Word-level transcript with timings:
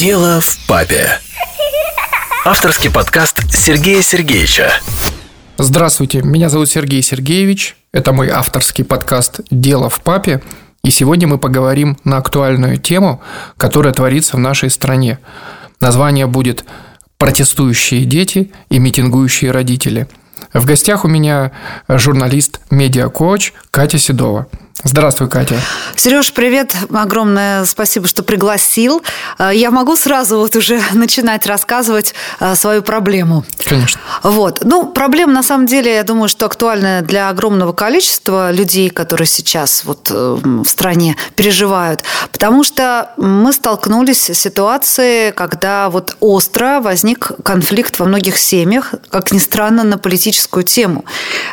Дело 0.00 0.40
в 0.40 0.58
папе. 0.66 1.20
Авторский 2.46 2.90
подкаст 2.90 3.42
Сергея 3.52 4.00
Сергеевича. 4.00 4.70
Здравствуйте, 5.58 6.22
меня 6.22 6.48
зовут 6.48 6.70
Сергей 6.70 7.02
Сергеевич. 7.02 7.76
Это 7.92 8.14
мой 8.14 8.30
авторский 8.30 8.82
подкаст 8.82 9.42
«Дело 9.50 9.90
в 9.90 10.00
папе». 10.00 10.42
И 10.82 10.90
сегодня 10.90 11.28
мы 11.28 11.36
поговорим 11.36 11.98
на 12.04 12.16
актуальную 12.16 12.78
тему, 12.78 13.20
которая 13.58 13.92
творится 13.92 14.38
в 14.38 14.40
нашей 14.40 14.70
стране. 14.70 15.18
Название 15.82 16.26
будет 16.26 16.64
«Протестующие 17.18 18.06
дети 18.06 18.52
и 18.70 18.78
митингующие 18.78 19.50
родители». 19.50 20.08
В 20.54 20.64
гостях 20.64 21.04
у 21.04 21.08
меня 21.08 21.52
журналист, 21.88 22.60
медиа-коуч 22.70 23.52
Катя 23.70 23.98
Седова. 23.98 24.46
Здравствуй, 24.82 25.28
Катя. 25.28 25.56
Сереж, 25.94 26.32
привет. 26.32 26.74
Огромное 26.90 27.66
спасибо, 27.66 28.08
что 28.08 28.22
пригласил. 28.22 29.02
Э, 29.38 29.50
я 29.52 29.70
могу 29.70 29.94
сразу 29.94 30.38
вот 30.38 30.56
уже 30.56 30.80
начинать 30.94 31.46
рассказывать 31.46 32.14
э, 32.40 32.54
свою 32.54 32.82
проблему. 32.82 33.44
Конечно. 33.62 34.00
Вот. 34.22 34.64
Ну, 34.64 34.86
проблема, 34.86 35.34
на 35.34 35.42
самом 35.42 35.66
деле, 35.66 35.94
я 35.94 36.02
думаю, 36.02 36.28
что 36.30 36.46
актуальна 36.46 37.02
для 37.02 37.28
огромного 37.28 37.74
количества 37.74 38.52
людей, 38.52 38.88
которые 38.88 39.26
сейчас 39.26 39.84
вот 39.84 40.10
э, 40.10 40.38
в 40.42 40.66
стране 40.66 41.16
переживают. 41.36 42.02
Потому 42.32 42.64
что 42.64 43.10
мы 43.18 43.52
столкнулись 43.52 44.30
с 44.30 44.34
ситуацией, 44.34 45.32
когда 45.32 45.90
вот 45.90 46.16
остро 46.20 46.80
возник 46.80 47.32
конфликт 47.44 47.98
во 47.98 48.06
многих 48.06 48.38
семьях, 48.38 48.94
как 49.10 49.30
ни 49.32 49.38
странно, 49.38 49.84
на 49.84 49.98
политическую 49.98 50.64
тему. 50.64 51.04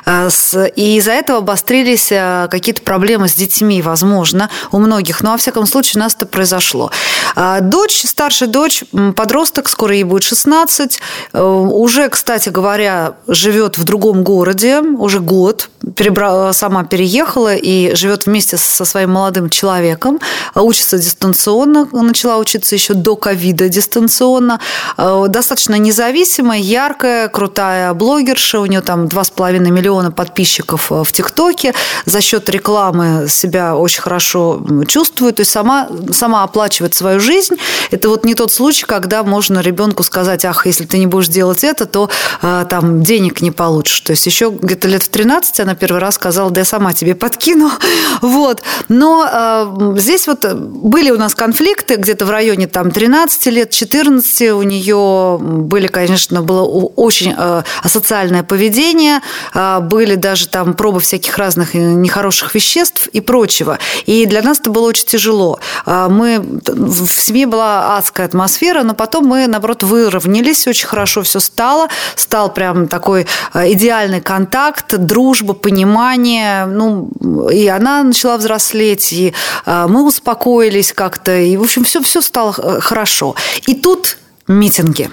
И 0.06 0.98
из-за 0.98 1.12
этого 1.12 1.40
обострились 1.40 2.08
какие-то 2.50 2.82
проблемы 2.82 3.17
проблемы 3.18 3.28
с 3.28 3.36
детьми, 3.36 3.82
возможно, 3.82 4.50
у 4.72 4.80
многих, 4.80 5.24
но, 5.24 5.32
во 5.32 5.38
всяком 5.38 5.66
случае, 5.66 5.94
у 5.96 6.04
нас 6.04 6.16
это 6.16 6.26
произошло. 6.26 6.92
А, 7.36 7.60
дочь, 7.62 8.04
старшая 8.06 8.50
дочь, 8.50 8.84
подросток, 9.16 9.70
скоро 9.70 9.94
ей 9.94 10.04
будет 10.04 10.24
16, 10.24 11.00
э, 11.34 11.42
уже, 11.42 12.10
кстати 12.10 12.50
говоря, 12.50 13.14
живет 13.28 13.78
в 13.78 13.84
другом 13.84 14.24
городе, 14.24 14.82
уже 14.82 15.20
год, 15.20 15.70
перебра... 15.96 16.54
сама 16.54 16.84
переехала 16.84 17.56
и 17.56 17.96
живет 17.96 18.28
вместе 18.28 18.58
со 18.58 18.86
своим 18.86 19.12
молодым 19.12 19.50
человеком, 19.50 20.20
учится 20.56 20.98
дистанционно, 20.98 21.88
начала 21.92 22.38
учиться 22.38 22.76
еще 22.76 22.94
до 22.94 23.16
ковида 23.16 23.70
дистанционно, 23.70 24.60
достаточно 24.98 25.76
независимая, 25.80 26.60
яркая, 26.60 27.28
крутая 27.30 27.94
блогерша, 27.94 28.60
у 28.60 28.66
нее 28.66 28.82
там 28.82 29.06
2,5 29.06 29.60
миллиона 29.60 30.12
подписчиков 30.12 30.92
э, 30.92 31.04
в 31.04 31.12
ТикТоке, 31.12 31.74
за 32.06 32.22
счет 32.22 32.50
рекламы 32.50 33.07
себя 33.28 33.76
очень 33.76 34.02
хорошо 34.02 34.62
чувствует, 34.88 35.36
то 35.36 35.42
есть 35.42 35.52
сама, 35.52 35.88
сама 36.12 36.44
оплачивает 36.44 36.94
свою 36.94 37.20
жизнь. 37.20 37.56
Это 37.92 38.10
вот 38.10 38.26
не 38.26 38.36
тот 38.36 38.52
случай, 38.52 38.86
когда 38.86 39.24
можно 39.24 39.60
ребенку 39.60 40.04
сказать, 40.04 40.46
ах, 40.46 40.66
если 40.66 40.86
ты 40.86 40.98
не 40.98 41.08
будешь 41.08 41.28
делать 41.28 41.64
это, 41.64 41.86
то 41.86 42.10
а, 42.42 42.66
там 42.66 43.04
денег 43.04 43.42
не 43.42 43.52
получишь. 43.52 44.02
То 44.02 44.12
есть 44.12 44.26
еще 44.26 44.50
где-то 44.50 44.88
лет 44.88 45.04
в 45.04 45.10
13 45.10 45.60
она 45.60 45.76
первый 45.76 46.00
раз 46.00 46.16
сказала, 46.16 46.50
да 46.52 46.62
я 46.62 46.66
сама 46.66 46.94
тебе 46.94 47.16
подкину. 47.16 47.72
Вот. 48.22 48.62
Но 48.90 49.28
а, 49.30 49.94
здесь 49.98 50.28
вот 50.28 50.46
были 50.54 51.12
у 51.12 51.18
нас 51.18 51.36
конфликты 51.36 51.96
где-то 51.96 52.26
в 52.26 52.30
районе 52.30 52.68
там 52.68 52.92
13 52.92 53.46
лет, 53.48 53.70
14 53.70 54.52
у 54.54 54.64
нее 54.64 55.38
были, 55.40 55.88
конечно, 55.88 56.42
было 56.42 56.64
очень 56.64 57.34
а, 57.38 57.64
асоциальное 57.84 58.44
поведение, 58.44 59.22
а, 59.54 59.80
были 59.80 60.16
даже 60.16 60.48
там 60.48 60.74
пробы 60.74 61.00
всяких 61.00 61.38
разных 61.38 61.74
нехороших 61.74 62.56
веществ, 62.56 62.97
веществ 62.98 63.08
и 63.14 63.22
прочего. 63.22 63.80
И 64.06 64.26
для 64.26 64.42
нас 64.42 64.60
это 64.60 64.70
было 64.70 64.88
очень 64.88 65.06
тяжело. 65.06 65.60
А, 65.86 66.10
мы, 66.10 66.40
в 66.40 67.08
семье 67.08 67.46
была 67.46 67.98
адская 67.98 68.28
атмосфера, 68.28 68.84
но 68.84 68.94
потом 68.94 69.26
мы, 69.26 69.48
наоборот, 69.48 69.84
выровнялись, 69.84 70.68
очень 70.68 70.88
хорошо 70.88 71.22
все 71.22 71.40
стало. 71.40 71.88
Стал 72.16 72.54
прям 72.54 72.88
такой 72.88 73.28
а, 73.54 73.70
идеальный 73.72 74.22
контакт, 74.22 74.96
дружба, 74.98 75.54
понимание. 75.54 76.66
Ну, 76.66 77.10
и 77.52 77.68
она 77.68 78.04
начала 78.04 78.38
взрослеть, 78.38 79.14
и 79.14 79.34
а, 79.66 79.88
мы 79.88 80.06
успокоились 80.06 80.94
как-то. 80.94 81.38
И, 81.38 81.58
в 81.58 81.62
общем, 81.62 81.84
все, 81.84 82.02
все 82.02 82.22
стало 82.22 82.54
хорошо. 82.82 83.36
И 83.68 83.76
тут 83.76 84.18
митинги. 84.48 85.10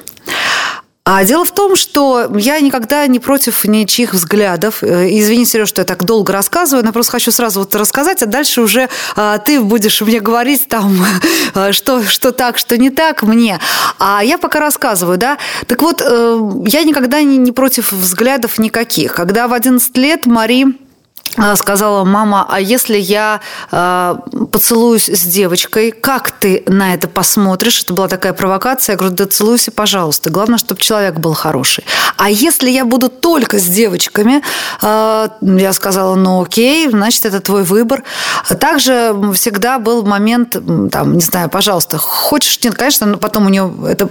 А 1.06 1.22
дело 1.25 1.44
в 1.44 1.53
том, 1.53 1.76
что 1.76 2.31
я 2.34 2.59
никогда 2.60 3.06
не 3.06 3.19
против 3.19 3.66
ничьих 3.66 4.15
взглядов. 4.15 4.82
Э, 4.82 5.06
извини, 5.10 5.44
Сереж, 5.44 5.69
что 5.69 5.82
я 5.82 5.84
так 5.84 6.03
долго 6.04 6.32
рассказываю, 6.32 6.82
но 6.82 6.92
просто 6.92 7.12
хочу 7.12 7.31
сразу 7.31 7.60
вот 7.60 7.75
рассказать, 7.75 8.22
а 8.22 8.26
дальше 8.26 8.62
уже 8.62 8.88
а, 9.14 9.37
ты 9.37 9.60
будешь 9.60 10.00
мне 10.00 10.20
говорить 10.20 10.66
там, 10.66 10.97
что, 11.72 12.03
что 12.04 12.32
так, 12.32 12.56
что 12.56 12.78
не 12.78 12.88
так 12.88 13.22
мне. 13.22 13.60
А 13.98 14.25
я 14.25 14.38
пока 14.38 14.60
рассказываю, 14.60 15.19
да. 15.19 15.37
Так 15.66 15.82
вот, 15.82 16.00
э, 16.03 16.38
я 16.69 16.84
никогда 16.84 17.20
не, 17.20 17.37
не 17.37 17.53
против 17.53 17.93
взглядов 17.93 18.59
никаких. 18.59 19.12
Когда 19.12 19.47
в 19.47 19.53
11 19.53 19.94
лет 19.98 20.25
Мари 20.25 20.69
сказала, 21.56 22.04
мама, 22.04 22.46
а 22.48 22.60
если 22.60 22.96
я 22.96 23.40
э, 23.70 24.16
поцелуюсь 24.50 25.08
с 25.08 25.22
девочкой, 25.22 25.90
как 25.90 26.30
ты 26.30 26.62
на 26.66 26.94
это 26.94 27.08
посмотришь? 27.08 27.82
Это 27.82 27.92
была 27.92 28.08
такая 28.08 28.32
провокация. 28.32 28.94
Я 28.94 28.98
говорю, 28.98 29.14
да 29.14 29.26
целуйся, 29.26 29.70
пожалуйста. 29.70 30.30
Главное, 30.30 30.58
чтобы 30.58 30.80
человек 30.80 31.16
был 31.16 31.34
хороший. 31.34 31.84
А 32.16 32.30
если 32.30 32.70
я 32.70 32.84
буду 32.84 33.08
только 33.08 33.58
с 33.58 33.64
девочками, 33.64 34.42
э, 34.82 35.28
я 35.40 35.72
сказала, 35.72 36.14
ну 36.14 36.42
окей, 36.42 36.88
значит, 36.88 37.24
это 37.24 37.40
твой 37.40 37.64
выбор. 37.64 38.04
Также 38.60 39.14
всегда 39.34 39.78
был 39.78 40.04
момент, 40.04 40.56
там, 40.90 41.14
не 41.14 41.22
знаю, 41.22 41.48
пожалуйста, 41.48 41.98
хочешь, 41.98 42.62
нет, 42.62 42.74
конечно, 42.74 43.18
потом 43.18 43.46
у 43.46 43.48
нее 43.48 43.72
это 43.88 44.08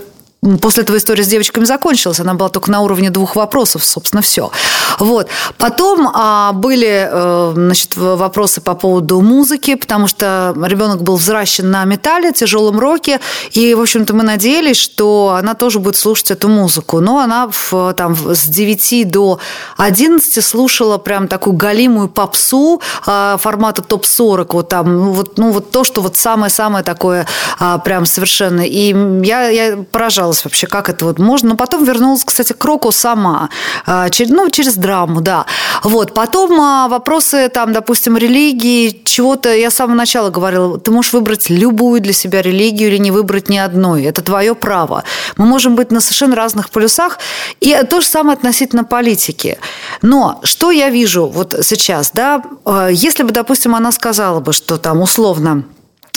после 0.61 0.83
этого 0.83 0.97
история 0.97 1.23
с 1.23 1.27
девочками 1.27 1.65
закончилась. 1.65 2.19
Она 2.19 2.33
была 2.33 2.49
только 2.49 2.71
на 2.71 2.81
уровне 2.81 3.09
двух 3.09 3.35
вопросов, 3.35 3.83
собственно, 3.83 4.21
все. 4.21 4.51
Вот. 4.99 5.27
Потом 5.57 6.09
а, 6.13 6.51
были 6.53 7.07
э, 7.09 7.51
значит, 7.55 7.95
вопросы 7.95 8.61
по 8.61 8.75
поводу 8.75 9.21
музыки, 9.21 9.75
потому 9.75 10.07
что 10.07 10.53
ребенок 10.65 11.01
был 11.01 11.15
взращен 11.15 11.71
на 11.71 11.85
металле, 11.85 12.31
тяжелом 12.33 12.79
роке, 12.79 13.19
и, 13.51 13.73
в 13.73 13.81
общем-то, 13.81 14.13
мы 14.13 14.23
надеялись, 14.23 14.77
что 14.77 15.35
она 15.37 15.53
тоже 15.53 15.79
будет 15.79 15.95
слушать 15.95 16.31
эту 16.31 16.49
музыку. 16.49 16.99
Но 16.99 17.19
она 17.19 17.49
в, 17.49 17.93
там, 17.93 18.15
с 18.15 18.45
9 18.45 19.09
до 19.09 19.39
11 19.77 20.43
слушала 20.43 20.97
прям 20.97 21.27
такую 21.27 21.55
галимую 21.55 22.09
попсу 22.09 22.81
а, 23.05 23.37
формата 23.37 23.81
топ-40, 23.81 24.47
вот 24.51 24.69
там, 24.69 24.97
ну 24.97 25.11
вот, 25.11 25.37
ну, 25.37 25.51
вот 25.51 25.71
то, 25.71 25.83
что 25.83 26.01
вот 26.01 26.17
самое-самое 26.17 26.83
такое 26.83 27.27
а, 27.59 27.77
прям 27.77 28.05
совершенно. 28.05 28.61
И 28.61 28.93
я, 29.23 29.49
я 29.49 29.77
поражалась 29.91 30.32
удивлялась 30.33 30.43
вообще, 30.43 30.67
как 30.67 30.89
это 30.89 31.05
вот 31.05 31.19
можно. 31.19 31.49
Но 31.49 31.55
потом 31.55 31.83
вернулась, 31.83 32.23
кстати, 32.23 32.53
к 32.53 32.65
року 32.65 32.91
сама, 32.91 33.49
а, 33.85 34.07
ну, 34.29 34.49
через 34.49 34.75
драму, 34.75 35.21
да. 35.21 35.45
Вот. 35.83 36.13
Потом 36.13 36.59
а, 36.59 36.87
вопросы, 36.87 37.49
там, 37.49 37.73
допустим, 37.73 38.17
религии, 38.17 39.01
чего-то, 39.05 39.53
я 39.55 39.69
с 39.69 39.75
самого 39.75 39.95
начала 39.95 40.29
говорила, 40.29 40.79
ты 40.79 40.91
можешь 40.91 41.13
выбрать 41.13 41.49
любую 41.49 42.01
для 42.01 42.13
себя 42.13 42.41
религию 42.41 42.89
или 42.89 42.97
не 42.97 43.11
выбрать 43.11 43.49
ни 43.49 43.57
одной. 43.57 44.03
Это 44.03 44.21
твое 44.21 44.53
право. 44.55 45.03
Мы 45.37 45.45
можем 45.45 45.75
быть 45.75 45.91
на 45.91 46.01
совершенно 46.01 46.35
разных 46.35 46.69
полюсах. 46.69 47.19
И 47.61 47.77
то 47.89 48.01
же 48.01 48.07
самое 48.07 48.35
относительно 48.35 48.83
политики. 48.83 49.57
Но 50.01 50.39
что 50.43 50.71
я 50.71 50.89
вижу 50.89 51.27
вот 51.27 51.55
сейчас, 51.61 52.11
да, 52.13 52.41
а, 52.65 52.87
если 52.87 53.23
бы, 53.23 53.31
допустим, 53.31 53.75
она 53.75 53.91
сказала 53.91 54.39
бы, 54.39 54.53
что 54.53 54.77
там 54.77 55.01
условно 55.01 55.63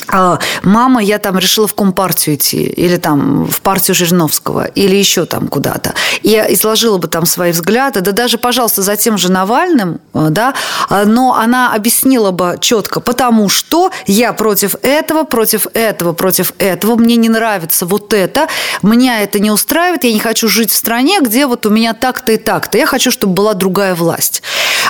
а, 0.08 0.38
мама, 0.62 1.02
я 1.02 1.18
там 1.18 1.38
решила 1.38 1.66
в 1.66 1.74
Компартию 1.74 2.36
идти, 2.36 2.62
или 2.64 2.96
там 2.96 3.46
в 3.46 3.60
партию 3.60 3.94
Жириновского, 3.94 4.64
или 4.66 4.96
еще 4.96 5.24
там 5.24 5.48
куда-то. 5.48 5.94
Я 6.22 6.52
изложила 6.52 6.98
бы 6.98 7.08
там 7.08 7.26
свои 7.26 7.52
взгляды, 7.52 8.00
да 8.00 8.12
даже, 8.12 8.38
пожалуйста, 8.38 8.82
за 8.82 8.96
тем 8.96 9.18
же 9.18 9.30
Навальным, 9.30 10.00
э, 10.14 10.28
да, 10.30 10.54
а, 10.88 11.04
но 11.04 11.34
она 11.34 11.74
объяснила 11.74 12.30
бы 12.30 12.56
четко, 12.60 13.00
потому 13.00 13.48
что 13.48 13.90
я 14.06 14.32
против 14.32 14.76
этого, 14.82 15.24
против 15.24 15.66
этого, 15.74 16.12
против 16.12 16.52
этого, 16.58 16.96
мне 16.96 17.16
не 17.16 17.28
нравится 17.28 17.86
вот 17.86 18.12
это, 18.12 18.48
меня 18.82 19.22
это 19.22 19.38
не 19.40 19.50
устраивает, 19.50 20.04
я 20.04 20.12
не 20.12 20.20
хочу 20.20 20.48
жить 20.48 20.70
в 20.70 20.76
стране, 20.76 21.20
где 21.20 21.46
вот 21.46 21.66
у 21.66 21.70
меня 21.70 21.94
так-то 21.94 22.32
и 22.32 22.36
так-то, 22.36 22.78
я 22.78 22.86
хочу, 22.86 23.10
чтобы 23.10 23.34
была 23.34 23.54
другая 23.54 23.94
власть. 23.94 24.42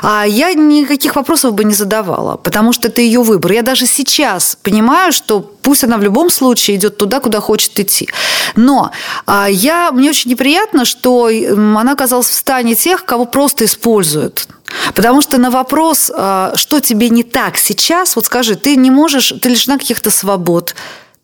А 0.03 0.25
я 0.25 0.53
никаких 0.55 1.17
вопросов 1.17 1.55
бы 1.55 1.65
не 1.65 1.75
задавала, 1.75 2.37
потому 2.37 2.73
что 2.73 2.89
это 2.89 3.01
ее 3.01 3.23
выбор. 3.23 3.53
Я 3.53 3.63
даже 3.63 3.87
сейчас 3.87 4.57
понимаю, 4.63 5.13
что 5.13 5.41
пусть 5.41 5.85
она 5.85 5.97
в 5.97 6.03
любом 6.03 6.31
случае 6.31 6.77
идет 6.77 6.97
туда, 6.97 7.21
куда 7.21 7.41
хочет 7.41 7.79
идти. 7.79 8.09
Но 8.55 8.91
а, 9.27 9.49
я, 9.49 9.91
мне 9.93 10.11
очень 10.11 10.31
неприятно, 10.31 10.85
что 10.85 11.27
она 11.27 11.93
оказалась 11.93 12.29
в 12.29 12.35
стане 12.35 12.75
тех, 12.75 13.05
кого 13.05 13.25
просто 13.25 13.65
используют. 13.65 14.49
Потому 14.95 15.23
что 15.23 15.39
на 15.39 15.51
вопрос, 15.51 16.11
а, 16.15 16.53
что 16.57 16.81
тебе 16.81 17.09
не 17.11 17.23
так 17.23 17.57
сейчас, 17.57 18.17
вот 18.17 18.27
скажи, 18.27 18.57
ты 18.57 18.77
не 18.77 18.91
можешь, 18.91 19.33
ты 19.41 19.49
лишена 19.49 19.79
каких-то 19.79 20.11
свобод, 20.11 20.75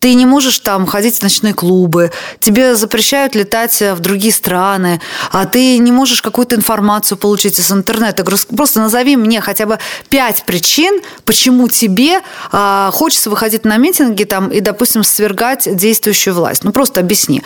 ты 0.02 0.14
не 0.14 0.26
можешь 0.26 0.58
там 0.58 0.84
ходить 0.84 1.18
в 1.18 1.22
ночные 1.22 1.54
клубы, 1.54 2.10
тебе 2.40 2.74
запрещают 2.74 3.36
летать 3.36 3.80
в 3.80 4.00
другие 4.00 4.32
страны, 4.32 5.00
а 5.30 5.46
ты 5.46 5.78
не 5.78 5.92
можешь 5.92 6.22
какую-то 6.22 6.56
информацию 6.56 7.16
получить 7.16 7.60
из 7.60 7.70
интернета. 7.70 8.24
Просто 8.24 8.80
назови 8.80 9.16
мне 9.16 9.40
хотя 9.40 9.64
бы 9.64 9.78
пять 10.08 10.42
причин, 10.42 11.00
почему 11.24 11.68
тебе 11.68 12.20
а, 12.50 12.90
хочется 12.92 13.30
выходить 13.30 13.64
на 13.64 13.76
митинги 13.76 14.24
там, 14.24 14.48
и, 14.48 14.58
допустим, 14.58 15.04
свергать 15.04 15.68
действующую 15.72 16.34
власть. 16.34 16.64
Ну, 16.64 16.72
просто 16.72 16.98
объясни. 16.98 17.40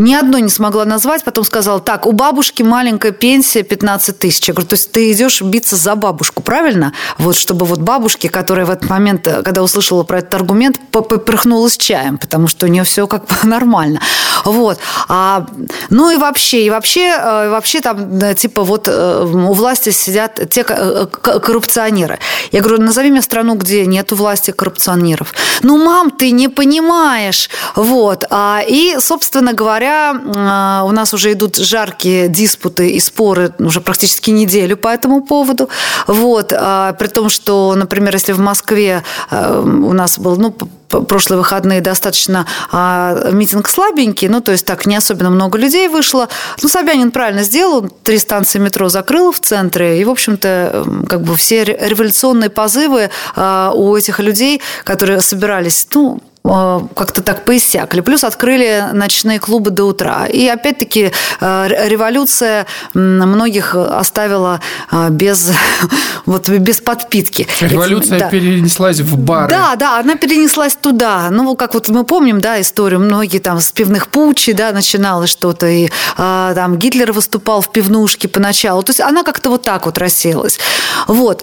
Ни 0.00 0.14
одной 0.14 0.40
не 0.40 0.48
смогла 0.48 0.86
назвать, 0.86 1.24
потом 1.24 1.44
сказала, 1.44 1.78
так, 1.78 2.06
у 2.06 2.12
бабушки 2.12 2.62
маленькая 2.62 3.12
пенсия 3.12 3.62
15 3.62 4.18
тысяч. 4.18 4.48
Я 4.48 4.54
говорю, 4.54 4.66
то 4.66 4.72
есть 4.72 4.90
ты 4.92 5.12
идешь 5.12 5.42
биться 5.42 5.76
за 5.76 5.94
бабушку, 5.94 6.42
правильно? 6.42 6.94
Вот 7.18 7.36
чтобы 7.36 7.66
вот 7.66 7.80
бабушке, 7.80 8.30
которая 8.30 8.64
в 8.64 8.70
этот 8.70 8.88
момент, 8.88 9.28
когда 9.44 9.62
услышала 9.62 10.02
про 10.02 10.20
этот 10.20 10.32
аргумент, 10.32 10.80
поперхнулась 10.90 11.76
чаем, 11.76 12.16
потому 12.16 12.48
что 12.48 12.64
у 12.64 12.70
нее 12.70 12.84
все 12.84 13.06
как 13.06 13.26
бы 13.26 13.34
нормально. 13.46 14.00
Вот. 14.44 14.78
А, 15.08 15.46
ну 15.90 16.10
и 16.10 16.16
вообще, 16.16 16.66
и 16.66 16.70
вообще, 16.70 17.08
э, 17.18 17.50
вообще 17.50 17.80
там, 17.80 18.34
типа, 18.34 18.62
вот 18.62 18.88
э, 18.88 19.24
у 19.24 19.52
власти 19.52 19.90
сидят 19.90 20.40
те 20.50 20.64
э, 20.68 21.06
коррупционеры. 21.06 22.18
Я 22.52 22.60
говорю, 22.60 22.82
назови 22.82 23.10
мне 23.10 23.22
страну, 23.22 23.54
где 23.54 23.86
нет 23.86 24.12
власти 24.12 24.50
коррупционеров. 24.50 25.34
Ну, 25.62 25.84
мам, 25.84 26.10
ты 26.10 26.30
не 26.30 26.48
понимаешь. 26.48 27.50
Вот. 27.74 28.24
А, 28.30 28.60
и, 28.66 28.96
собственно 28.98 29.52
говоря, 29.52 29.70
говоря, 29.70 30.82
у 30.84 30.92
нас 30.92 31.14
уже 31.14 31.32
идут 31.32 31.56
жаркие 31.56 32.28
диспуты 32.28 32.90
и 32.90 33.00
споры 33.00 33.52
уже 33.58 33.80
практически 33.80 34.30
неделю 34.30 34.76
по 34.76 34.88
этому 34.88 35.22
поводу. 35.22 35.68
Вот. 36.06 36.52
А, 36.56 36.92
при 36.94 37.08
том, 37.08 37.28
что, 37.28 37.74
например, 37.76 38.14
если 38.14 38.32
в 38.32 38.40
Москве 38.40 39.02
у 39.30 39.92
нас 39.92 40.18
был, 40.18 40.36
ну, 40.36 40.54
прошлые 40.90 41.38
выходные 41.38 41.80
достаточно 41.80 42.46
а, 42.70 43.30
митинг 43.30 43.68
слабенький, 43.68 44.28
ну, 44.28 44.40
то 44.40 44.52
есть 44.52 44.66
так 44.66 44.86
не 44.86 44.96
особенно 44.96 45.30
много 45.30 45.58
людей 45.58 45.88
вышло. 45.88 46.28
Ну, 46.62 46.68
Собянин 46.68 47.10
правильно 47.10 47.42
сделал, 47.42 47.88
три 47.88 48.18
станции 48.18 48.58
метро 48.58 48.88
закрыл 48.88 49.32
в 49.32 49.40
центре, 49.40 50.00
и, 50.00 50.04
в 50.04 50.10
общем-то, 50.10 50.86
как 51.08 51.22
бы 51.22 51.36
все 51.36 51.64
революционные 51.64 52.50
позывы 52.50 53.10
а, 53.36 53.72
у 53.74 53.96
этих 53.96 54.18
людей, 54.20 54.60
которые 54.84 55.20
собирались, 55.20 55.86
ну, 55.94 56.20
как-то 56.42 57.22
так 57.22 57.44
поиссякли. 57.44 58.00
Плюс 58.00 58.24
открыли 58.24 58.86
ночные 58.92 59.38
клубы 59.38 59.70
до 59.70 59.84
утра. 59.84 60.26
И 60.26 60.46
опять-таки 60.48 61.12
э, 61.40 61.68
революция 61.88 62.66
многих 62.94 63.74
оставила 63.74 64.60
э, 64.90 65.08
без, 65.10 65.52
вот, 66.26 66.48
без 66.48 66.80
подпитки. 66.80 67.46
Революция 67.60 68.20
да. 68.20 68.30
перенеслась 68.30 69.00
в 69.00 69.18
бары. 69.18 69.50
Да, 69.50 69.76
да, 69.76 69.98
она 69.98 70.16
перенеслась 70.16 70.76
туда. 70.76 71.28
Ну, 71.30 71.56
как 71.56 71.74
вот 71.74 71.88
мы 71.88 72.04
помним, 72.04 72.40
да, 72.40 72.60
историю, 72.60 73.00
многие 73.00 73.38
там 73.38 73.60
с 73.60 73.70
пивных 73.70 74.08
пучей, 74.08 74.54
да, 74.54 74.72
начиналось 74.72 75.30
что-то, 75.30 75.66
и 75.66 75.90
там 76.16 76.76
Гитлер 76.76 77.12
выступал 77.12 77.60
в 77.60 77.70
пивнушке 77.70 78.28
поначалу. 78.28 78.82
То 78.82 78.90
есть 78.90 79.00
она 79.00 79.22
как-то 79.22 79.50
вот 79.50 79.62
так 79.62 79.86
вот 79.86 79.98
рассеялась. 79.98 80.58
Вот. 81.06 81.42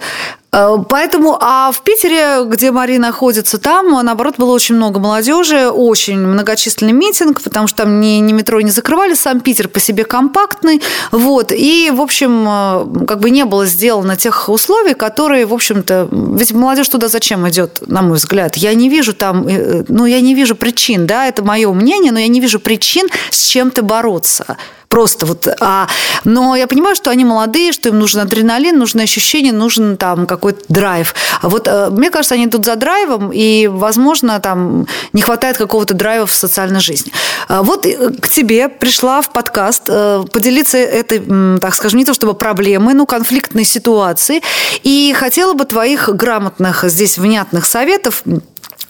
Э, 0.52 0.76
поэтому, 0.88 1.36
а 1.40 1.70
в 1.72 1.82
Питере, 1.82 2.44
где 2.46 2.70
Мария 2.70 2.98
находится, 2.98 3.58
там, 3.58 4.04
наоборот, 4.04 4.34
было 4.38 4.52
очень 4.52 4.76
много 4.76 4.98
молодежи, 4.98 5.68
очень 5.68 6.18
многочисленный 6.18 6.92
митинг, 6.92 7.42
потому 7.42 7.66
что 7.66 7.84
там 7.84 8.00
ни, 8.00 8.18
ни 8.18 8.32
метро 8.32 8.60
не 8.60 8.70
закрывали, 8.70 9.14
сам 9.14 9.40
Питер 9.40 9.68
по 9.68 9.80
себе 9.80 10.04
компактный, 10.04 10.82
вот, 11.12 11.52
и, 11.52 11.90
в 11.94 12.00
общем, 12.00 12.46
э, 12.48 13.06
как 13.06 13.20
бы 13.20 13.30
не 13.30 13.44
было 13.44 13.66
сделано 13.66 14.16
тех 14.16 14.48
условий, 14.48 14.94
которые, 14.94 15.46
в 15.46 15.52
общем-то, 15.52 16.08
ведь 16.10 16.52
молодежь 16.52 16.88
туда 16.88 17.08
зачем 17.08 17.48
идет, 17.48 17.82
на 17.86 18.02
мой 18.02 18.16
взгляд? 18.16 18.56
Я 18.56 18.74
не 18.74 18.88
вижу 18.88 19.12
там, 19.12 19.46
э, 19.46 19.84
ну, 19.88 20.06
я 20.06 20.20
не 20.20 20.34
вижу 20.34 20.56
причин, 20.56 21.06
да, 21.06 21.26
это 21.26 21.42
мое 21.42 21.70
мнение, 21.72 22.12
но 22.12 22.18
я 22.18 22.28
не 22.28 22.40
вижу 22.40 22.58
причин 22.58 23.08
с 23.30 23.48
чем-то 23.48 23.82
бороться. 23.82 24.56
Просто 24.88 25.26
вот. 25.26 25.46
А, 25.60 25.86
но 26.24 26.56
я 26.56 26.66
понимаю, 26.66 26.96
что 26.96 27.10
они 27.10 27.24
молодые, 27.24 27.72
что 27.72 27.90
им 27.90 27.98
нужен 27.98 28.20
адреналин, 28.20 28.78
нужно 28.78 29.02
ощущение, 29.02 29.52
нужен 29.52 29.96
там 29.96 30.26
какой-то 30.26 30.64
драйв. 30.68 31.14
А 31.42 31.48
вот 31.48 31.68
э, 31.68 31.90
мне 31.90 32.10
кажется, 32.10 32.34
они 32.34 32.46
идут 32.46 32.64
за 32.64 32.76
драйвом, 32.76 33.30
и, 33.32 33.66
возможно, 33.66 34.40
там 34.40 34.86
не 35.12 35.20
хватает 35.20 35.58
какого-то 35.58 35.94
драйва 35.94 36.26
в 36.26 36.32
социальной 36.32 36.80
жизни. 36.80 37.12
А 37.48 37.62
вот 37.62 37.84
э, 37.84 38.12
к 38.20 38.28
тебе 38.28 38.68
пришла 38.68 39.20
в 39.20 39.30
подкаст 39.30 39.84
э, 39.88 40.24
поделиться 40.32 40.78
этой, 40.78 41.20
так 41.60 41.74
скажем, 41.74 41.98
не 41.98 42.04
то 42.06 42.14
чтобы 42.14 42.34
проблемой, 42.34 42.94
но 42.94 43.04
конфликтной 43.04 43.64
ситуацией. 43.64 44.42
И 44.84 45.14
хотела 45.16 45.52
бы 45.52 45.66
твоих 45.66 46.08
грамотных 46.08 46.84
здесь 46.84 47.18
внятных 47.18 47.66
советов 47.66 48.22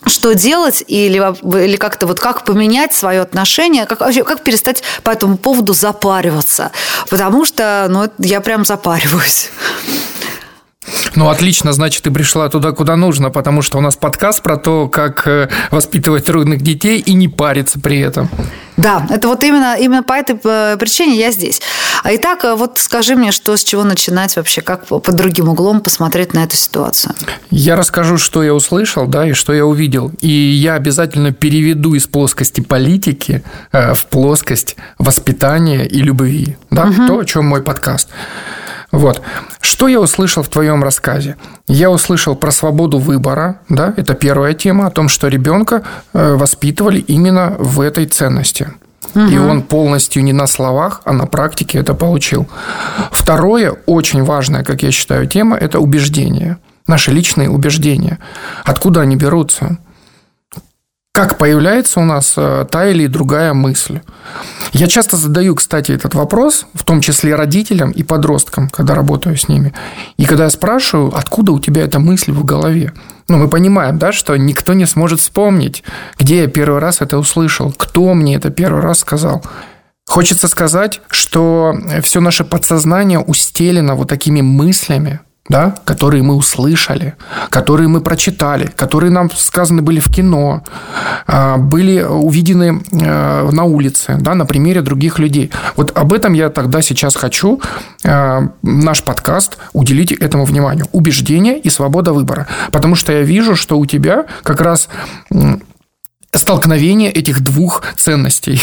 что 0.07 0.35
делать 0.35 0.85
или, 0.87 1.19
или 1.65 1.77
как-то 1.77 2.07
вот 2.07 2.21
как 2.21 2.45
поменять 2.45 2.95
свое 2.95 3.21
отношение, 3.21 3.87
как, 3.87 4.01
вообще, 4.01 4.25
как 4.25 4.43
перестать 4.43 4.83
по 5.03 5.11
этому 5.11 5.37
поводу 5.37 5.73
запариваться. 5.73 6.71
Потому 7.09 7.45
что 7.45 7.87
ну, 7.89 8.09
я 8.19 8.41
прям 8.41 8.65
запариваюсь. 8.65 9.51
Ну, 11.15 11.29
отлично, 11.29 11.73
значит, 11.73 12.03
ты 12.03 12.11
пришла 12.11 12.49
туда, 12.49 12.73
куда 12.73 12.97
нужно, 12.97 13.31
потому 13.31 13.63
что 13.63 13.79
у 13.79 13.81
нас 13.81 13.97
подкаст 13.97 14.43
про 14.43 14.57
то, 14.57 14.89
как 14.89 15.27
э, 15.27 15.49
воспитывать 15.71 16.25
трудных 16.25 16.63
детей 16.63 16.99
и 16.99 17.15
не 17.15 17.29
париться 17.29 17.81
при 17.81 17.99
этом. 18.01 18.29
Да, 18.77 19.07
это 19.11 19.29
вот 19.29 19.43
именно, 19.43 19.77
именно 19.77 20.03
по 20.03 20.13
этой 20.13 20.39
э, 20.43 20.77
причине 20.79 21.19
я 21.19 21.33
здесь. 21.33 21.61
А 22.05 22.15
итак, 22.15 22.45
э, 22.45 22.55
вот 22.55 22.79
скажи 22.79 23.17
мне, 23.17 23.33
что 23.33 23.57
с 23.57 23.65
чего 23.65 23.85
начинать 23.85 24.37
вообще, 24.37 24.61
как 24.61 24.87
под 24.87 25.15
другим 25.15 25.49
углом 25.49 25.81
посмотреть 25.81 26.35
на 26.35 26.45
эту 26.45 26.57
ситуацию? 26.57 27.15
Я 27.51 27.77
расскажу, 27.77 28.19
что 28.19 28.43
я 28.43 28.55
услышал, 28.55 29.07
да, 29.07 29.27
и 29.27 29.33
что 29.33 29.53
я 29.53 29.67
увидел. 29.67 30.13
И 30.21 30.29
я 30.29 30.75
обязательно 30.75 31.33
переведу 31.33 31.95
из 31.95 32.07
плоскости 32.07 32.61
политики 32.61 33.43
в 33.73 34.07
плоскость 34.11 34.77
воспитания 34.99 35.85
и 35.87 36.01
любви. 36.01 36.57
Да, 36.71 36.85
угу. 36.85 37.07
то, 37.07 37.19
о 37.19 37.25
чем 37.25 37.47
мой 37.47 37.63
подкаст. 37.63 38.09
Вот. 38.91 39.21
Что 39.79 39.87
я 39.87 40.01
услышал 40.01 40.43
в 40.43 40.49
твоем 40.49 40.83
рассказе? 40.83 41.37
Я 41.69 41.89
услышал 41.89 42.35
про 42.35 42.51
свободу 42.51 42.99
выбора, 42.99 43.61
да, 43.69 43.95
это 43.97 44.15
первая 44.15 44.53
тема, 44.53 44.89
о 44.89 44.91
том, 44.91 45.09
что 45.09 45.29
ребенка 45.29 45.85
э, 46.13 46.35
воспитывали 46.35 46.99
именно 46.99 47.55
в 47.61 47.81
этой 47.81 48.07
ценности. 48.07 48.73
Угу. 49.15 49.27
И 49.27 49.39
он 49.39 49.63
полностью 49.63 50.25
не 50.25 50.33
на 50.33 50.49
словах, 50.49 51.03
а 51.05 51.13
на 51.13 51.27
практике 51.27 51.79
это 51.79 51.95
получил. 51.95 52.49
Второе, 53.13 53.71
очень 53.87 54.25
важная, 54.25 54.65
как 54.65 54.83
я 54.83 54.91
считаю, 54.91 55.29
тема– 55.29 55.57
это 55.61 55.79
убеждения. 55.79 56.59
Наши 56.89 57.13
личные 57.13 57.49
убеждения. 57.49 58.19
Откуда 58.65 59.03
они 59.03 59.15
берутся? 59.15 59.79
Как 61.19 61.37
появляется 61.37 61.99
у 61.99 62.05
нас 62.05 62.35
э, 62.37 62.65
та 62.71 62.87
или 62.87 63.09
другая 63.09 63.53
мысль. 63.53 63.99
Я 64.73 64.87
часто 64.87 65.17
задаю, 65.17 65.57
кстати, 65.57 65.91
этот 65.91 66.15
вопрос, 66.15 66.67
в 66.75 66.85
том 66.85 67.01
числе 67.01 67.35
родителям 67.35 67.91
и 67.91 68.05
подросткам, 68.05 68.69
когда 68.69 68.95
работаю 68.95 69.37
с 69.37 69.49
ними. 69.49 69.75
И 70.17 70.27
когда 70.27 70.45
я 70.45 70.51
спрашиваю, 70.51 71.13
откуда 71.13 71.51
у 71.51 71.59
тебя 71.59 71.83
эта 71.83 71.99
мысль 71.99 72.31
в 72.31 72.45
голове, 72.45 72.93
ну, 73.29 73.37
мы 73.37 73.49
понимаем, 73.49 73.99
да, 73.99 74.13
что 74.13 74.37
никто 74.37 74.75
не 74.75 74.87
сможет 74.87 75.19
вспомнить, 75.19 75.83
где 76.21 76.43
я 76.43 76.47
первый 76.47 76.79
раз 76.79 77.01
это 77.01 77.19
услышал, 77.19 77.75
кто 77.77 78.15
мне 78.15 78.37
это 78.37 78.51
первый 78.51 78.81
раз 78.81 79.01
сказал. 79.01 79.43
Хочется 80.07 80.47
сказать, 80.47 81.01
что 81.11 81.75
все 82.01 82.21
наше 82.21 82.45
подсознание 82.45 83.19
устелено 83.19 83.97
вот 83.97 84.09
такими 84.09 84.41
мыслями, 84.41 85.19
да, 85.49 85.75
которые 85.85 86.23
мы 86.23 86.35
услышали, 86.35 87.15
которые 87.51 87.89
мы 87.89 88.01
прочитали, 88.01 88.67
которые 88.67 89.11
нам 89.11 89.31
сказаны 89.31 89.83
были 89.83 90.01
в 90.01 90.09
кино, 90.11 90.63
а, 91.27 91.57
были 91.57 92.03
увидены 92.03 92.83
э, 92.93 93.51
на 93.51 93.65
улице, 93.65 94.17
да, 94.21 94.35
на 94.35 94.47
примере 94.47 94.83
других 94.83 95.19
людей. 95.19 95.51
Вот 95.77 95.97
об 95.97 96.13
этом 96.13 96.35
я 96.35 96.51
тогда 96.51 96.83
сейчас 96.83 97.17
хочу 97.17 97.61
э, 98.05 98.49
наш 98.63 99.03
подкаст 99.03 99.59
уделить 99.73 100.13
этому 100.13 100.45
вниманию. 100.45 100.87
Убеждение 100.93 101.59
и 101.59 101.71
свобода 101.71 102.13
выбора. 102.13 102.47
Потому 102.71 102.95
что 102.95 103.13
я 103.13 103.23
вижу, 103.23 103.57
что 103.57 103.79
у 103.79 103.87
тебя 103.87 104.27
как 104.43 104.61
раз 104.61 104.89
столкновение 106.35 107.11
этих 107.11 107.41
двух 107.41 107.83
ценностей. 107.97 108.61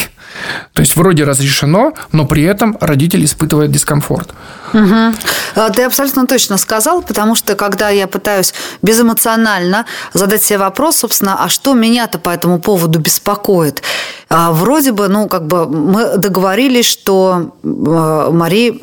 То 0.73 0.81
есть 0.81 0.95
вроде 0.95 1.23
разрешено, 1.23 1.93
но 2.11 2.25
при 2.25 2.43
этом 2.43 2.77
родитель 2.79 3.23
испытывает 3.25 3.71
дискомфорт. 3.71 4.33
Угу. 4.73 5.71
Ты 5.73 5.83
абсолютно 5.83 6.27
точно 6.27 6.57
сказал, 6.57 7.01
потому 7.01 7.35
что 7.35 7.55
когда 7.55 7.89
я 7.89 8.07
пытаюсь 8.07 8.53
безэмоционально 8.81 9.85
задать 10.13 10.43
себе 10.43 10.59
вопрос, 10.59 10.97
собственно, 10.97 11.43
а 11.43 11.49
что 11.49 11.73
меня-то 11.73 12.19
по 12.19 12.29
этому 12.29 12.59
поводу 12.59 12.99
беспокоит? 12.99 13.81
А 14.29 14.51
вроде 14.51 14.91
бы, 14.91 15.07
ну, 15.07 15.27
как 15.27 15.47
бы 15.47 15.67
мы 15.67 16.17
договорились, 16.17 16.85
что 16.85 17.55
э, 17.63 18.29
Мария 18.31 18.75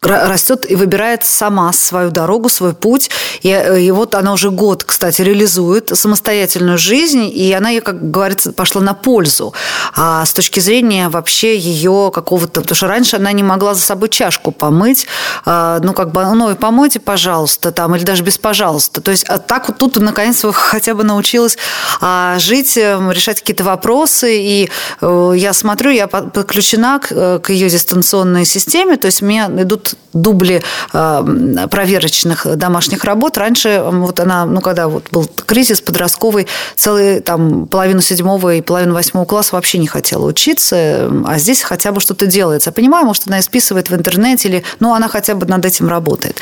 растет 0.00 0.70
и 0.70 0.76
выбирает 0.76 1.24
сама 1.24 1.72
свою 1.72 2.10
дорогу, 2.10 2.48
свой 2.48 2.72
путь. 2.72 3.10
И, 3.42 3.50
э, 3.50 3.80
и 3.80 3.90
вот 3.90 4.14
она 4.14 4.32
уже 4.32 4.50
год, 4.50 4.84
кстати, 4.84 5.22
реализует 5.22 5.90
самостоятельную 5.96 6.78
жизнь, 6.78 7.30
и 7.32 7.52
она 7.52 7.70
ей, 7.70 7.80
как 7.80 8.10
говорится, 8.10 8.52
пошла 8.52 8.80
на 8.80 8.94
пользу. 8.94 9.54
А 9.96 10.24
с 10.24 10.32
точки 10.32 10.60
зрения 10.60 11.08
вообще 11.08 11.56
ее 11.58 12.12
какого-то... 12.14 12.60
Потому 12.60 12.76
что 12.76 12.86
раньше 12.86 13.16
она 13.16 13.32
не 13.32 13.42
могла 13.42 13.74
за 13.74 13.82
собой 13.82 14.08
чашку 14.08 14.52
помыть. 14.52 15.06
А, 15.44 15.80
ну, 15.82 15.92
как 15.92 16.12
бы, 16.12 16.24
ну, 16.34 16.50
и 16.50 16.54
помойте, 16.54 17.00
пожалуйста, 17.00 17.72
там, 17.72 17.96
или 17.96 18.04
даже 18.04 18.22
без 18.22 18.38
пожалуйста. 18.38 19.00
То 19.00 19.10
есть 19.10 19.24
а 19.24 19.38
так 19.38 19.68
вот 19.68 19.78
тут 19.78 19.96
наконец 19.96 20.44
хотя 20.52 20.94
бы 20.94 21.02
научилась 21.02 21.58
а, 22.00 22.38
жить, 22.38 22.76
эм, 22.76 23.10
решать 23.10 23.40
какие-то 23.40 23.64
вопросы. 23.64 24.38
И 24.38 24.70
э, 25.00 25.32
я 25.36 25.52
смотрю, 25.52 25.90
я 25.90 26.06
подключена 26.06 27.00
к 27.00 27.50
ее 27.50 27.68
дистанционной 27.68 28.44
системе, 28.44 28.96
то 28.96 29.06
есть 29.06 29.22
мне 29.22 29.48
идут 29.58 29.87
дубли 30.12 30.62
э, 30.92 31.66
проверочных 31.70 32.56
домашних 32.56 33.04
работ. 33.04 33.38
Раньше 33.38 33.82
вот 33.84 34.20
она, 34.20 34.46
ну, 34.46 34.60
когда 34.60 34.88
вот 34.88 35.06
был 35.10 35.28
кризис 35.46 35.80
подростковый, 35.80 36.46
целый 36.76 37.20
там 37.20 37.66
половину 37.66 38.00
седьмого 38.00 38.54
и 38.54 38.60
половину 38.60 38.94
восьмого 38.94 39.24
класса 39.24 39.54
вообще 39.54 39.78
не 39.78 39.86
хотела 39.86 40.26
учиться, 40.26 41.10
а 41.26 41.38
здесь 41.38 41.62
хотя 41.62 41.92
бы 41.92 42.00
что-то 42.00 42.26
делается. 42.26 42.70
Я 42.70 42.72
понимаю, 42.72 43.06
может, 43.06 43.24
она 43.26 43.40
списывает 43.42 43.90
в 43.90 43.94
интернете 43.94 44.48
или, 44.48 44.64
ну, 44.80 44.94
она 44.94 45.08
хотя 45.08 45.34
бы 45.34 45.46
над 45.46 45.64
этим 45.64 45.88
работает. 45.88 46.40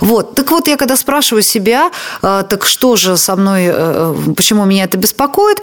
Вот. 0.00 0.34
Так 0.34 0.50
вот, 0.50 0.68
я 0.68 0.76
когда 0.76 0.96
спрашиваю 0.96 1.42
себя, 1.42 1.90
э, 2.22 2.44
так 2.48 2.64
что 2.66 2.96
же 2.96 3.16
со 3.16 3.36
мной, 3.36 3.66
э, 3.68 4.14
почему 4.36 4.64
меня 4.64 4.84
это 4.84 4.96
беспокоит, 4.96 5.62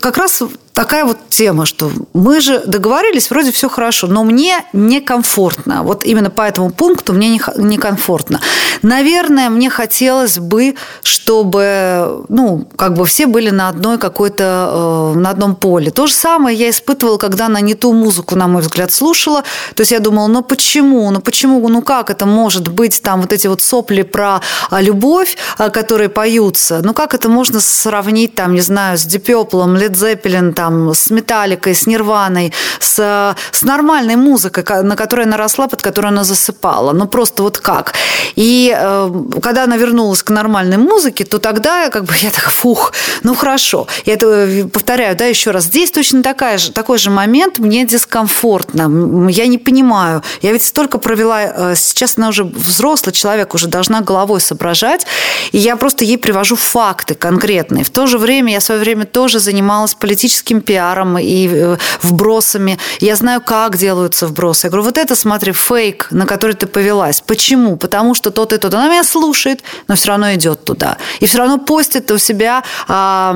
как 0.00 0.18
раз 0.18 0.42
такая 0.74 1.04
вот 1.04 1.18
тема, 1.28 1.66
что 1.66 1.90
мы 2.12 2.40
же 2.40 2.62
договорились, 2.66 3.30
вроде 3.30 3.52
все 3.52 3.68
хорошо, 3.68 4.06
но 4.06 4.24
мне 4.24 4.64
некомфортно. 4.72 5.82
Вот 5.82 6.04
именно 6.04 6.30
по 6.30 6.42
этому 6.42 6.70
пункту 6.70 7.12
мне 7.12 7.40
некомфортно. 7.56 8.40
Наверное, 8.82 9.50
мне 9.50 9.70
хотелось 9.70 10.38
бы, 10.38 10.74
чтобы, 11.02 12.24
ну, 12.28 12.66
как 12.76 12.94
бы 12.94 13.04
все 13.04 13.26
были 13.26 13.50
на 13.50 13.68
одной 13.68 13.98
какой-то, 13.98 15.12
э, 15.14 15.18
на 15.18 15.30
одном 15.30 15.56
поле. 15.56 15.90
То 15.90 16.06
же 16.06 16.14
самое 16.14 16.56
я 16.56 16.70
испытывала, 16.70 17.18
когда 17.18 17.46
она 17.46 17.60
не 17.60 17.74
ту 17.74 17.92
музыку, 17.92 18.36
на 18.36 18.48
мой 18.48 18.62
взгляд, 18.62 18.92
слушала. 18.92 19.42
То 19.74 19.82
есть 19.82 19.92
я 19.92 20.00
думала, 20.00 20.26
ну 20.26 20.42
почему, 20.42 21.10
ну 21.10 21.20
почему, 21.20 21.66
ну 21.68 21.82
как 21.82 22.10
это 22.10 22.26
может 22.26 22.68
быть, 22.68 23.02
там 23.02 23.20
вот 23.20 23.32
эти 23.32 23.46
вот 23.46 23.60
сопли 23.60 24.02
про 24.02 24.40
а, 24.70 24.80
любовь, 24.80 25.36
а, 25.58 25.70
которые 25.70 26.08
поются, 26.08 26.80
ну 26.82 26.94
как 26.94 27.14
это 27.14 27.28
можно 27.28 27.60
сравнить, 27.60 28.34
там, 28.34 28.54
не 28.54 28.60
знаю, 28.60 28.98
с 28.98 29.04
Дипеплом, 29.04 29.76
Лед 29.76 29.96
Зеппелин, 29.96 30.54
там, 30.62 30.94
с 30.94 31.10
Металликой, 31.10 31.74
с 31.74 31.88
Нирваной, 31.88 32.52
с, 32.78 33.34
с 33.50 33.62
нормальной 33.62 34.14
музыкой, 34.14 34.64
на 34.84 34.94
которой 34.94 35.26
она 35.26 35.36
росла, 35.36 35.66
под 35.66 35.82
которой 35.82 36.06
она 36.06 36.22
засыпала. 36.22 36.92
Ну, 36.92 37.08
просто 37.08 37.42
вот 37.42 37.58
как. 37.58 37.94
И 38.36 38.72
э, 38.72 39.10
когда 39.42 39.64
она 39.64 39.76
вернулась 39.76 40.22
к 40.22 40.30
нормальной 40.30 40.76
музыке, 40.76 41.24
то 41.24 41.38
тогда 41.38 41.90
как 41.90 42.04
бы 42.04 42.14
я 42.20 42.30
так, 42.30 42.48
фух, 42.50 42.92
ну, 43.24 43.34
хорошо. 43.34 43.88
Я 44.06 44.14
это 44.14 44.26
э, 44.26 44.64
повторяю, 44.68 45.16
да, 45.16 45.24
еще 45.24 45.50
раз. 45.50 45.64
Здесь 45.64 45.90
точно 45.90 46.22
такая 46.22 46.58
же, 46.58 46.70
такой 46.70 46.98
же 46.98 47.10
момент, 47.10 47.58
мне 47.58 47.84
дискомфортно. 47.84 49.28
Я 49.30 49.48
не 49.48 49.58
понимаю. 49.58 50.22
Я 50.42 50.52
ведь 50.52 50.62
столько 50.62 50.98
провела, 50.98 51.42
э, 51.42 51.74
сейчас 51.76 52.14
она 52.18 52.28
уже 52.28 52.44
взрослый 52.44 53.12
человек, 53.12 53.54
уже 53.54 53.66
должна 53.66 54.00
головой 54.00 54.40
соображать, 54.40 55.06
и 55.50 55.58
я 55.58 55.74
просто 55.74 56.04
ей 56.04 56.18
привожу 56.18 56.54
факты 56.54 57.16
конкретные. 57.16 57.82
В 57.82 57.90
то 57.90 58.06
же 58.06 58.18
время 58.18 58.52
я 58.52 58.60
в 58.60 58.62
свое 58.62 58.80
время 58.80 59.06
тоже 59.06 59.40
занималась 59.40 59.94
политическим 59.94 60.51
политическим 60.52 60.60
пиаром 60.60 61.18
и 61.18 61.48
э, 61.48 61.76
вбросами. 62.02 62.78
Я 63.00 63.16
знаю, 63.16 63.40
как 63.40 63.76
делаются 63.76 64.26
вбросы. 64.26 64.66
Я 64.66 64.70
говорю, 64.70 64.84
вот 64.84 64.98
это, 64.98 65.16
смотри, 65.16 65.52
фейк, 65.52 66.08
на 66.10 66.26
который 66.26 66.54
ты 66.54 66.66
повелась. 66.66 67.20
Почему? 67.20 67.76
Потому 67.76 68.14
что 68.14 68.30
тот 68.30 68.52
и 68.52 68.58
тот. 68.58 68.74
Она 68.74 68.88
меня 68.88 69.04
слушает, 69.04 69.62
но 69.88 69.94
все 69.94 70.08
равно 70.08 70.34
идет 70.34 70.64
туда. 70.64 70.96
И 71.20 71.26
все 71.26 71.38
равно 71.38 71.58
постит 71.58 72.10
у 72.10 72.18
себя 72.18 72.62
а, 72.88 73.32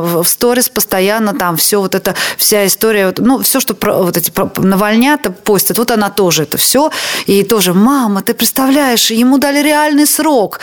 в 0.00 0.24
сторис 0.24 0.68
постоянно 0.68 1.32
там 1.32 1.56
все 1.56 1.80
вот 1.80 1.94
это, 1.94 2.14
вся 2.36 2.66
история, 2.66 3.12
ну, 3.18 3.38
все, 3.38 3.60
что 3.60 3.74
про, 3.74 4.02
вот 4.02 4.16
эти 4.16 4.32
навальнята 4.58 5.30
постят, 5.30 5.78
вот 5.78 5.90
она 5.90 6.10
тоже 6.10 6.42
это 6.42 6.56
все. 6.56 6.90
И 7.26 7.42
тоже, 7.42 7.72
мама, 7.74 8.22
ты 8.22 8.34
представляешь, 8.34 9.10
ему 9.10 9.38
дали 9.38 9.62
реальный 9.62 10.06
срок. 10.06 10.60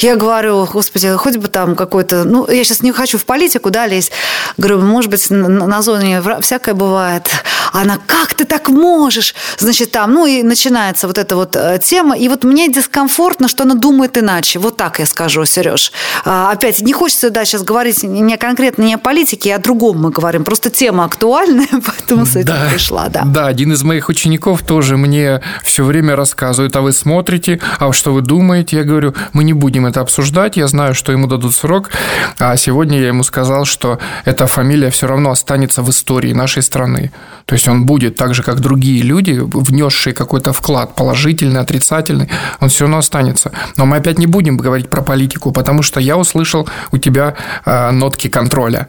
Я 0.00 0.16
говорю, 0.16 0.66
господи, 0.72 1.14
хоть 1.16 1.36
бы 1.36 1.48
там 1.48 1.76
какой-то... 1.76 2.24
Ну, 2.24 2.50
я 2.50 2.64
сейчас 2.64 2.82
не 2.82 2.90
хочу 2.90 3.18
в 3.18 3.26
политику, 3.26 3.70
да, 3.70 3.86
лезть. 3.86 4.12
Говорю, 4.56 4.80
может 4.80 5.10
быть, 5.10 5.30
на 5.48 5.82
зоне 5.82 6.22
всякое 6.40 6.74
бывает. 6.74 7.28
Она, 7.72 7.98
как 8.06 8.34
ты 8.34 8.44
так 8.44 8.68
можешь? 8.68 9.34
Значит, 9.58 9.92
там, 9.92 10.12
ну, 10.12 10.26
и 10.26 10.42
начинается 10.42 11.06
вот 11.06 11.18
эта 11.18 11.36
вот 11.36 11.54
э, 11.56 11.78
тема. 11.82 12.16
И 12.16 12.28
вот 12.28 12.44
мне 12.44 12.68
дискомфортно, 12.68 13.48
что 13.48 13.62
она 13.62 13.74
думает 13.74 14.18
иначе. 14.18 14.58
Вот 14.58 14.76
так 14.76 14.98
я 14.98 15.06
скажу, 15.06 15.44
Сереж. 15.44 15.92
А, 16.24 16.50
опять, 16.50 16.80
не 16.80 16.92
хочется, 16.92 17.30
да, 17.30 17.44
сейчас 17.44 17.62
говорить 17.62 18.02
не 18.02 18.36
конкретно 18.36 18.82
не 18.82 18.94
о 18.94 18.98
политике, 18.98 19.52
а 19.54 19.56
о 19.56 19.58
другом 19.58 19.98
мы 19.98 20.10
говорим. 20.10 20.44
Просто 20.44 20.70
тема 20.70 21.04
актуальная, 21.04 21.68
поэтому 21.86 22.26
с 22.26 22.36
этим 22.36 22.46
да, 22.46 22.66
пришла, 22.70 23.08
да. 23.08 23.22
Да, 23.24 23.46
один 23.46 23.72
из 23.72 23.82
моих 23.82 24.08
учеников 24.08 24.62
тоже 24.62 24.96
мне 24.96 25.40
все 25.62 25.84
время 25.84 26.16
рассказывает, 26.16 26.74
а 26.76 26.80
вы 26.80 26.92
смотрите, 26.92 27.60
а 27.78 27.92
что 27.92 28.12
вы 28.12 28.22
думаете? 28.22 28.78
Я 28.78 28.84
говорю, 28.84 29.14
мы 29.32 29.44
не 29.44 29.52
будем 29.52 29.86
это 29.86 30.00
обсуждать, 30.00 30.56
я 30.56 30.66
знаю, 30.66 30.94
что 30.94 31.12
ему 31.12 31.26
дадут 31.26 31.54
срок, 31.54 31.90
а 32.38 32.56
сегодня 32.56 33.00
я 33.00 33.08
ему 33.08 33.22
сказал, 33.22 33.64
что 33.64 33.98
эта 34.24 34.46
фамилия 34.46 34.90
все 34.90 35.06
равно 35.06 35.29
останется 35.30 35.82
в 35.82 35.90
истории 35.90 36.32
нашей 36.32 36.62
страны. 36.62 37.12
То 37.46 37.54
есть 37.54 37.68
он 37.68 37.86
будет 37.86 38.16
так 38.16 38.34
же, 38.34 38.42
как 38.42 38.60
другие 38.60 39.02
люди, 39.02 39.38
внесшие 39.40 40.14
какой-то 40.14 40.52
вклад, 40.52 40.94
положительный, 40.94 41.60
отрицательный, 41.60 42.28
он 42.60 42.68
все 42.68 42.84
равно 42.84 42.98
останется. 42.98 43.52
Но 43.76 43.86
мы 43.86 43.96
опять 43.96 44.18
не 44.18 44.26
будем 44.26 44.56
говорить 44.56 44.88
про 44.90 45.02
политику, 45.02 45.52
потому 45.52 45.82
что 45.82 46.00
я 46.00 46.16
услышал 46.16 46.68
у 46.92 46.98
тебя 46.98 47.34
э, 47.64 47.90
нотки 47.90 48.28
контроля. 48.28 48.88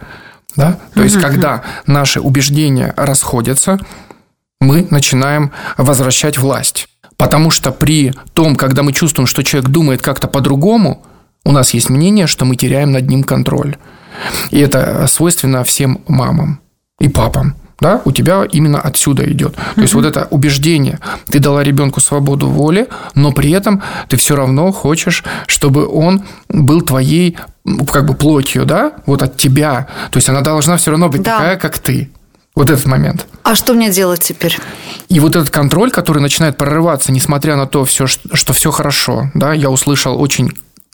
Да? 0.55 0.77
То 0.93 1.03
есть, 1.03 1.19
когда 1.19 1.63
наши 1.85 2.19
убеждения 2.19 2.93
расходятся, 2.97 3.79
мы 4.59 4.87
начинаем 4.89 5.51
возвращать 5.77 6.37
власть. 6.37 6.87
Потому 7.17 7.51
что 7.51 7.71
при 7.71 8.13
том, 8.33 8.55
когда 8.55 8.83
мы 8.83 8.93
чувствуем, 8.93 9.27
что 9.27 9.43
человек 9.43 9.69
думает 9.69 10.01
как-то 10.01 10.27
по-другому, 10.27 11.05
у 11.45 11.51
нас 11.51 11.73
есть 11.73 11.89
мнение, 11.89 12.27
что 12.27 12.45
мы 12.45 12.55
теряем 12.55 12.91
над 12.91 13.07
ним 13.07 13.23
контроль. 13.23 13.77
И 14.49 14.59
это 14.59 15.07
свойственно 15.07 15.63
всем 15.63 16.01
мамам 16.07 16.59
и 16.99 17.09
папам. 17.09 17.55
Да, 17.79 17.99
у 18.05 18.11
тебя 18.11 18.45
именно 18.51 18.79
отсюда 18.79 19.29
идет. 19.31 19.55
То 19.55 19.61
mm 19.61 19.81
есть 19.81 19.93
вот 19.95 20.05
это 20.05 20.27
убеждение, 20.29 20.99
ты 21.31 21.39
дала 21.39 21.63
ребенку 21.63 21.99
свободу 21.99 22.47
воли, 22.47 22.87
но 23.15 23.31
при 23.31 23.49
этом 23.49 23.81
ты 24.07 24.17
все 24.17 24.35
равно 24.35 24.71
хочешь, 24.71 25.23
чтобы 25.47 25.87
он 25.87 26.23
был 26.47 26.81
твоей 26.81 27.37
как 27.91 28.05
бы 28.05 28.13
плотью, 28.13 28.65
да, 28.65 28.93
вот 29.07 29.23
от 29.23 29.35
тебя. 29.35 29.87
То 30.11 30.17
есть 30.17 30.29
она 30.29 30.41
должна 30.41 30.77
все 30.77 30.91
равно 30.91 31.09
быть 31.09 31.23
да. 31.23 31.37
такая, 31.37 31.57
как 31.57 31.79
ты. 31.79 32.11
Вот 32.53 32.69
этот 32.69 32.85
момент. 32.85 33.25
А 33.43 33.55
что 33.55 33.73
мне 33.73 33.89
делать 33.89 34.21
теперь? 34.21 34.57
И 35.07 35.19
вот 35.19 35.35
этот 35.35 35.49
контроль, 35.49 35.89
который 35.89 36.21
начинает 36.21 36.57
прорываться, 36.57 37.11
несмотря 37.11 37.55
на 37.55 37.65
то, 37.65 37.85
все, 37.85 38.07
что 38.07 38.53
все 38.53 38.71
хорошо, 38.71 39.31
да, 39.33 39.53
я 39.53 39.69
услышал 39.69 40.21
очень 40.21 40.51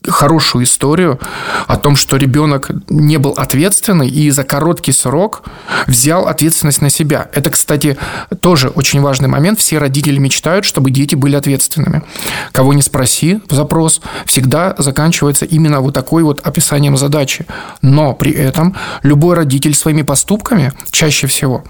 хорошую 0.07 0.65
историю 0.65 1.19
о 1.67 1.77
том, 1.77 1.95
что 1.95 2.17
ребенок 2.17 2.69
не 2.89 3.17
был 3.17 3.31
ответственный 3.31 4.07
и 4.07 4.29
за 4.31 4.43
короткий 4.43 4.91
срок 4.91 5.43
взял 5.85 6.27
ответственность 6.27 6.81
на 6.81 6.89
себя. 6.89 7.29
Это, 7.33 7.49
кстати, 7.49 7.97
тоже 8.41 8.69
очень 8.69 9.01
важный 9.01 9.27
момент. 9.27 9.59
Все 9.59 9.77
родители 9.77 10.17
мечтают, 10.17 10.65
чтобы 10.65 10.91
дети 10.91 11.15
были 11.15 11.35
ответственными. 11.35 12.03
Кого 12.51 12.73
не 12.73 12.81
спроси, 12.81 13.41
запрос 13.49 14.01
всегда 14.25 14.75
заканчивается 14.77 15.45
именно 15.45 15.81
вот 15.81 15.93
такой 15.93 16.23
вот 16.23 16.45
описанием 16.45 16.97
задачи. 16.97 17.45
Но 17.81 18.13
при 18.13 18.31
этом 18.31 18.75
любой 19.03 19.35
родитель 19.35 19.73
своими 19.73 20.01
поступками 20.01 20.73
чаще 20.91 21.27
всего 21.27 21.63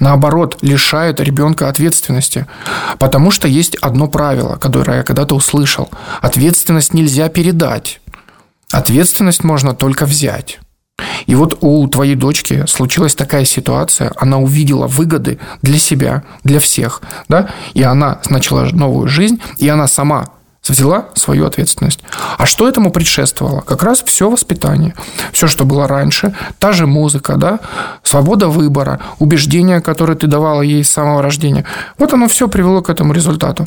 наоборот, 0.00 0.58
лишает 0.62 1.20
ребенка 1.20 1.68
ответственности. 1.68 2.46
Потому 2.98 3.30
что 3.30 3.48
есть 3.48 3.76
одно 3.76 4.08
правило, 4.08 4.56
которое 4.56 4.98
я 4.98 5.02
когда-то 5.02 5.34
услышал. 5.34 5.90
Ответственность 6.20 6.94
нельзя 6.94 7.28
передать. 7.28 8.00
Ответственность 8.70 9.44
можно 9.44 9.74
только 9.74 10.04
взять. 10.04 10.58
И 11.26 11.34
вот 11.34 11.58
у 11.60 11.86
твоей 11.88 12.14
дочки 12.14 12.64
случилась 12.66 13.14
такая 13.14 13.44
ситуация, 13.44 14.12
она 14.16 14.38
увидела 14.38 14.86
выгоды 14.86 15.38
для 15.62 15.78
себя, 15.78 16.24
для 16.42 16.58
всех, 16.58 17.02
да, 17.28 17.50
и 17.74 17.82
она 17.82 18.20
начала 18.28 18.64
новую 18.72 19.08
жизнь, 19.08 19.40
и 19.58 19.68
она 19.68 19.86
сама 19.86 20.30
взяла 20.66 21.08
свою 21.14 21.46
ответственность. 21.46 22.00
А 22.36 22.46
что 22.46 22.68
этому 22.68 22.90
предшествовало? 22.90 23.60
Как 23.60 23.82
раз 23.82 24.02
все 24.04 24.30
воспитание. 24.30 24.94
Все, 25.32 25.46
что 25.46 25.64
было 25.64 25.88
раньше, 25.88 26.34
та 26.58 26.72
же 26.72 26.86
музыка, 26.86 27.36
да, 27.36 27.60
свобода 28.02 28.48
выбора, 28.48 29.00
убеждения, 29.18 29.80
которые 29.80 30.16
ты 30.16 30.26
давала 30.26 30.62
ей 30.62 30.84
с 30.84 30.90
самого 30.90 31.22
рождения. 31.22 31.64
Вот 31.98 32.12
оно 32.12 32.28
все 32.28 32.48
привело 32.48 32.82
к 32.82 32.90
этому 32.90 33.12
результату. 33.12 33.66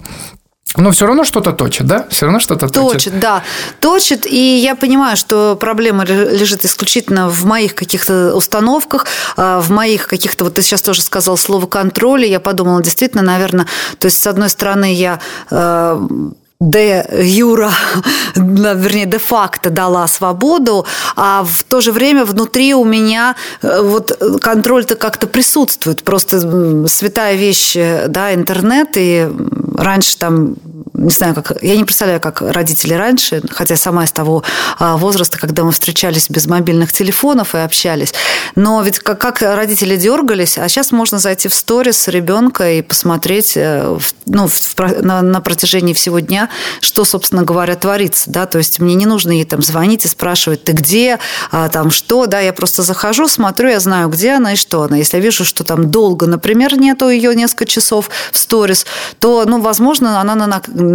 Но 0.78 0.92
все 0.92 1.06
равно 1.06 1.26
что-то 1.26 1.52
точит, 1.52 1.86
да? 1.86 2.06
Все 2.10 2.26
равно 2.26 2.40
что-то 2.40 2.70
точит. 2.70 2.94
Точит, 2.94 3.20
да. 3.20 3.44
Точит, 3.82 4.26
и 4.26 4.58
я 4.58 4.76
понимаю, 4.76 5.18
что 5.18 5.58
проблема 5.60 6.06
лежит 6.06 6.64
исключительно 6.64 7.30
в 7.30 7.44
моих 7.46 7.76
каких-то 7.76 8.34
установках, 8.34 9.06
а, 9.36 9.60
в 9.60 9.70
моих 9.70 10.08
каких-то... 10.08 10.46
Вот 10.46 10.54
ты 10.54 10.62
сейчас 10.62 10.82
тоже 10.82 11.02
сказал 11.02 11.36
слово 11.36 11.66
«контроль», 11.66 12.26
и 12.26 12.30
я 12.30 12.40
подумала, 12.40 12.82
действительно, 12.82 13.22
наверное, 13.22 13.68
то 14.00 14.06
есть, 14.06 14.22
с 14.22 14.28
одной 14.28 14.50
стороны, 14.50 14.94
я 14.94 15.20
а, 15.50 16.02
де 16.62 17.06
юра, 17.22 17.72
вернее, 18.36 19.06
де-факто 19.06 19.70
дала 19.70 20.08
свободу, 20.08 20.86
а 21.16 21.44
в 21.44 21.64
то 21.64 21.82
же 21.82 21.92
время 21.92 22.24
внутри 22.24 22.74
у 22.74 22.86
меня 22.86 23.36
э, 23.62 23.82
вот 23.82 24.18
контроль-то 24.42 24.96
как-то 24.96 25.28
присутствует. 25.28 26.04
Просто 26.04 26.40
святая 26.88 27.36
вещь, 27.36 27.76
да, 28.08 28.34
интернет, 28.34 28.90
и 28.96 29.28
раньше 29.76 30.18
там 30.18 30.56
не 31.02 31.10
знаю, 31.10 31.34
как 31.34 31.54
я 31.62 31.76
не 31.76 31.84
представляю, 31.84 32.20
как 32.20 32.42
родители 32.42 32.94
раньше, 32.94 33.42
хотя 33.50 33.76
сама 33.76 34.06
из 34.06 34.12
того 34.12 34.44
а, 34.80 34.98
возраста, 34.98 35.38
когда 35.38 35.64
мы 35.64 35.72
встречались 35.72 36.30
без 36.30 36.48
мобильных 36.48 36.94
телефонов 36.94 37.56
и 37.56 37.60
общались. 37.60 38.14
Но 38.56 38.82
ведь 38.82 39.00
как, 39.00 39.20
как 39.20 39.42
родители 39.42 39.96
дергались, 39.96 40.58
а 40.58 40.68
сейчас 40.70 40.92
можно 40.92 41.18
зайти 41.20 41.48
в 41.48 41.54
сторис 41.54 42.08
ребенка 42.08 42.72
и 42.72 42.82
посмотреть 42.82 43.54
э, 43.56 43.98
ну, 44.26 44.48
в, 44.48 45.02
на, 45.02 45.22
на 45.22 45.42
протяжении 45.42 45.94
всего 45.94 46.20
дня, 46.20 46.50
что, 46.80 47.06
собственно 47.06 47.44
говоря, 47.44 47.76
творится. 47.76 48.30
Да? 48.30 48.46
То 48.46 48.58
есть 48.58 48.80
мне 48.80 48.96
не 48.96 49.06
нужно 49.06 49.32
ей 49.32 49.46
там 49.46 49.62
звонить 49.62 50.06
и 50.06 50.08
спрашивать, 50.08 50.64
ты 50.64 50.74
где, 50.74 51.20
а, 51.52 51.70
там 51.70 51.92
что, 51.92 52.28
да, 52.28 52.40
я 52.40 52.54
просто 52.54 52.84
захожу, 52.84 53.28
смотрю, 53.28 53.70
я 53.70 53.80
знаю, 53.80 54.10
где 54.10 54.34
она 54.34 54.54
и 54.54 54.56
что 54.56 54.84
она. 54.84 54.98
Если 54.98 55.18
я 55.18 55.24
вижу, 55.24 55.46
что 55.46 55.64
там 55.64 55.90
долго, 55.90 56.28
например, 56.28 56.78
нету 56.78 57.10
ее 57.10 57.34
несколько 57.36 57.66
часов 57.66 58.10
в 58.32 58.38
сторис, 58.38 58.86
то, 59.20 59.44
ну, 59.46 59.62
возможно, 59.62 60.20
она 60.20 60.36
на 60.36 60.48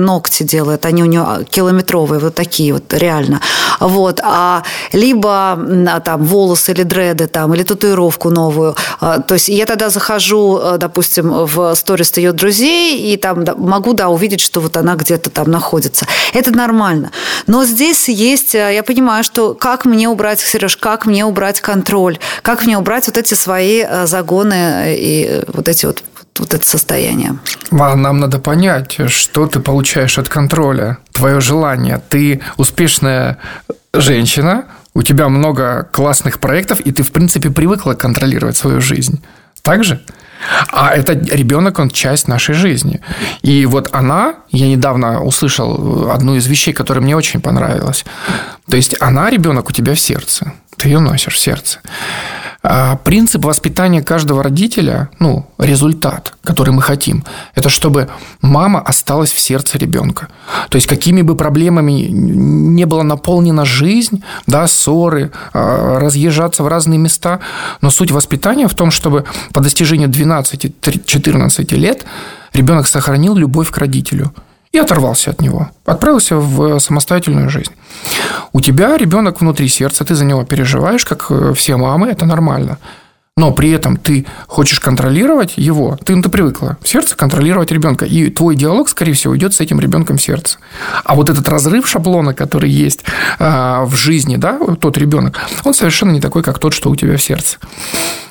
ногти 0.04 0.42
делает, 0.42 0.86
они 0.86 1.02
у 1.02 1.06
нее 1.06 1.44
километровые, 1.48 2.20
вот 2.20 2.34
такие 2.34 2.72
вот, 2.72 2.92
реально. 2.94 3.40
Вот. 3.80 4.20
А 4.22 4.62
либо 4.92 5.58
там 6.04 6.24
волосы 6.24 6.72
или 6.72 6.82
дреды, 6.82 7.26
там, 7.26 7.54
или 7.54 7.62
татуировку 7.62 8.30
новую. 8.30 8.74
А, 9.00 9.20
то 9.20 9.34
есть 9.34 9.48
я 9.48 9.66
тогда 9.66 9.90
захожу, 9.90 10.58
э, 10.58 10.78
допустим, 10.78 11.30
в 11.30 11.74
сторис 11.74 12.16
ее 12.16 12.32
друзей, 12.32 13.12
и 13.12 13.16
там 13.16 13.44
могу, 13.56 13.92
да, 13.92 14.08
увидеть, 14.08 14.40
что 14.40 14.60
вот 14.60 14.76
она 14.76 14.94
где-то 14.94 15.30
там 15.30 15.50
находится. 15.50 16.06
Это 16.32 16.50
нормально. 16.50 17.10
Но 17.46 17.64
здесь 17.64 18.08
есть, 18.08 18.54
э, 18.54 18.74
я 18.74 18.82
понимаю, 18.82 19.24
что 19.24 19.54
как 19.54 19.84
мне 19.84 20.08
убрать, 20.08 20.40
Сереж, 20.40 20.76
как 20.76 21.06
мне 21.06 21.24
убрать 21.24 21.60
контроль, 21.60 22.18
как 22.42 22.64
мне 22.64 22.78
убрать 22.78 23.06
вот 23.06 23.18
эти 23.18 23.34
свои 23.34 23.84
э, 23.86 24.06
загоны 24.06 24.96
и 24.96 25.42
вот 25.52 25.68
эти 25.68 25.86
вот 25.86 26.02
вот 26.38 26.54
это 26.54 26.66
состояние. 26.66 27.38
Нам 27.70 28.20
надо 28.20 28.38
понять, 28.38 28.98
что 29.08 29.46
ты 29.46 29.60
получаешь 29.60 30.18
от 30.18 30.28
контроля, 30.28 30.98
твое 31.12 31.40
желание. 31.40 32.00
Ты 32.08 32.40
успешная 32.56 33.38
женщина, 33.92 34.64
у 34.94 35.02
тебя 35.02 35.28
много 35.28 35.88
классных 35.92 36.40
проектов, 36.40 36.80
и 36.80 36.92
ты, 36.92 37.02
в 37.02 37.12
принципе, 37.12 37.50
привыкла 37.50 37.94
контролировать 37.94 38.56
свою 38.56 38.80
жизнь. 38.80 39.22
Так 39.62 39.84
же? 39.84 40.00
А 40.68 40.94
это 40.94 41.12
ребенок, 41.12 41.78
он 41.78 41.90
часть 41.90 42.28
нашей 42.28 42.54
жизни. 42.54 43.00
И 43.42 43.66
вот 43.66 43.88
она, 43.92 44.34
я 44.50 44.68
недавно 44.68 45.22
услышал 45.22 46.10
одну 46.10 46.36
из 46.36 46.46
вещей, 46.46 46.72
которая 46.72 47.02
мне 47.02 47.16
очень 47.16 47.40
понравилась. 47.40 48.04
То 48.70 48.76
есть 48.76 48.96
она 49.00 49.30
ребенок 49.30 49.68
у 49.68 49.72
тебя 49.72 49.94
в 49.94 50.00
сердце. 50.00 50.52
Ты 50.76 50.88
ее 50.88 50.98
носишь 50.98 51.34
в 51.34 51.38
сердце. 51.38 51.80
А 52.68 52.96
принцип 52.96 53.44
воспитания 53.44 54.02
каждого 54.02 54.42
родителя, 54.42 55.08
ну, 55.20 55.46
результат, 55.56 56.34
который 56.42 56.70
мы 56.70 56.82
хотим, 56.82 57.24
это 57.54 57.68
чтобы 57.68 58.08
мама 58.40 58.80
осталась 58.80 59.32
в 59.32 59.38
сердце 59.38 59.78
ребенка. 59.78 60.28
То 60.68 60.74
есть, 60.74 60.88
какими 60.88 61.22
бы 61.22 61.36
проблемами 61.36 61.92
не 61.92 62.84
была 62.84 63.04
наполнена 63.04 63.64
жизнь, 63.64 64.24
да, 64.48 64.66
ссоры, 64.66 65.30
а, 65.52 66.00
разъезжаться 66.00 66.64
в 66.64 66.68
разные 66.68 66.98
места, 66.98 67.38
но 67.82 67.90
суть 67.90 68.10
воспитания 68.10 68.66
в 68.66 68.74
том, 68.74 68.90
чтобы 68.90 69.26
по 69.52 69.60
достижению 69.60 70.08
12-14 70.08 71.76
лет 71.76 72.04
ребенок 72.52 72.88
сохранил 72.88 73.36
любовь 73.36 73.70
к 73.70 73.78
родителю– 73.78 74.34
и 74.76 74.78
оторвался 74.78 75.30
от 75.30 75.40
него, 75.40 75.70
отправился 75.86 76.36
в 76.36 76.78
самостоятельную 76.78 77.48
жизнь. 77.48 77.72
У 78.52 78.60
тебя 78.60 78.96
ребенок 78.96 79.40
внутри 79.40 79.68
сердца, 79.68 80.04
ты 80.04 80.14
за 80.14 80.24
него 80.24 80.44
переживаешь, 80.44 81.04
как 81.04 81.26
э, 81.30 81.52
все 81.54 81.76
мамы, 81.76 82.08
это 82.08 82.26
нормально 82.26 82.78
но 83.38 83.52
при 83.52 83.70
этом 83.70 83.98
ты 83.98 84.24
хочешь 84.46 84.80
контролировать 84.80 85.54
его, 85.56 85.98
ты, 86.02 86.16
ну, 86.16 86.22
ты 86.22 86.30
привыкла 86.30 86.78
в 86.80 86.88
сердце 86.88 87.14
контролировать 87.14 87.70
ребенка, 87.70 88.06
и 88.06 88.30
твой 88.30 88.56
диалог, 88.56 88.88
скорее 88.88 89.12
всего, 89.12 89.36
идет 89.36 89.52
с 89.52 89.60
этим 89.60 89.78
ребенком 89.78 90.16
в 90.16 90.22
сердце. 90.22 90.56
А 91.04 91.14
вот 91.14 91.28
этот 91.28 91.46
разрыв 91.46 91.86
шаблона, 91.86 92.32
который 92.32 92.70
есть 92.70 93.04
а, 93.38 93.84
в 93.84 93.94
жизни, 93.94 94.36
да, 94.36 94.58
тот 94.80 94.96
ребенок, 94.96 95.38
он 95.64 95.74
совершенно 95.74 96.12
не 96.12 96.20
такой, 96.22 96.42
как 96.42 96.58
тот, 96.58 96.72
что 96.72 96.88
у 96.88 96.96
тебя 96.96 97.18
в 97.18 97.22
сердце. 97.22 97.58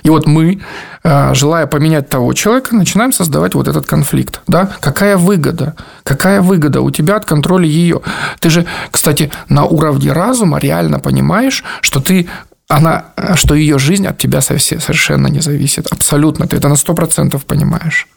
И 0.02 0.10
вот 0.10 0.26
мы, 0.26 0.62
а, 1.04 1.36
желая 1.36 1.68
поменять 1.68 2.10
того 2.10 2.34
человека, 2.34 2.76
начинаем 2.76 3.14
создавать 3.14 3.54
вот 3.54 3.68
этот 3.68 3.86
конфликт. 3.86 4.42
Да? 4.48 4.72
Какая 4.80 5.18
выгода? 5.18 5.76
Какая 6.04 6.42
выгода 6.42 6.82
у 6.82 6.90
тебя 6.90 7.18
от 7.18 7.26
контроля 7.26 7.68
ее? 7.68 8.02
Ты 8.40 8.50
же, 8.50 8.66
кстати, 8.90 9.32
на 9.50 9.66
уровне 9.66 10.12
разума 10.12 10.58
реально 10.58 11.00
понимаешь, 11.00 11.64
что 11.82 12.00
ты 12.00 12.28
она, 12.68 13.06
что 13.36 13.56
ее 13.56 13.78
жизнь 13.78 14.08
от 14.08 14.18
тебя 14.18 14.42
совершенно 14.42 15.28
не 15.28 15.40
зависит. 15.40 15.88
Абсолютно. 15.92 16.48
Ты 16.48 16.58
это 16.58 16.70
на 16.70 16.75
сто 16.75 16.94
процентов 16.94 17.46
понимаешь. 17.46 18.08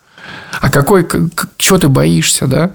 А 0.61 0.71
какой, 0.71 1.07
чего 1.57 1.79
ты 1.79 1.89
боишься, 1.89 2.47
да? 2.47 2.71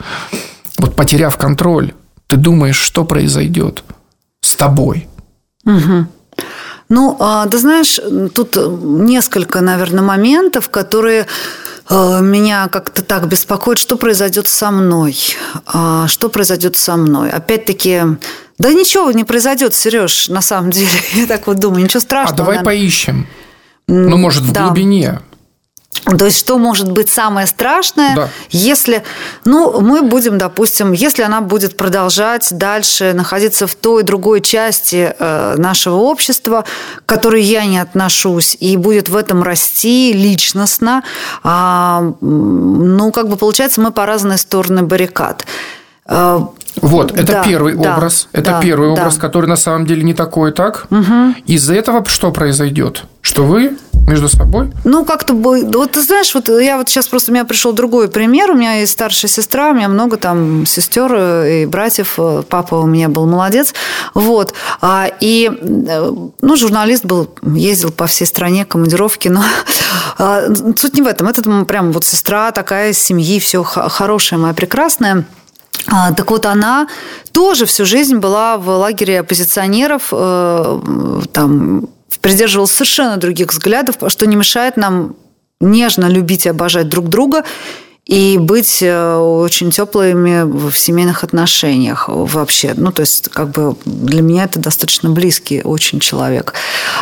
Вот 0.78 0.96
потеряв 0.96 1.38
контроль, 1.38 1.94
ты 2.28 2.38
думаешь, 2.38 2.78
что 2.78 3.06
произойдет 3.06 3.84
с 4.42 4.56
тобой. 4.56 5.08
Угу. 5.66 6.08
Ну, 6.90 7.18
а, 7.20 7.46
да 7.46 7.58
знаешь, 7.58 8.00
тут 8.36 8.56
несколько, 8.56 9.62
наверное, 9.62 10.04
моментов, 10.04 10.70
которые 10.70 11.28
меня 11.90 12.68
как-то 12.70 13.02
так 13.02 13.28
беспокоит, 13.28 13.78
что 13.78 13.98
произойдет 13.98 14.48
со 14.48 14.72
мной. 14.72 15.18
А, 15.66 16.08
что 16.08 16.30
произойдет 16.30 16.78
со 16.78 16.96
мной? 16.96 17.30
Опять-таки, 17.30 18.02
да 18.58 18.72
ничего 18.72 19.12
не 19.12 19.24
произойдет, 19.24 19.74
Сереж, 19.74 20.30
на 20.30 20.42
самом 20.42 20.72
деле. 20.72 20.90
Я 21.14 21.28
так 21.28 21.48
вот 21.48 21.60
думаю, 21.60 21.84
ничего 21.84 22.00
страшного. 22.00 22.36
А 22.36 22.38
давай 22.38 22.56
наверное. 22.58 22.80
поищем. 22.80 23.28
Ну, 23.88 24.18
может, 24.18 24.44
в 24.44 24.52
да. 24.52 24.68
глубине. 24.68 25.20
То 26.18 26.26
есть, 26.26 26.38
что 26.38 26.58
может 26.58 26.92
быть 26.92 27.10
самое 27.10 27.48
страшное, 27.48 28.16
да. 28.16 28.30
если, 28.50 29.04
ну, 29.46 29.80
мы 29.80 30.02
будем, 30.02 30.38
допустим, 30.38 30.92
если 30.92 31.24
она 31.24 31.40
будет 31.40 31.78
продолжать 31.78 32.50
дальше 32.52 33.14
находиться 33.14 33.68
в 33.68 33.76
той 33.76 34.04
другой 34.04 34.42
части 34.42 35.16
э, 35.18 35.56
нашего 35.58 35.96
общества, 35.96 36.66
к 36.98 37.06
которой 37.06 37.42
я 37.42 37.66
не 37.66 37.80
отношусь, 37.80 38.58
и 38.60 38.76
будет 38.76 39.08
в 39.08 39.16
этом 39.16 39.44
расти 39.44 40.12
личностно, 40.12 41.04
а, 41.42 42.14
ну, 42.20 43.12
как 43.12 43.30
бы 43.30 43.38
получается, 43.38 43.80
мы 43.80 43.92
по 43.92 44.06
разные 44.06 44.38
стороны 44.38 44.84
баррикад. 44.84 45.46
Э, 46.84 46.88
вот, 46.88 47.12
это 47.12 47.34
да, 47.34 47.44
первый 47.44 47.76
да, 47.76 47.96
образ. 47.96 48.28
Это 48.34 48.52
да, 48.52 48.62
первый 48.62 48.90
образ, 48.90 49.16
да. 49.16 49.22
который 49.22 49.48
на 49.48 49.56
самом 49.56 49.86
деле 49.86 50.04
не 50.04 50.14
такой 50.14 50.52
так. 50.52 50.88
Угу. 50.92 51.36
Из-за 51.46 51.74
этого 51.74 52.04
что 52.06 52.32
произойдет? 52.32 53.04
Что 53.22 53.46
вы 53.46 53.78
между 54.06 54.28
собой? 54.28 54.72
Ну, 54.84 55.06
как-то. 55.06 55.34
Вот 55.34 55.92
ты 55.92 56.02
знаешь, 56.02 56.36
вот 56.36 56.50
я 56.50 56.78
вот 56.78 56.90
сейчас 56.90 57.08
просто... 57.08 57.32
У 57.32 57.34
меня 57.34 57.46
пришел 57.46 57.72
другой 57.72 58.10
пример. 58.10 58.52
У 58.52 58.56
меня 58.56 58.80
есть 58.80 58.92
старшая 58.92 59.30
сестра, 59.30 59.70
у 59.70 59.74
меня 59.74 59.88
много 59.88 60.18
там 60.18 60.66
сестер 60.66 61.16
и 61.46 61.66
братьев. 61.66 62.20
Папа 62.50 62.76
у 62.76 62.86
меня 62.86 63.08
был 63.08 63.26
молодец. 63.26 63.74
Вот. 64.14 64.54
А, 64.82 65.08
и, 65.22 65.50
э, 65.50 66.12
ну, 66.42 66.56
журналист 66.58 67.06
был, 67.06 67.30
ездил 67.44 67.92
по 67.92 68.08
всей 68.08 68.26
стране, 68.26 68.66
командировки, 68.66 69.30
но 69.30 69.44
а, 70.18 70.48
суть 70.76 70.96
не 70.96 71.02
в 71.02 71.08
этом. 71.08 71.30
Это 71.30 71.42
прям 71.66 71.94
вот 71.94 72.04
сестра 72.04 72.52
такая 72.52 72.92
из 72.92 73.02
семьи, 73.02 73.40
все 73.40 73.64
хорошая 73.64 74.38
моя, 74.38 74.54
прекрасная. 74.54 75.26
А, 75.88 76.14
так 76.14 76.32
вот, 76.32 76.46
она 76.46 76.88
тоже 77.32 77.66
всю 77.66 77.86
жизнь 77.86 78.18
была 78.18 78.58
в 78.58 78.68
лагере 78.68 79.20
оппозиционеров, 79.20 80.10
э, 80.12 80.80
там, 81.32 81.90
придерживалась 82.22 82.72
совершенно 82.72 83.18
других 83.18 83.52
взглядов, 83.52 83.96
что 84.08 84.26
не 84.26 84.36
мешает 84.36 84.78
нам 84.78 85.16
нежно 85.60 86.06
любить 86.06 86.46
и 86.46 86.50
обожать 86.50 86.90
друг 86.90 87.10
друга 87.10 87.44
и 88.06 88.38
быть 88.38 88.80
э, 88.82 89.16
очень 89.16 89.72
теплыми 89.72 90.44
в 90.44 90.74
семейных 90.78 91.24
отношениях 91.24 92.10
вообще. 92.10 92.74
Ну, 92.76 92.92
то 92.92 93.00
есть, 93.00 93.30
как 93.30 93.50
бы 93.50 93.78
для 93.86 94.22
меня 94.22 94.44
это 94.44 94.60
достаточно 94.60 95.10
близкий 95.10 95.62
очень 95.64 96.02
человек. 96.02 96.54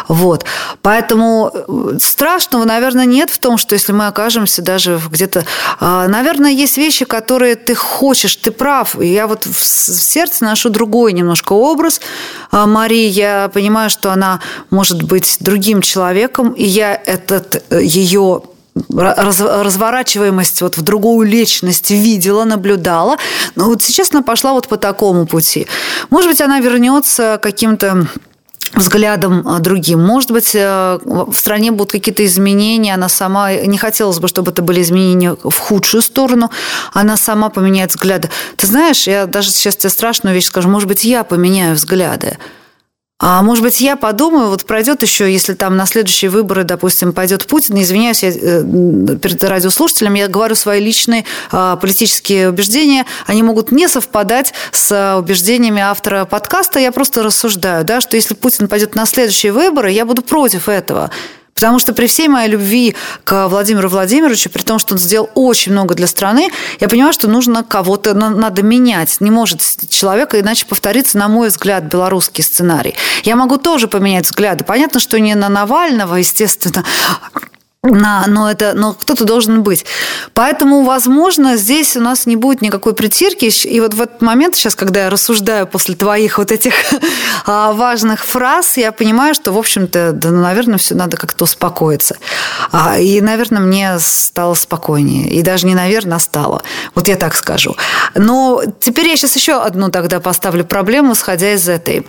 Вот. 0.07 0.45
Поэтому 0.83 1.51
э, 1.53 1.97
страшного, 1.99 2.65
наверное, 2.65 3.05
нет 3.05 3.31
в 3.31 3.39
том, 3.39 3.57
что 3.57 3.73
если 3.73 3.93
мы 3.93 4.05
окажемся 4.05 4.61
даже 4.61 5.01
где-то... 5.09 5.43
А, 5.79 6.07
наверное, 6.07 6.51
есть 6.51 6.77
вещи, 6.77 7.05
которые 7.05 7.55
ты 7.55 7.73
хочешь, 7.73 8.35
ты 8.35 8.51
прав. 8.51 9.01
Я 9.01 9.25
вот 9.25 9.47
в 9.47 9.63
сердце 9.63 10.45
ношу 10.45 10.69
другой 10.69 11.13
немножко 11.13 11.53
образ 11.53 11.99
а, 12.51 12.67
Марии. 12.67 13.07
Я 13.07 13.49
понимаю, 13.51 13.89
что 13.89 14.11
она 14.11 14.39
может 14.69 15.01
быть 15.01 15.37
другим 15.39 15.81
человеком, 15.81 16.51
и 16.51 16.63
я 16.63 16.93
этот 16.93 17.63
э, 17.71 17.81
ее 18.75 19.13
разворачиваемость 19.61 20.61
вот 20.61 20.77
в 20.77 20.81
другую 20.81 21.27
личность 21.27 21.91
видела, 21.91 22.43
наблюдала. 22.43 23.17
Но 23.55 23.65
вот 23.65 23.81
сейчас 23.81 24.11
она 24.11 24.21
пошла 24.21 24.53
вот 24.53 24.67
по 24.67 24.77
такому 24.77 25.25
пути. 25.25 25.67
Может 26.09 26.29
быть, 26.29 26.41
она 26.41 26.59
вернется 26.59 27.39
каким-то 27.41 28.07
взглядом 28.73 29.47
а, 29.47 29.59
другим. 29.59 30.01
Может 30.01 30.31
быть, 30.31 30.55
э, 30.55 30.99
в 31.03 31.33
стране 31.33 31.71
будут 31.71 31.91
какие-то 31.91 32.25
изменения, 32.25 32.93
она 32.93 33.09
сама, 33.09 33.53
не 33.53 33.77
хотелось 33.77 34.19
бы, 34.19 34.27
чтобы 34.27 34.51
это 34.51 34.61
были 34.61 34.81
изменения 34.81 35.35
в 35.43 35.57
худшую 35.57 36.01
сторону, 36.01 36.49
она 36.93 37.17
сама 37.17 37.49
поменяет 37.49 37.91
взгляды. 37.91 38.29
Ты 38.55 38.67
знаешь, 38.67 39.07
я 39.07 39.25
даже 39.25 39.51
сейчас 39.51 39.75
тебе 39.75 39.89
страшную 39.89 40.33
вещь 40.33 40.45
скажу, 40.45 40.69
может 40.69 40.87
быть, 40.87 41.03
я 41.03 41.23
поменяю 41.23 41.75
взгляды. 41.75 42.37
А 43.23 43.43
может 43.43 43.63
быть, 43.63 43.79
я 43.81 43.95
подумаю, 43.95 44.47
вот 44.49 44.65
пройдет 44.65 45.03
еще, 45.03 45.31
если 45.31 45.53
там 45.53 45.77
на 45.77 45.85
следующие 45.85 46.31
выборы, 46.31 46.63
допустим, 46.63 47.13
пойдет 47.13 47.45
Путин, 47.45 47.79
извиняюсь, 47.79 48.23
я 48.23 48.29
э, 48.29 48.63
перед 49.21 49.43
радиослушателем, 49.43 50.15
я 50.15 50.27
говорю 50.27 50.55
свои 50.55 50.81
личные 50.81 51.25
а, 51.51 51.75
политические 51.75 52.49
убеждения, 52.49 53.05
они 53.27 53.43
могут 53.43 53.71
не 53.71 53.87
совпадать 53.87 54.55
с 54.71 55.17
убеждениями 55.19 55.81
автора 55.81 56.25
подкаста, 56.25 56.79
я 56.79 56.91
просто 56.91 57.21
рассуждаю, 57.21 57.85
да, 57.85 58.01
что 58.01 58.15
если 58.15 58.33
Путин 58.33 58.67
пойдет 58.67 58.95
на 58.95 59.05
следующие 59.05 59.51
выборы, 59.51 59.91
я 59.91 60.07
буду 60.07 60.23
против 60.23 60.67
этого. 60.67 61.11
Потому 61.61 61.77
что 61.77 61.93
при 61.93 62.07
всей 62.07 62.27
моей 62.27 62.49
любви 62.49 62.95
к 63.23 63.47
Владимиру 63.47 63.87
Владимировичу, 63.87 64.49
при 64.49 64.63
том, 64.63 64.79
что 64.79 64.95
он 64.95 64.97
сделал 64.97 65.29
очень 65.35 65.71
много 65.73 65.93
для 65.93 66.07
страны, 66.07 66.49
я 66.79 66.89
понимаю, 66.89 67.13
что 67.13 67.27
нужно 67.27 67.63
кого-то, 67.63 68.15
надо 68.15 68.63
менять. 68.63 69.17
Не 69.19 69.29
может 69.29 69.61
человека 69.87 70.39
иначе 70.39 70.65
повториться, 70.65 71.19
на 71.19 71.27
мой 71.27 71.49
взгляд, 71.49 71.83
белорусский 71.83 72.43
сценарий. 72.43 72.95
Я 73.23 73.35
могу 73.35 73.57
тоже 73.57 73.87
поменять 73.87 74.25
взгляды. 74.25 74.63
Понятно, 74.63 74.99
что 74.99 75.19
не 75.19 75.35
на 75.35 75.49
Навального, 75.49 76.15
естественно, 76.15 76.83
на, 77.83 78.25
но 78.27 78.51
это, 78.51 78.73
но 78.75 78.93
кто-то 78.93 79.25
должен 79.25 79.63
быть. 79.63 79.85
Поэтому, 80.35 80.83
возможно, 80.83 81.57
здесь 81.57 81.97
у 81.97 81.99
нас 81.99 82.27
не 82.27 82.35
будет 82.35 82.61
никакой 82.61 82.93
притирки. 82.93 83.45
И 83.45 83.79
вот 83.79 83.95
в 83.95 84.01
этот 84.03 84.21
момент, 84.21 84.55
сейчас, 84.55 84.75
когда 84.75 85.05
я 85.05 85.09
рассуждаю 85.09 85.65
после 85.65 85.95
твоих 85.95 86.37
вот 86.37 86.51
этих 86.51 86.73
а, 87.47 87.73
важных 87.73 88.23
фраз, 88.23 88.77
я 88.77 88.91
понимаю, 88.91 89.33
что, 89.33 89.51
в 89.51 89.57
общем-то, 89.57 90.11
да, 90.13 90.29
ну, 90.29 90.41
наверное, 90.41 90.77
все 90.77 90.93
надо 90.93 91.17
как-то 91.17 91.45
успокоиться. 91.45 92.17
А, 92.71 92.99
и, 92.99 93.19
наверное, 93.19 93.61
мне 93.61 93.97
стало 93.97 94.53
спокойнее. 94.53 95.31
И 95.31 95.41
даже 95.41 95.65
не 95.65 95.73
наверное, 95.73 96.17
а 96.17 96.19
стало. 96.19 96.61
Вот 96.93 97.07
я 97.07 97.15
так 97.15 97.33
скажу. 97.33 97.75
Но 98.13 98.61
теперь 98.79 99.07
я 99.07 99.15
сейчас 99.15 99.35
еще 99.35 99.59
одну 99.59 99.89
тогда 99.89 100.19
поставлю 100.19 100.65
проблему, 100.65 101.13
исходя 101.13 101.51
из 101.53 101.67
этой. 101.67 102.05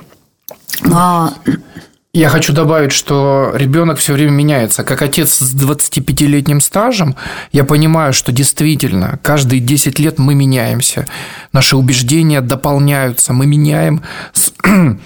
Я 2.15 2.29
хочу 2.29 2.53
добавить, 2.53 2.93
что 2.93 3.53
ребенок 3.55 3.97
все 3.97 4.13
время 4.13 4.33
меняется. 4.33 4.85
Как 4.85 5.01
отец 5.01 5.33
с 5.33 5.55
25-летним 5.55 6.61
стажем, 6.61 7.17
я 7.53 7.65
понимаю, 7.65 8.13
что 8.13 8.33
действительно 8.33 9.19
каждые 9.23 9.61
10 9.61 9.99
лет 9.99 10.19
мы 10.19 10.35
меняемся. 10.35 11.07
Наши 11.53 11.75
убеждения 11.75 12.43
дополняются, 12.43 13.33
мы 13.33 13.47
меняем. 13.47 14.03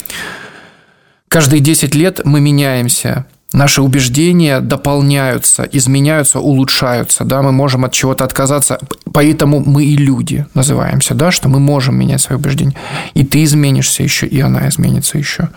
Каждые 1.29 1.61
10 1.61 1.95
лет 1.95 2.23
мы 2.25 2.41
меняемся. 2.41 3.27
Наши 3.53 3.83
убеждения 3.83 4.59
дополняются, 4.59 5.63
изменяются, 5.63 6.41
улучшаются, 6.41 7.25
да, 7.25 7.43
мы 7.43 7.53
можем 7.53 7.85
от 7.85 7.93
чего-то 7.93 8.25
отказаться, 8.25 8.79
поэтому 9.13 9.61
мы 9.61 9.85
и 9.85 9.97
люди 9.97 10.47
называемся, 10.55 11.15
да, 11.15 11.31
что 11.31 11.49
мы 11.49 11.61
можем 11.61 11.97
менять 11.97 12.21
свои 12.21 12.39
убеждения. 12.39 12.75
И 13.15 13.25
ты 13.25 13.45
изменишься 13.45 14.03
еще, 14.03 14.27
и 14.27 14.41
она 14.41 14.69
изменится 14.69 15.19
еще. 15.19 15.51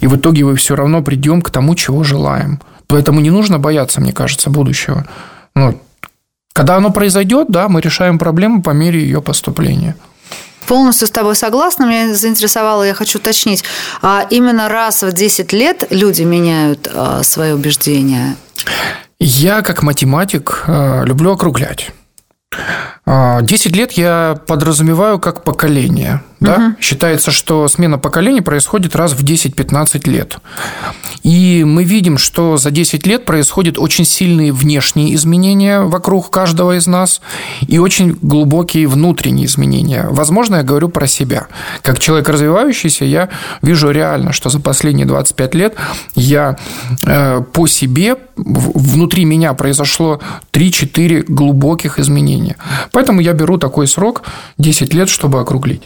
И 0.00 0.06
в 0.06 0.16
итоге 0.16 0.44
мы 0.44 0.56
все 0.56 0.76
равно 0.76 1.02
придем 1.02 1.42
к 1.42 1.50
тому, 1.50 1.74
чего 1.74 2.02
желаем. 2.04 2.60
Поэтому 2.86 3.20
не 3.20 3.30
нужно 3.30 3.58
бояться, 3.58 4.00
мне 4.00 4.12
кажется, 4.12 4.50
будущего. 4.50 5.06
Ну, 5.54 5.80
когда 6.52 6.76
оно 6.76 6.90
произойдет, 6.90 7.48
да, 7.50 7.68
мы 7.68 7.80
решаем 7.80 8.18
проблему 8.18 8.62
по 8.62 8.70
мере 8.70 9.00
ее 9.00 9.20
поступления. 9.20 9.96
Полностью 10.66 11.06
с 11.06 11.10
тобой 11.10 11.36
согласна. 11.36 11.84
Меня 11.84 12.14
заинтересовало, 12.14 12.82
я 12.82 12.94
хочу 12.94 13.18
уточнить. 13.18 13.64
А 14.02 14.26
именно 14.30 14.68
раз 14.68 15.02
в 15.02 15.12
10 15.12 15.52
лет 15.52 15.86
люди 15.90 16.22
меняют 16.22 16.88
а, 16.92 17.22
свои 17.22 17.52
убеждения? 17.52 18.36
Я, 19.18 19.62
как 19.62 19.82
математик, 19.82 20.64
а, 20.66 21.04
люблю 21.04 21.32
округлять. 21.32 21.92
10 23.06 23.76
лет 23.76 23.92
я 23.92 24.40
подразумеваю 24.46 25.20
как 25.20 25.44
поколение. 25.44 26.22
Да? 26.40 26.54
Угу. 26.54 26.76
Считается, 26.80 27.30
что 27.30 27.66
смена 27.68 27.98
поколений 27.98 28.40
происходит 28.40 28.94
раз 28.94 29.12
в 29.12 29.24
10-15 29.24 30.08
лет. 30.10 30.38
И 31.22 31.64
мы 31.64 31.84
видим, 31.84 32.18
что 32.18 32.56
за 32.56 32.70
10 32.70 33.06
лет 33.06 33.24
происходят 33.24 33.78
очень 33.78 34.04
сильные 34.04 34.52
внешние 34.52 35.14
изменения 35.14 35.80
вокруг 35.80 36.30
каждого 36.30 36.76
из 36.76 36.86
нас 36.86 37.20
и 37.66 37.78
очень 37.78 38.18
глубокие 38.20 38.86
внутренние 38.86 39.46
изменения. 39.46 40.06
Возможно, 40.10 40.56
я 40.56 40.62
говорю 40.62 40.88
про 40.88 41.06
себя. 41.06 41.46
Как 41.82 41.98
человек 41.98 42.28
развивающийся, 42.28 43.04
я 43.04 43.28
вижу 43.62 43.90
реально, 43.90 44.32
что 44.32 44.50
за 44.50 44.60
последние 44.60 45.06
25 45.06 45.54
лет 45.54 45.74
я 46.14 46.56
э, 47.04 47.40
по 47.40 47.66
себе, 47.66 48.16
внутри 48.36 49.24
меня 49.24 49.54
произошло 49.54 50.20
3-4 50.52 51.24
глубоких 51.28 51.98
изменения. 51.98 52.56
Поэтому 52.96 53.20
я 53.20 53.34
беру 53.34 53.58
такой 53.58 53.86
срок 53.86 54.22
10 54.56 54.94
лет, 54.94 55.10
чтобы 55.10 55.38
округлить. 55.40 55.82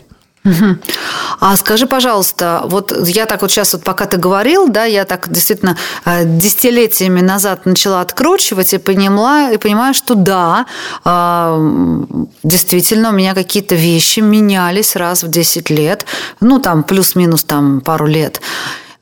А 1.41 1.57
скажи, 1.57 1.87
пожалуйста, 1.87 2.63
вот 2.67 2.93
я 3.09 3.27
так 3.27 3.43
вот 3.43 3.51
сейчас, 3.51 3.73
вот 3.73 3.83
пока 3.83 4.07
ты 4.07 4.17
говорил, 4.17 4.69
да, 4.69 4.85
я 4.85 5.05
так 5.05 5.29
действительно 5.29 5.77
э, 6.05 6.25
десятилетиями 6.25 7.21
назад 7.21 7.67
начала 7.67 8.01
откручивать 8.01 8.75
и 8.75 8.79
поняла, 8.79 9.51
и 9.51 9.57
понимаю, 9.57 9.93
что 9.93 10.15
да, 10.15 10.67
э, 11.05 12.05
действительно 12.45 13.09
у 13.09 13.13
меня 13.13 13.35
какие-то 13.35 13.75
вещи 13.75 14.21
менялись 14.21 14.95
раз 14.97 15.25
в 15.25 15.29
10 15.29 15.69
лет, 15.71 16.07
ну, 16.41 16.61
там, 16.61 16.85
плюс-минус 16.85 17.43
там 17.43 17.81
пару 17.81 18.07
лет. 18.07 18.41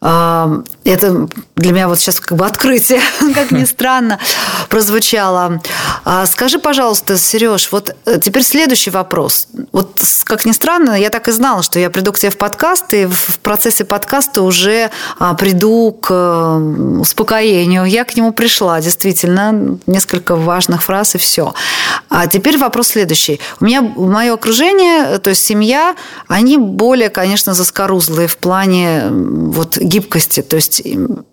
Это 0.00 1.28
для 1.56 1.72
меня 1.72 1.88
вот 1.88 1.98
сейчас 1.98 2.20
как 2.20 2.38
бы 2.38 2.46
открытие, 2.46 3.00
как 3.34 3.50
ни 3.50 3.64
странно, 3.64 4.20
прозвучало. 4.68 5.60
А 6.04 6.24
скажи, 6.26 6.60
пожалуйста, 6.60 7.18
Сереж, 7.18 7.72
вот 7.72 7.96
э, 8.06 8.20
теперь 8.22 8.44
следующий 8.44 8.90
вопрос. 8.90 9.48
Вот 9.72 10.00
как 10.24 10.44
ни 10.44 10.52
странно, 10.52 10.98
я 10.98 11.10
так 11.10 11.26
и 11.26 11.32
знала, 11.32 11.62
что 11.64 11.80
я 11.80 11.90
приду 11.90 12.12
к 12.12 12.18
тебе 12.18 12.30
в 12.30 12.38
подкаст, 12.38 12.94
и 12.94 13.06
в 13.06 13.40
процессе 13.40 13.84
подкаста 13.84 14.42
уже 14.42 14.90
а, 15.18 15.34
приду 15.34 15.92
к 15.92 16.58
успокоению. 17.00 17.84
Я 17.84 18.04
к 18.04 18.16
нему 18.16 18.32
пришла, 18.32 18.80
действительно, 18.80 19.78
несколько 19.86 20.36
важных 20.36 20.84
фраз 20.84 21.16
и 21.16 21.18
все. 21.18 21.54
А 22.08 22.28
теперь 22.28 22.56
вопрос 22.56 22.88
следующий. 22.88 23.40
У 23.60 23.64
меня 23.64 23.82
мое 23.82 24.32
окружение, 24.32 25.18
то 25.18 25.30
есть 25.30 25.44
семья, 25.44 25.96
они 26.28 26.56
более, 26.56 27.10
конечно, 27.10 27.52
заскорузлые 27.52 28.28
в 28.28 28.36
плане 28.36 29.08
вот 29.10 29.76
гибкости. 29.88 30.42
То 30.42 30.56
есть 30.56 30.82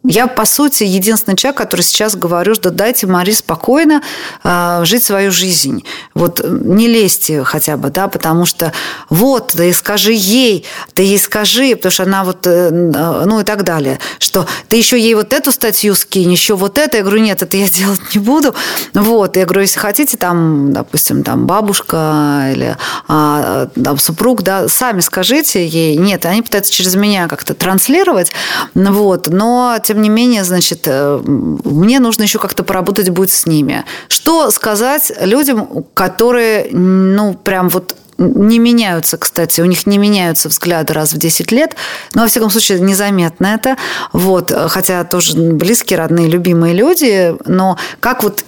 я, 0.03 0.27
по 0.27 0.45
сути, 0.45 0.83
единственный 0.83 1.35
человек, 1.35 1.57
который 1.57 1.81
сейчас 1.81 2.15
говорю, 2.15 2.55
что 2.55 2.71
дайте 2.71 3.07
Мари 3.07 3.31
спокойно 3.31 4.01
э, 4.43 4.81
жить 4.85 5.03
свою 5.03 5.31
жизнь. 5.31 5.83
Вот 6.13 6.43
не 6.43 6.87
лезьте 6.87 7.43
хотя 7.43 7.77
бы, 7.77 7.89
да, 7.89 8.07
потому 8.07 8.45
что 8.45 8.73
вот, 9.09 9.53
ты 9.55 9.73
скажи 9.73 10.13
ей, 10.13 10.65
ты 10.93 11.03
ей 11.03 11.19
скажи, 11.19 11.75
потому 11.75 11.91
что 11.91 12.03
она 12.03 12.23
вот, 12.23 12.47
э, 12.47 12.71
ну 12.71 13.39
и 13.39 13.43
так 13.43 13.63
далее, 13.63 13.99
что 14.19 14.47
ты 14.69 14.77
еще 14.77 14.99
ей 14.99 15.15
вот 15.15 15.33
эту 15.33 15.51
статью 15.51 15.95
скинь, 15.95 16.31
еще 16.31 16.55
вот 16.55 16.77
это. 16.77 16.97
Я 16.97 17.03
говорю, 17.03 17.21
нет, 17.21 17.41
это 17.41 17.57
я 17.57 17.69
делать 17.69 18.01
не 18.13 18.19
буду. 18.19 18.55
Вот, 18.93 19.37
я 19.37 19.45
говорю, 19.45 19.61
если 19.61 19.79
хотите, 19.79 20.17
там, 20.17 20.73
допустим, 20.73 21.23
там 21.23 21.45
бабушка 21.45 22.51
или 22.53 22.77
а, 23.07 23.67
там, 23.83 23.97
супруг, 23.97 24.43
да, 24.43 24.67
сами 24.67 25.01
скажите 25.01 25.65
ей. 25.65 25.97
Нет, 25.97 26.25
они 26.25 26.41
пытаются 26.41 26.71
через 26.71 26.95
меня 26.95 27.27
как-то 27.27 27.53
транслировать, 27.53 28.31
вот. 28.73 29.27
Но, 29.27 29.77
тем 29.83 30.01
не 30.01 30.09
менее, 30.09 30.43
значит, 30.43 30.83
э, 30.85 31.21
мне 31.25 31.99
нужно 31.99 32.23
еще 32.23 32.39
как-то 32.39 32.63
поработать 32.63 33.09
будет 33.09 33.31
с 33.31 33.45
ними. 33.45 33.85
Что 34.07 34.51
сказать 34.51 35.11
людям, 35.21 35.85
которые, 35.93 36.69
ну, 36.71 37.33
прям 37.33 37.69
вот 37.69 37.95
не 38.17 38.59
меняются, 38.59 39.17
кстати, 39.17 39.59
у 39.61 39.65
них 39.65 39.85
не 39.85 39.97
меняются 39.97 40.47
взгляды 40.47 40.93
раз 40.93 41.13
в 41.13 41.17
10 41.17 41.51
лет, 41.51 41.75
но, 42.13 42.21
во 42.21 42.27
всяком 42.27 42.49
случае, 42.49 42.79
незаметно 42.79 43.47
это, 43.47 43.77
вот, 44.13 44.53
хотя 44.69 45.03
тоже 45.03 45.37
близкие, 45.37 45.99
родные, 45.99 46.29
любимые 46.29 46.73
люди, 46.73 47.35
но 47.45 47.77
как 47.99 48.23
вот 48.23 48.45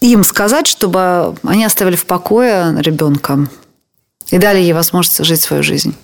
им 0.00 0.24
сказать, 0.24 0.66
чтобы 0.66 1.34
они 1.42 1.64
оставили 1.64 1.96
в 1.96 2.04
покое 2.04 2.76
ребенка 2.80 3.48
и 4.30 4.38
дали 4.38 4.58
ей 4.58 4.72
возможность 4.72 5.24
жить 5.24 5.40
свою 5.40 5.62
жизнь? 5.62 5.94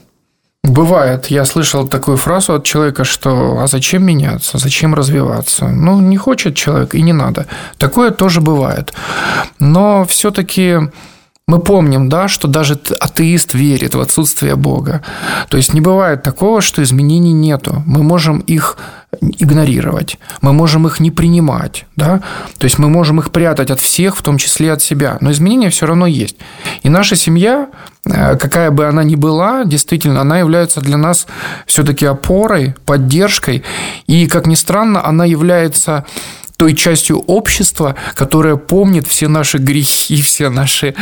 Бывает. 0.64 1.27
Я 1.27 1.44
слышал 1.44 1.88
такую 1.88 2.16
фразу 2.16 2.55
от 2.55 2.64
человека, 2.64 3.03
что 3.03 3.59
«а 3.61 3.66
зачем 3.66 4.05
меняться? 4.05 4.59
Зачем 4.59 4.94
развиваться?» 4.94 5.66
Ну, 5.66 6.01
не 6.01 6.16
хочет 6.16 6.55
человек 6.55 6.94
и 6.94 7.03
не 7.03 7.12
надо. 7.12 7.46
Такое 7.79 8.12
тоже 8.12 8.40
бывает. 8.40 8.92
Но 9.59 10.05
все-таки 10.05 10.79
мы 11.53 11.59
помним, 11.59 12.09
да, 12.09 12.29
что 12.29 12.49
даже 12.49 12.79
атеист 13.01 13.53
верит 13.53 13.95
в 13.95 14.01
отсутствие 14.01 14.57
Бога. 14.57 15.03
То 15.51 15.59
есть 15.59 15.75
не 15.75 15.83
бывает 15.83 16.23
такого, 16.23 16.62
что 16.62 16.83
изменений 16.83 17.35
нету. 17.35 17.83
Мы 17.87 18.03
можем 18.03 18.38
их 18.38 18.79
игнорировать, 19.21 20.19
мы 20.41 20.55
можем 20.55 20.87
их 20.87 20.99
не 21.01 21.11
принимать, 21.11 21.85
да, 21.97 22.23
то 22.57 22.65
есть 22.65 22.79
мы 22.79 22.88
можем 22.88 23.19
их 23.19 23.31
прятать 23.31 23.71
от 23.71 23.79
всех, 23.79 24.17
в 24.17 24.23
том 24.23 24.38
числе 24.38 24.73
от 24.73 24.81
себя, 24.81 25.19
но 25.21 25.31
изменения 25.31 25.69
все 25.69 25.85
равно 25.85 26.07
есть. 26.07 26.37
И 26.83 26.88
наша 26.88 27.15
семья, 27.15 27.69
э, 28.07 28.37
какая 28.37 28.71
бы 28.71 28.87
она 28.87 29.05
ни 29.05 29.17
была, 29.17 29.65
действительно, 29.65 30.23
она 30.23 30.38
является 30.38 30.81
для 30.81 30.97
нас 30.97 31.27
все-таки 31.67 32.07
опорой, 32.07 32.75
поддержкой, 32.87 33.62
и, 34.07 34.27
как 34.27 34.47
ни 34.47 34.55
странно, 34.55 35.07
она 35.07 35.27
является 35.27 36.07
той 36.62 36.75
частью 36.75 37.18
общества, 37.18 37.96
которая 38.14 38.55
помнит 38.55 39.09
все 39.09 39.27
наши 39.27 39.59
грехи, 39.59 40.22
все 40.22 40.48
наши 40.48 40.94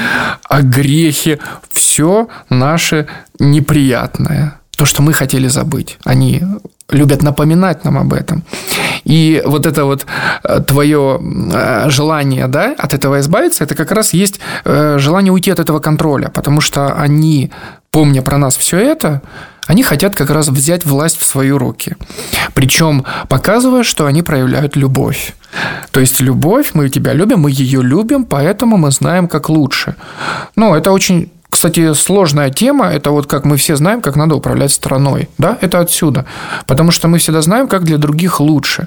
огрехи, 0.49 1.38
все 1.70 2.29
наше 2.49 3.07
неприятное 3.38 4.55
то, 4.79 4.87
что 4.87 5.03
мы 5.03 5.12
хотели 5.12 5.49
забыть. 5.49 5.99
Они 6.05 6.42
любят 6.88 7.23
напоминать 7.23 7.85
нам 7.85 7.99
об 7.99 8.14
этом. 8.14 8.42
И 9.05 9.42
вот 9.44 9.66
это 9.66 9.85
вот 9.85 10.07
э, 10.42 10.61
твое 10.66 11.20
э, 11.53 11.90
желание 11.90 12.46
да, 12.46 12.75
от 12.79 12.94
этого 12.94 13.20
избавиться, 13.20 13.64
это 13.64 13.75
как 13.75 13.92
раз 13.92 14.14
есть 14.14 14.40
э, 14.64 14.96
желание 14.99 15.33
уйти 15.33 15.51
от 15.51 15.61
этого 15.61 15.81
контроля, 15.81 16.29
потому 16.29 16.62
что 16.62 16.94
они, 16.94 17.51
помня 17.90 18.22
про 18.22 18.38
нас 18.38 18.57
все 18.57 18.79
это, 18.79 19.22
они 19.66 19.83
хотят 19.83 20.14
как 20.14 20.31
раз 20.31 20.48
взять 20.48 20.85
власть 20.85 21.20
в 21.20 21.24
свои 21.24 21.50
руки. 21.50 21.96
Причем 22.55 23.05
показывая, 23.29 23.83
что 23.83 24.07
они 24.07 24.22
проявляют 24.22 24.76
любовь. 24.76 25.35
То 25.90 26.00
есть 26.00 26.20
любовь, 26.20 26.70
мы 26.74 26.88
тебя 26.88 27.12
любим, 27.12 27.40
мы 27.40 27.50
ее 27.50 27.83
любим, 27.83 28.24
поэтому 28.24 28.76
мы 28.76 28.90
знаем, 28.90 29.29
как 29.29 29.48
лучше. 29.48 29.96
Ну, 30.57 30.74
это 30.74 30.92
очень 30.92 31.31
кстати, 31.50 31.94
сложная 31.94 32.50
тема– 32.50 32.87
это 32.92 33.11
вот 33.11 33.26
как 33.26 33.44
мы 33.44 33.57
все 33.57 33.74
знаем, 33.74 34.00
как 34.00 34.14
надо 34.14 34.37
управлять 34.37 34.72
страной. 34.72 35.29
Да, 35.37 35.59
это 35.61 35.81
отсюда. 35.81 36.24
Потому 36.66 36.92
что 36.92 37.09
мы 37.09 37.18
всегда 37.18 37.42
знаем, 37.42 37.66
как 37.66 37.83
для 37.83 37.98
других 37.98 38.38
лучше. 38.38 38.87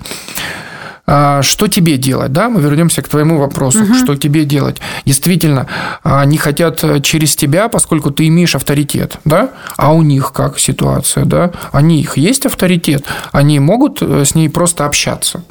А, 1.05 1.41
что 1.41 1.67
тебе 1.67 1.97
делать, 1.97 2.31
да? 2.31 2.49
Мы 2.49 2.61
вернемся 2.61 3.01
к 3.01 3.09
твоему 3.09 3.37
вопросу. 3.37 3.83
Угу. 3.83 3.93
Что 3.95 4.15
тебе 4.15 4.45
делать? 4.45 4.77
Действительно, 5.05 5.67
они 6.01 6.37
хотят 6.37 6.81
э, 6.83 7.01
через 7.01 7.35
тебя, 7.35 7.67
поскольку 7.67 8.09
ты 8.11 8.27
имеешь 8.27 8.55
авторитет, 8.55 9.17
да? 9.25 9.49
А 9.75 9.93
у 9.93 10.01
них 10.01 10.31
как 10.31 10.59
ситуация, 10.59 11.25
да? 11.25 11.51
Они 11.73 11.99
их 11.99 12.15
есть 12.15 12.45
авторитет, 12.45 13.03
они 13.33 13.59
могут 13.59 14.01
э, 14.01 14.23
с 14.23 14.33
ней 14.33 14.49
просто 14.49 14.85
общаться. 14.85 15.43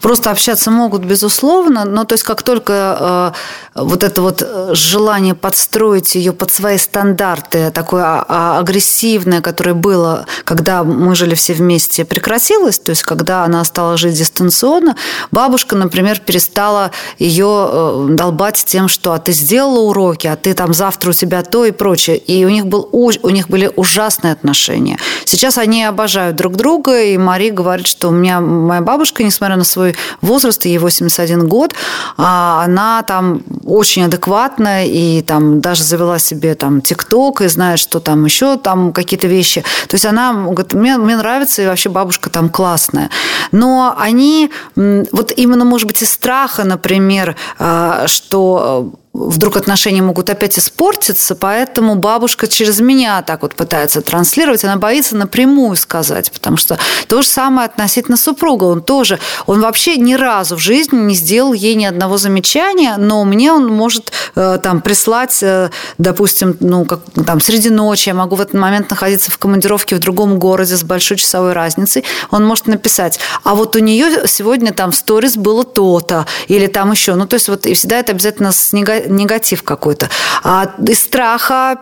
Просто 0.00 0.30
общаться 0.30 0.70
могут, 0.70 1.04
безусловно, 1.04 1.84
но 1.84 2.04
то 2.04 2.14
есть 2.14 2.22
как 2.22 2.44
только 2.44 3.34
э, 3.74 3.82
вот 3.82 4.04
это 4.04 4.22
вот 4.22 4.46
желание 4.72 5.34
подстроить 5.34 6.14
ее 6.14 6.32
под 6.32 6.52
свои 6.52 6.78
стандарты, 6.78 7.72
такое 7.72 8.04
а, 8.04 8.24
а, 8.28 8.58
агрессивное, 8.60 9.40
которое 9.40 9.74
было, 9.74 10.26
когда 10.44 10.84
мы 10.84 11.16
жили 11.16 11.34
все 11.34 11.52
вместе, 11.52 12.04
прекратилось, 12.04 12.78
то 12.78 12.90
есть 12.90 13.02
когда 13.02 13.44
она 13.44 13.64
стала 13.64 13.96
жить 13.96 14.14
дистанционно, 14.14 14.96
Бабушка, 15.30 15.76
например, 15.76 16.18
перестала 16.20 16.90
ее 17.18 17.68
э, 17.70 18.06
долбать 18.10 18.64
тем, 18.66 18.88
что 18.88 19.12
а 19.12 19.18
ты 19.18 19.32
сделала 19.32 19.80
уроки, 19.80 20.26
а 20.26 20.36
ты 20.36 20.54
там 20.54 20.74
завтра 20.74 21.10
у 21.10 21.12
тебя 21.12 21.42
то 21.42 21.64
и 21.64 21.70
прочее. 21.70 22.16
И 22.16 22.44
у 22.44 22.48
них, 22.48 22.66
был, 22.66 22.88
у 22.92 23.30
них 23.30 23.48
были 23.48 23.70
ужасные 23.76 24.32
отношения. 24.32 24.98
Сейчас 25.24 25.58
они 25.58 25.84
обожают 25.84 26.36
друг 26.36 26.56
друга, 26.56 27.02
и 27.02 27.18
Мари 27.18 27.50
говорит, 27.50 27.86
что 27.86 28.08
у 28.08 28.12
меня 28.12 28.40
моя 28.40 28.80
бабушка, 28.80 29.22
несмотря 29.22 29.56
на 29.56 29.64
свой 29.64 29.96
возраст, 30.20 30.64
ей 30.64 30.78
81 30.78 31.48
год, 31.48 31.74
а 32.16 32.62
она 32.64 33.02
там 33.02 33.42
очень 33.64 34.04
адекватная 34.04 34.86
и 34.86 35.22
там 35.22 35.60
даже 35.60 35.84
завела 35.84 36.18
себе 36.18 36.54
там 36.54 36.80
ТикТок 36.80 37.42
и 37.42 37.48
знает, 37.48 37.78
что 37.78 38.00
там 38.00 38.24
еще 38.24 38.56
там 38.56 38.92
какие-то 38.92 39.26
вещи. 39.26 39.62
То 39.88 39.94
есть 39.94 40.06
она 40.06 40.32
говорит, 40.32 40.72
мне, 40.74 40.96
мне 40.96 41.16
нравится, 41.16 41.62
и 41.62 41.66
вообще 41.66 41.88
бабушка 41.88 42.30
там 42.30 42.48
классная. 42.48 43.10
Но 43.52 43.94
они 43.98 44.50
вот 45.12 45.32
именно, 45.36 45.64
может 45.64 45.86
быть, 45.86 46.02
из 46.02 46.10
страха, 46.10 46.64
например, 46.64 47.36
а, 47.58 48.06
что 48.06 48.92
вдруг 49.12 49.56
отношения 49.56 50.02
могут 50.02 50.30
опять 50.30 50.58
испортиться, 50.58 51.34
поэтому 51.34 51.96
бабушка 51.96 52.46
через 52.46 52.80
меня 52.80 53.22
так 53.22 53.42
вот 53.42 53.56
пытается 53.56 54.02
транслировать, 54.02 54.64
она 54.64 54.76
боится 54.76 55.16
напрямую 55.16 55.74
сказать, 55.76 56.30
потому 56.30 56.56
что 56.56 56.78
то 57.08 57.22
же 57.22 57.28
самое 57.28 57.66
относительно 57.66 58.16
супруга, 58.16 58.64
он 58.64 58.82
тоже, 58.82 59.18
он 59.46 59.60
вообще 59.60 59.96
ни 59.96 60.14
разу 60.14 60.56
в 60.56 60.60
жизни 60.60 60.96
не 60.96 61.14
сделал 61.14 61.52
ей 61.52 61.74
ни 61.74 61.84
одного 61.84 62.18
замечания, 62.18 62.96
но 62.98 63.24
мне 63.24 63.52
он 63.52 63.66
может 63.66 64.12
э, 64.36 64.58
там 64.62 64.80
прислать, 64.80 65.42
э, 65.42 65.70
допустим, 65.98 66.56
ну, 66.60 66.84
как 66.84 67.00
там 67.26 67.40
среди 67.40 67.70
ночи, 67.70 68.10
я 68.10 68.14
могу 68.14 68.36
в 68.36 68.40
этот 68.40 68.54
момент 68.54 68.90
находиться 68.90 69.32
в 69.32 69.38
командировке 69.38 69.96
в 69.96 69.98
другом 69.98 70.38
городе 70.38 70.76
с 70.76 70.84
большой 70.84 71.16
часовой 71.16 71.52
разницей, 71.52 72.04
он 72.30 72.46
может 72.46 72.68
написать, 72.68 73.18
а 73.42 73.56
вот 73.56 73.74
у 73.74 73.80
нее 73.80 74.28
сегодня 74.28 74.72
там 74.72 74.92
в 74.92 74.94
сторис 74.94 75.36
было 75.36 75.64
то-то, 75.64 76.26
или 76.46 76.68
там 76.68 76.92
еще, 76.92 77.16
ну, 77.16 77.26
то 77.26 77.34
есть 77.34 77.48
вот 77.48 77.66
и 77.66 77.74
всегда 77.74 77.98
это 77.98 78.12
обязательно 78.12 78.52
с 78.52 78.72
негативом 78.72 78.99
негатив 79.08 79.62
какой-то. 79.62 80.08
А 80.42 80.72
из 80.86 81.02
страха 81.02 81.78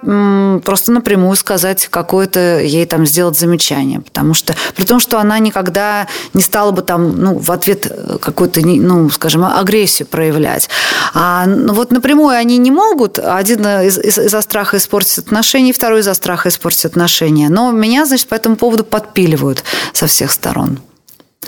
просто 0.65 0.93
напрямую 0.93 1.37
сказать 1.37 1.89
какое-то, 1.89 2.61
ей 2.61 2.87
там 2.87 3.07
сделать 3.07 3.39
замечание. 3.39 4.01
Потому 4.01 4.35
что, 4.35 4.55
при 4.75 4.85
том, 4.85 5.01
что 5.01 5.19
она 5.19 5.39
никогда 5.39 6.07
не 6.35 6.43
стала 6.43 6.71
бы 6.71 6.83
там, 6.83 7.21
ну, 7.21 7.39
в 7.39 7.51
ответ 7.51 7.91
какую-то, 8.21 8.61
ну, 8.65 9.09
скажем, 9.11 9.45
агрессию 9.45 10.07
проявлять. 10.09 10.69
А 11.15 11.47
ну, 11.47 11.73
вот 11.73 11.93
напрямую 11.93 12.37
они 12.37 12.59
не 12.59 12.71
могут. 12.71 13.19
Один 13.19 13.67
из- 13.67 13.99
из- 13.99 14.19
из-за 14.19 14.41
страха 14.43 14.77
испортить 14.77 15.19
отношения, 15.19 15.73
второй 15.73 16.01
из-за 16.01 16.15
страха 16.15 16.49
испортить 16.49 16.85
отношения. 16.85 17.49
Но 17.49 17.71
меня, 17.71 18.07
значит, 18.07 18.29
по 18.29 18.35
этому 18.35 18.57
поводу 18.57 18.85
подпиливают 18.85 19.63
со 19.93 20.07
всех 20.07 20.31
сторон. 20.31 20.79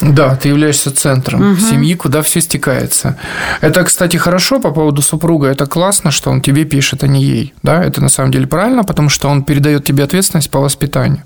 Да, 0.01 0.35
ты 0.35 0.49
являешься 0.49 0.91
центром 0.95 1.53
угу. 1.53 1.61
семьи, 1.61 1.95
куда 1.95 2.23
все 2.23 2.41
стекается. 2.41 3.19
Это, 3.61 3.85
кстати, 3.85 4.17
хорошо 4.17 4.59
по 4.59 4.71
поводу 4.71 5.03
супруга. 5.03 5.49
Это 5.49 5.67
классно, 5.67 6.11
что 6.11 6.31
он 6.31 6.41
тебе 6.41 6.65
пишет, 6.65 7.05
а 7.05 7.07
не 7.07 7.23
ей. 7.23 7.55
Да, 7.63 7.85
это 7.85 8.01
на 8.01 8.09
самом 8.09 8.31
деле 8.31 8.47
правильно, 8.47 8.83
потому 8.83 9.11
что 9.11 9.29
он 9.29 9.43
передает 9.43 9.85
тебе 9.85 10.05
ответственность 10.05 10.51
по 10.51 10.61
воспитанию. 10.61 11.23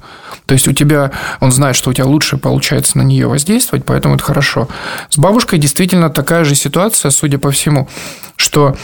То 0.46 0.54
есть 0.54 0.66
у 0.66 0.72
тебя, 0.72 1.12
он 1.40 1.52
знает, 1.52 1.76
что 1.76 1.90
у 1.90 1.92
тебя 1.92 2.06
лучше 2.06 2.36
получается 2.36 2.98
на 2.98 3.02
нее 3.02 3.28
воздействовать, 3.28 3.84
поэтому 3.84 4.16
это 4.16 4.24
хорошо. 4.24 4.68
С 5.08 5.18
бабушкой 5.18 5.58
действительно 5.60 6.10
такая 6.10 6.44
же 6.44 6.54
ситуация, 6.56 7.10
судя 7.10 7.38
по 7.38 7.50
всему, 7.52 7.88
что 8.36 8.76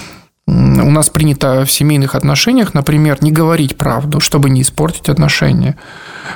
у 0.90 0.90
нас 0.90 1.08
принято 1.08 1.64
в 1.64 1.70
семейных 1.70 2.14
отношениях, 2.14 2.74
например, 2.74 3.18
не 3.20 3.30
говорить 3.30 3.76
правду, 3.76 4.20
чтобы 4.20 4.50
не 4.50 4.62
испортить 4.62 5.08
отношения. 5.08 5.76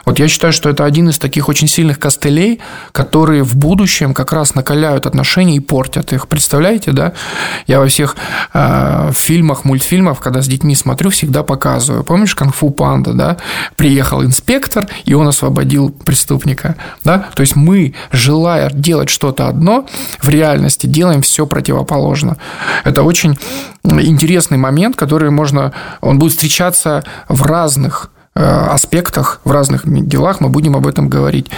Вот 0.04 0.18
я 0.18 0.28
считаю, 0.28 0.52
что 0.52 0.68
это 0.68 0.84
один 0.84 1.08
из 1.08 1.18
таких 1.18 1.48
очень 1.48 1.68
сильных 1.68 1.98
костылей, 1.98 2.60
которые 2.92 3.42
в 3.42 3.56
будущем 3.56 4.14
как 4.14 4.32
раз 4.32 4.54
накаляют 4.54 5.06
отношения 5.06 5.56
и 5.56 5.60
портят 5.60 6.12
их. 6.12 6.28
Представляете, 6.28 6.92
да? 6.92 7.12
Я 7.66 7.80
во 7.80 7.86
всех 7.86 8.16
э, 8.52 9.10
фильмах, 9.14 9.64
мультфильмах, 9.64 10.20
когда 10.20 10.42
с 10.42 10.46
детьми 10.46 10.74
смотрю, 10.74 11.10
всегда 11.10 11.42
показываю. 11.42 12.04
Помнишь 12.04 12.34
«Конг-фу 12.34 12.70
панда», 12.70 13.12
да? 13.12 13.36
Приехал 13.76 14.22
инспектор, 14.22 14.86
и 15.04 15.14
он 15.14 15.28
освободил 15.28 15.90
преступника, 15.90 16.76
да? 17.04 17.26
То 17.34 17.40
есть 17.40 17.56
мы, 17.56 17.94
желая 18.12 18.70
делать 18.70 19.10
что-то 19.10 19.48
одно, 19.48 19.86
в 20.20 20.28
реальности 20.28 20.86
делаем 20.86 21.22
все 21.22 21.46
противоположно. 21.46 22.36
Это 22.84 23.02
очень 23.02 23.38
интересный 23.84 24.58
момент, 24.58 24.96
который 24.96 25.30
можно... 25.30 25.72
Он 26.00 26.18
будет 26.18 26.32
встречаться 26.32 27.04
в 27.28 27.42
разных 27.42 28.10
э, 28.34 28.42
аспектах, 28.42 29.40
в 29.44 29.50
разных 29.50 29.82
делах 29.84 30.40
мы 30.40 30.48
будем 30.48 30.76
об 30.76 30.86
этом 30.86 31.08
говорить. 31.08 31.50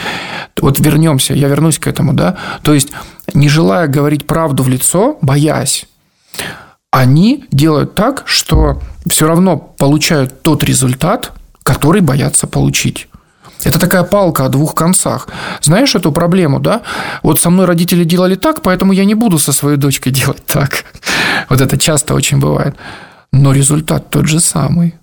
Вот 0.60 0.78
вернемся, 0.78 1.34
я 1.34 1.48
вернусь 1.48 1.78
к 1.78 1.86
этому, 1.86 2.12
да. 2.12 2.36
То 2.62 2.74
есть, 2.74 2.92
не 3.34 3.48
желая 3.48 3.86
говорить 3.86 4.26
правду 4.26 4.62
в 4.62 4.68
лицо, 4.68 5.18
боясь, 5.22 5.86
они 6.90 7.44
делают 7.50 7.94
так, 7.94 8.22
что 8.26 8.80
все 9.08 9.28
равно 9.28 9.56
получают 9.56 10.42
тот 10.42 10.64
результат, 10.64 11.32
который 11.62 12.00
боятся 12.00 12.46
получить. 12.46 13.08
Это 13.64 13.78
такая 13.78 14.04
палка 14.04 14.44
о 14.44 14.48
двух 14.48 14.74
концах. 14.74 15.28
Знаешь 15.62 15.94
эту 15.94 16.12
проблему, 16.12 16.60
да? 16.60 16.82
Вот 17.22 17.40
со 17.40 17.50
мной 17.50 17.66
родители 17.66 18.04
делали 18.04 18.34
так, 18.34 18.62
поэтому 18.62 18.92
я 18.92 19.04
не 19.04 19.14
буду 19.14 19.38
со 19.38 19.52
своей 19.52 19.76
дочкой 19.76 20.12
делать 20.20 20.44
так. 20.46 20.84
Вот 21.48 21.60
это 21.60 21.78
часто 21.78 22.14
очень 22.14 22.38
бывает. 22.38 22.76
Но 23.32 23.52
результат 23.52 24.10
тот 24.10 24.26
же 24.26 24.40
самый. 24.40 24.94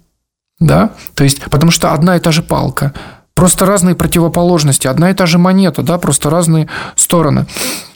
Да? 0.59 0.91
То 1.15 1.23
есть, 1.23 1.41
потому 1.49 1.71
что 1.71 1.91
одна 1.91 2.15
и 2.15 2.19
та 2.19 2.31
же 2.31 2.41
палка. 2.41 2.93
Просто 3.35 3.65
разные 3.65 3.95
противоположности, 3.95 4.87
одна 4.87 5.09
и 5.09 5.13
та 5.13 5.25
же 5.25 5.39
монета, 5.39 5.81
да, 5.81 5.97
просто 5.97 6.29
разные 6.29 6.67
стороны. 6.95 7.47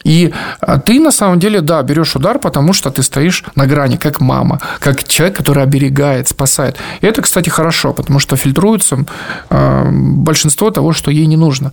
И 0.03 0.33
а, 0.61 0.79
ты 0.79 0.99
на 0.99 1.11
самом 1.11 1.39
деле, 1.39 1.61
да, 1.61 1.83
берешь 1.83 2.15
удар, 2.15 2.39
потому 2.39 2.73
что 2.73 2.89
ты 2.89 3.03
стоишь 3.03 3.43
на 3.55 3.67
грани, 3.67 3.97
как 3.97 4.19
мама, 4.19 4.59
как 4.79 5.03
человек, 5.03 5.37
который 5.37 5.61
оберегает, 5.61 6.27
спасает. 6.27 6.77
И 7.01 7.05
это, 7.05 7.21
кстати, 7.21 7.49
хорошо, 7.49 7.93
потому 7.93 8.19
что 8.19 8.35
фильтруется 8.35 9.05
э, 9.49 9.89
большинство 9.91 10.71
того, 10.71 10.93
что 10.93 11.11
ей 11.11 11.27
не 11.27 11.37
нужно. 11.37 11.71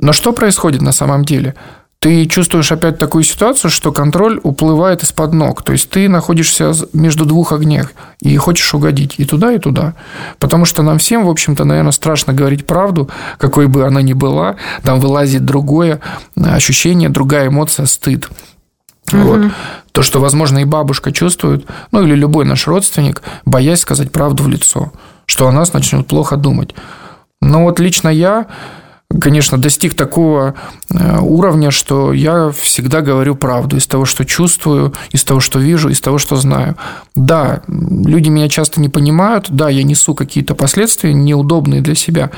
Но 0.00 0.12
что 0.12 0.32
происходит 0.32 0.82
на 0.82 0.92
самом 0.92 1.24
деле? 1.24 1.54
Ты 2.04 2.26
чувствуешь 2.26 2.70
опять 2.70 2.98
такую 2.98 3.24
ситуацию, 3.24 3.70
что 3.70 3.90
контроль 3.90 4.38
уплывает 4.42 5.02
из-под 5.02 5.32
ног. 5.32 5.62
То 5.62 5.72
есть 5.72 5.88
ты 5.88 6.06
находишься 6.06 6.74
между 6.92 7.24
двух 7.24 7.52
огнях 7.52 7.92
и 8.20 8.36
хочешь 8.36 8.74
угодить 8.74 9.14
и 9.16 9.24
туда, 9.24 9.52
и 9.52 9.58
туда. 9.58 9.94
Потому 10.38 10.66
что 10.66 10.82
нам 10.82 10.98
всем, 10.98 11.24
в 11.24 11.30
общем-то, 11.30 11.64
наверное, 11.64 11.92
страшно 11.92 12.34
говорить 12.34 12.66
правду, 12.66 13.08
какой 13.38 13.68
бы 13.68 13.86
она 13.86 14.02
ни 14.02 14.12
была. 14.12 14.56
Там 14.82 15.00
вылазит 15.00 15.46
другое 15.46 16.00
ощущение, 16.36 17.08
другая 17.08 17.48
эмоция, 17.48 17.86
стыд. 17.86 18.28
Угу. 19.10 19.22
Вот. 19.22 19.52
То, 19.92 20.02
что, 20.02 20.20
возможно, 20.20 20.58
и 20.58 20.64
бабушка 20.66 21.10
чувствует, 21.10 21.66
ну 21.90 22.02
или 22.02 22.14
любой 22.14 22.44
наш 22.44 22.66
родственник, 22.66 23.22
боясь 23.46 23.80
сказать 23.80 24.12
правду 24.12 24.42
в 24.42 24.48
лицо, 24.48 24.92
что 25.24 25.48
о 25.48 25.52
нас 25.52 25.72
начнут 25.72 26.06
плохо 26.06 26.36
думать. 26.36 26.74
Но 27.40 27.62
вот 27.62 27.80
лично 27.80 28.10
я 28.10 28.46
конечно, 29.20 29.58
достиг 29.58 29.94
такого 29.94 30.54
э, 30.90 31.18
уровня, 31.20 31.70
что 31.70 32.12
я 32.12 32.50
всегда 32.50 33.00
говорю 33.00 33.34
правду 33.34 33.76
из 33.76 33.86
того, 33.86 34.04
что 34.04 34.24
чувствую, 34.24 34.92
из 35.10 35.24
того, 35.24 35.40
что 35.40 35.58
вижу, 35.58 35.88
из 35.88 36.00
того, 36.00 36.18
что 36.18 36.36
знаю. 36.36 36.76
Да, 37.14 37.62
люди 37.68 38.28
меня 38.28 38.48
часто 38.48 38.80
не 38.80 38.88
понимают, 38.88 39.46
да, 39.50 39.68
я 39.68 39.82
несу 39.82 40.14
какие-то 40.14 40.54
последствия 40.54 41.12
неудобные 41.12 41.80
для 41.80 41.94
себя, 41.94 42.30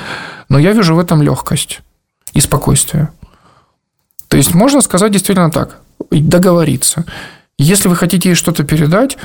но 0.48 0.58
я 0.58 0.72
вижу 0.72 0.94
в 0.94 0.98
этом 0.98 1.22
легкость 1.22 1.80
и 2.32 2.40
спокойствие. 2.40 3.10
То 4.28 4.36
есть 4.36 4.54
можно 4.54 4.80
сказать 4.80 5.12
действительно 5.12 5.50
так, 5.50 5.80
договориться. 6.10 7.04
Если 7.58 7.88
вы 7.88 7.96
хотите 7.96 8.30
ей 8.30 8.34
что-то 8.34 8.64
передать, 8.64 9.16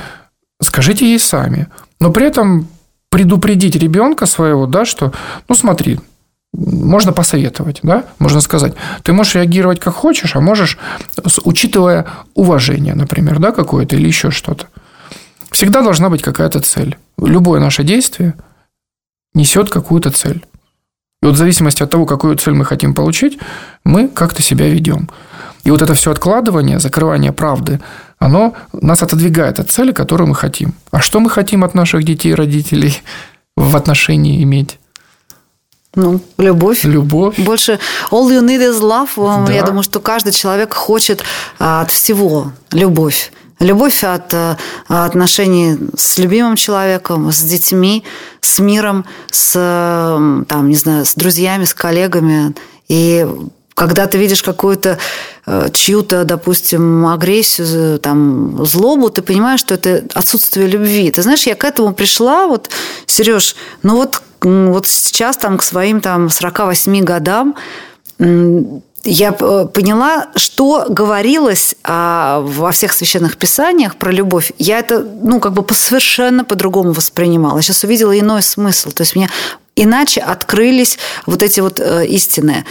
скажите 0.60 1.04
ей 1.04 1.18
сами. 1.18 1.66
Но 2.00 2.10
при 2.10 2.26
этом 2.26 2.68
предупредить 3.10 3.76
ребенка 3.76 4.24
своего, 4.26 4.66
да, 4.66 4.86
что, 4.86 5.12
ну 5.48 5.54
смотри, 5.54 6.00
можно 6.52 7.12
посоветовать, 7.12 7.80
да, 7.82 8.04
можно 8.18 8.40
сказать. 8.40 8.74
Ты 9.02 9.12
можешь 9.12 9.34
реагировать 9.34 9.80
как 9.80 9.94
хочешь, 9.94 10.36
а 10.36 10.40
можешь, 10.40 10.78
учитывая 11.44 12.06
уважение, 12.34 12.94
например, 12.94 13.38
да, 13.38 13.52
какое-то 13.52 13.96
или 13.96 14.06
еще 14.06 14.30
что-то. 14.30 14.66
Всегда 15.50 15.82
должна 15.82 16.10
быть 16.10 16.22
какая-то 16.22 16.60
цель. 16.60 16.96
Любое 17.18 17.60
наше 17.60 17.84
действие 17.84 18.34
несет 19.34 19.70
какую-то 19.70 20.10
цель. 20.10 20.44
И 21.22 21.26
вот 21.26 21.34
в 21.34 21.38
зависимости 21.38 21.82
от 21.82 21.90
того, 21.90 22.04
какую 22.04 22.36
цель 22.36 22.54
мы 22.54 22.64
хотим 22.64 22.94
получить, 22.94 23.38
мы 23.84 24.08
как-то 24.08 24.42
себя 24.42 24.68
ведем. 24.68 25.08
И 25.64 25.70
вот 25.70 25.80
это 25.80 25.94
все 25.94 26.10
откладывание, 26.10 26.80
закрывание 26.80 27.32
правды, 27.32 27.80
оно 28.18 28.54
нас 28.72 29.02
отодвигает 29.02 29.60
от 29.60 29.70
цели, 29.70 29.92
которую 29.92 30.28
мы 30.28 30.34
хотим. 30.34 30.74
А 30.90 31.00
что 31.00 31.20
мы 31.20 31.30
хотим 31.30 31.64
от 31.64 31.74
наших 31.74 32.04
детей, 32.04 32.34
родителей 32.34 33.02
в 33.56 33.76
отношении 33.76 34.42
иметь? 34.42 34.78
Ну, 35.94 36.20
любовь. 36.38 36.84
Любовь. 36.84 37.38
Больше 37.38 37.78
all 38.10 38.28
you 38.30 38.40
need 38.40 38.60
is 38.60 38.80
love. 38.80 39.46
Да. 39.46 39.52
Я 39.52 39.62
думаю, 39.62 39.82
что 39.82 40.00
каждый 40.00 40.32
человек 40.32 40.72
хочет 40.72 41.22
а, 41.58 41.82
от 41.82 41.90
всего 41.90 42.52
любовь. 42.70 43.30
Любовь 43.58 44.02
от 44.02 44.32
а, 44.32 44.56
отношений 44.88 45.78
с 45.94 46.16
любимым 46.16 46.56
человеком, 46.56 47.30
с 47.30 47.42
детьми, 47.42 48.04
с 48.40 48.58
миром, 48.58 49.04
с, 49.30 49.52
там, 50.48 50.68
не 50.68 50.76
знаю, 50.76 51.04
с 51.04 51.14
друзьями, 51.14 51.64
с 51.64 51.74
коллегами. 51.74 52.54
И 52.88 53.26
когда 53.74 54.06
ты 54.06 54.16
видишь 54.16 54.42
какую-то 54.42 54.98
э, 55.46 55.68
чью-то, 55.72 56.24
допустим, 56.24 57.06
агрессию, 57.06 57.98
там, 57.98 58.64
злобу, 58.64 59.10
ты 59.10 59.22
понимаешь, 59.22 59.60
что 59.60 59.74
это 59.74 60.04
отсутствие 60.14 60.66
любви. 60.66 61.10
Ты 61.10 61.22
знаешь, 61.22 61.46
я 61.46 61.54
к 61.54 61.64
этому 61.64 61.94
пришла, 61.94 62.46
вот, 62.46 62.70
Сереж, 63.06 63.56
ну 63.82 63.96
вот 63.96 64.22
вот 64.44 64.86
сейчас 64.86 65.36
там 65.36 65.58
к 65.58 65.62
своим 65.62 66.00
там 66.00 66.28
48 66.28 67.04
годам 67.04 67.54
я 69.04 69.34
э, 69.38 69.66
поняла, 69.72 70.28
что 70.36 70.86
говорилось 70.88 71.74
а, 71.82 72.40
во 72.40 72.70
всех 72.70 72.92
священных 72.92 73.36
писаниях 73.36 73.96
про 73.96 74.12
любовь. 74.12 74.52
Я 74.58 74.78
это, 74.78 75.00
ну, 75.00 75.40
как 75.40 75.52
бы 75.52 75.64
совершенно 75.74 76.44
по-другому 76.44 76.92
воспринимала. 76.92 77.56
Я 77.58 77.62
сейчас 77.62 77.82
увидела 77.84 78.16
иной 78.18 78.42
смысл. 78.42 78.90
То 78.90 79.02
есть 79.02 79.16
мне 79.16 79.28
иначе 79.74 80.20
открылись 80.20 80.98
вот 81.26 81.42
эти 81.42 81.60
вот 81.60 81.80
э, 81.80 82.06
истины. 82.06 82.64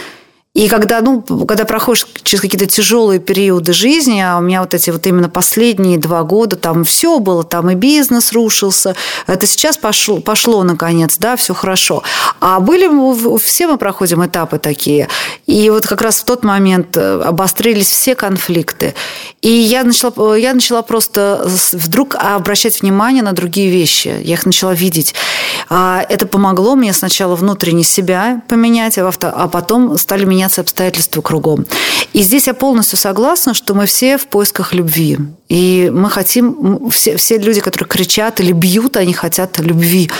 И 0.54 0.68
когда, 0.68 1.00
ну, 1.00 1.22
когда 1.22 1.64
проходишь 1.64 2.06
через 2.24 2.42
какие-то 2.42 2.66
тяжелые 2.66 3.20
периоды 3.20 3.72
жизни, 3.72 4.20
а 4.20 4.36
у 4.36 4.42
меня 4.42 4.60
вот 4.60 4.74
эти 4.74 4.90
вот 4.90 5.06
именно 5.06 5.30
последние 5.30 5.96
два 5.96 6.24
года, 6.24 6.56
там 6.56 6.84
все 6.84 7.20
было, 7.20 7.42
там 7.42 7.70
и 7.70 7.74
бизнес 7.74 8.32
рушился, 8.32 8.94
это 9.26 9.46
сейчас 9.46 9.78
пошло, 9.78 10.20
пошло 10.20 10.62
наконец, 10.62 11.16
да, 11.16 11.36
все 11.36 11.54
хорошо. 11.54 12.02
А 12.40 12.60
были, 12.60 12.86
все 13.38 13.66
мы 13.66 13.78
проходим 13.78 14.26
этапы 14.26 14.58
такие. 14.58 15.08
И 15.46 15.70
вот 15.70 15.86
как 15.86 16.02
раз 16.02 16.20
в 16.20 16.24
тот 16.24 16.44
момент 16.44 16.98
э, 16.98 17.22
обострились 17.22 17.88
все 17.88 18.14
конфликты. 18.14 18.94
И 19.40 19.50
я 19.50 19.84
начала, 19.84 20.36
я 20.36 20.52
начала 20.52 20.82
просто 20.82 21.48
вдруг 21.72 22.14
обращать 22.14 22.82
внимание 22.82 23.22
на 23.22 23.32
другие 23.32 23.70
вещи. 23.70 24.20
Я 24.22 24.34
их 24.34 24.44
начала 24.44 24.74
видеть. 24.74 25.14
А 25.70 26.04
это 26.08 26.26
помогло 26.26 26.76
мне 26.76 26.92
сначала 26.92 27.36
внутренне 27.36 27.84
себя 27.84 28.42
поменять, 28.48 28.98
а, 28.98 29.10
а 29.22 29.48
потом 29.48 29.96
стали 29.96 30.26
меня 30.26 30.41
меняться 30.42 30.60
обстоятельства 30.60 31.22
кругом. 31.22 31.66
И 32.12 32.22
здесь 32.22 32.48
я 32.48 32.54
полностью 32.54 32.98
согласна, 32.98 33.54
что 33.54 33.74
мы 33.74 33.86
все 33.86 34.18
в 34.18 34.26
поисках 34.26 34.74
любви. 34.74 35.18
И 35.48 35.90
мы 35.94 36.10
хотим, 36.10 36.90
все, 36.90 37.16
все 37.16 37.38
люди, 37.38 37.60
которые 37.60 37.88
кричат 37.88 38.40
или 38.40 38.52
бьют, 38.52 38.96
они 38.96 39.12
хотят 39.12 39.58
любви 39.60 40.10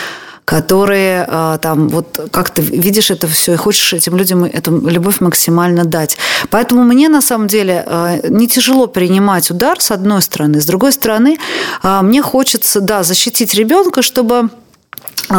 которые 0.44 1.24
а, 1.28 1.58
там 1.58 1.88
вот 1.88 2.28
как 2.32 2.50
ты 2.50 2.62
видишь 2.62 3.12
это 3.12 3.28
все 3.28 3.52
и 3.52 3.56
хочешь 3.56 3.92
этим 3.92 4.16
людям 4.16 4.42
эту 4.44 4.88
любовь 4.88 5.20
максимально 5.20 5.84
дать. 5.84 6.16
Поэтому 6.50 6.82
мне 6.82 7.08
на 7.08 7.22
самом 7.22 7.46
деле 7.46 7.84
а, 7.86 8.18
не 8.28 8.48
тяжело 8.48 8.88
принимать 8.88 9.52
удар 9.52 9.80
с 9.80 9.92
одной 9.92 10.20
стороны, 10.20 10.60
с 10.60 10.66
другой 10.66 10.92
стороны 10.92 11.38
а, 11.82 12.02
мне 12.02 12.22
хочется 12.22 12.80
да 12.80 13.04
защитить 13.04 13.54
ребенка, 13.54 14.02
чтобы 14.02 14.50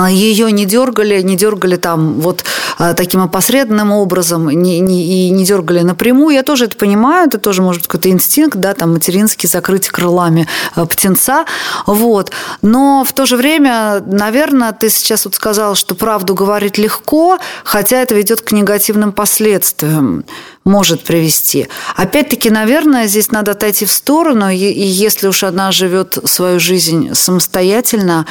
ее 0.10 0.52
не 0.52 0.66
дергали, 0.66 1.22
не 1.22 1.36
дергали 1.36 1.76
там 1.76 2.20
вот 2.20 2.44
а, 2.78 2.94
таким 2.94 3.22
опосредованным 3.22 3.92
образом, 3.92 4.50
не, 4.50 4.80
не, 4.80 5.28
и 5.28 5.30
не 5.30 5.46
дергали 5.46 5.82
напрямую. 5.82 6.36
Я 6.36 6.44
тоже 6.44 6.66
это 6.66 6.78
понимаю, 6.78 7.28
это 7.28 7.38
тоже 7.38 7.62
может 7.62 7.82
быть 7.82 7.88
какой-то 7.88 8.10
инстинкт, 8.10 8.58
да, 8.58 8.74
там 8.74 8.94
материнский, 8.94 9.48
закрыть 9.48 9.90
крылами 9.90 10.48
а, 10.76 10.86
птенца, 10.86 11.46
вот. 11.86 12.32
Но 12.62 13.04
в 13.04 13.14
то 13.14 13.26
же 13.26 13.38
время, 13.38 14.02
наверное, 14.06 14.72
ты 14.72 14.90
сейчас 14.90 15.26
вот 15.26 15.36
сказал, 15.36 15.76
что 15.76 15.96
правду 15.96 16.34
говорить 16.34 16.78
легко, 16.78 17.38
хотя 17.64 17.98
это 18.02 18.16
ведет 18.16 18.42
к 18.42 18.52
негативным 18.52 19.12
последствиям 19.12 20.26
может 20.66 21.04
привести. 21.04 21.68
Опять-таки, 21.96 22.50
наверное, 22.50 23.08
здесь 23.08 23.32
надо 23.32 23.52
отойти 23.52 23.86
в 23.86 23.92
сторону, 23.92 24.50
и 24.50 24.56
если 24.56 25.28
уж 25.28 25.44
она 25.44 25.72
живет 25.72 26.18
свою 26.26 26.60
жизнь 26.60 27.14
самостоятельно, 27.14 28.26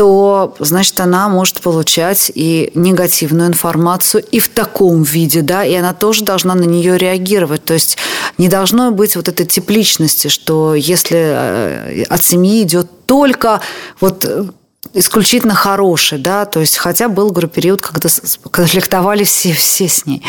то, 0.00 0.56
значит, 0.60 0.98
она 0.98 1.28
может 1.28 1.60
получать 1.60 2.32
и 2.34 2.72
негативную 2.74 3.48
информацию 3.48 4.24
и 4.24 4.38
в 4.38 4.48
таком 4.48 5.02
виде, 5.02 5.42
да, 5.42 5.62
и 5.62 5.74
она 5.74 5.92
тоже 5.92 6.24
должна 6.24 6.54
на 6.54 6.64
нее 6.64 6.96
реагировать. 6.96 7.66
То 7.66 7.74
есть 7.74 7.98
не 8.38 8.48
должно 8.48 8.92
быть 8.92 9.14
вот 9.14 9.28
этой 9.28 9.44
тепличности, 9.44 10.28
что 10.28 10.74
если 10.74 11.18
э, 11.18 12.04
от 12.04 12.24
семьи 12.24 12.62
идет 12.62 12.86
только 13.04 13.60
вот 14.00 14.24
э, 14.24 14.44
исключительно 14.94 15.52
хороший, 15.52 16.16
да, 16.16 16.46
то 16.46 16.60
есть 16.60 16.78
хотя 16.78 17.10
был, 17.10 17.28
говорю, 17.28 17.48
период, 17.48 17.82
когда 17.82 18.08
конфликтовали 18.50 19.24
все, 19.24 19.52
все 19.52 19.86
с 19.86 20.06
ней. 20.06 20.22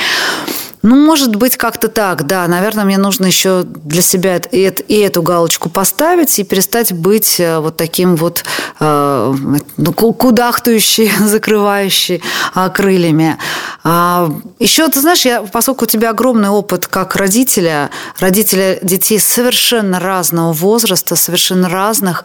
Ну, 0.83 0.95
может 0.95 1.35
быть, 1.35 1.57
как-то 1.57 1.89
так, 1.89 2.25
да. 2.25 2.47
Наверное, 2.47 2.85
мне 2.85 2.97
нужно 2.97 3.27
еще 3.27 3.63
для 3.63 4.01
себя 4.01 4.37
и, 4.37 4.73
и 4.87 4.99
эту 4.99 5.21
галочку 5.21 5.69
поставить 5.69 6.39
и 6.39 6.43
перестать 6.43 6.91
быть 6.91 7.39
э, 7.39 7.59
вот 7.59 7.77
таким 7.77 8.15
вот 8.15 8.43
э, 8.79 9.35
ну, 9.77 9.93
кудахтающий, 9.93 11.11
закрывающий 11.19 12.23
э, 12.55 12.69
крыльями. 12.73 13.37
А, 13.83 14.31
еще, 14.57 14.87
ты 14.87 15.01
знаешь, 15.01 15.23
я, 15.23 15.43
поскольку 15.43 15.85
у 15.85 15.87
тебя 15.87 16.09
огромный 16.09 16.49
опыт 16.49 16.87
как 16.87 17.15
родителя, 17.15 17.91
родителя 18.19 18.79
детей 18.81 19.19
совершенно 19.19 19.99
разного 19.99 20.51
возраста, 20.51 21.15
совершенно 21.15 21.69
разных, 21.69 22.23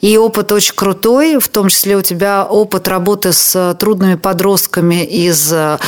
и 0.00 0.16
опыт 0.16 0.52
очень 0.52 0.74
крутой, 0.74 1.38
в 1.38 1.48
том 1.48 1.68
числе 1.68 1.96
у 1.96 2.02
тебя 2.02 2.44
опыт 2.44 2.86
работы 2.86 3.32
с 3.32 3.76
трудными 3.80 4.14
подростками 4.14 5.04
из 5.04 5.52
э, 5.52 5.78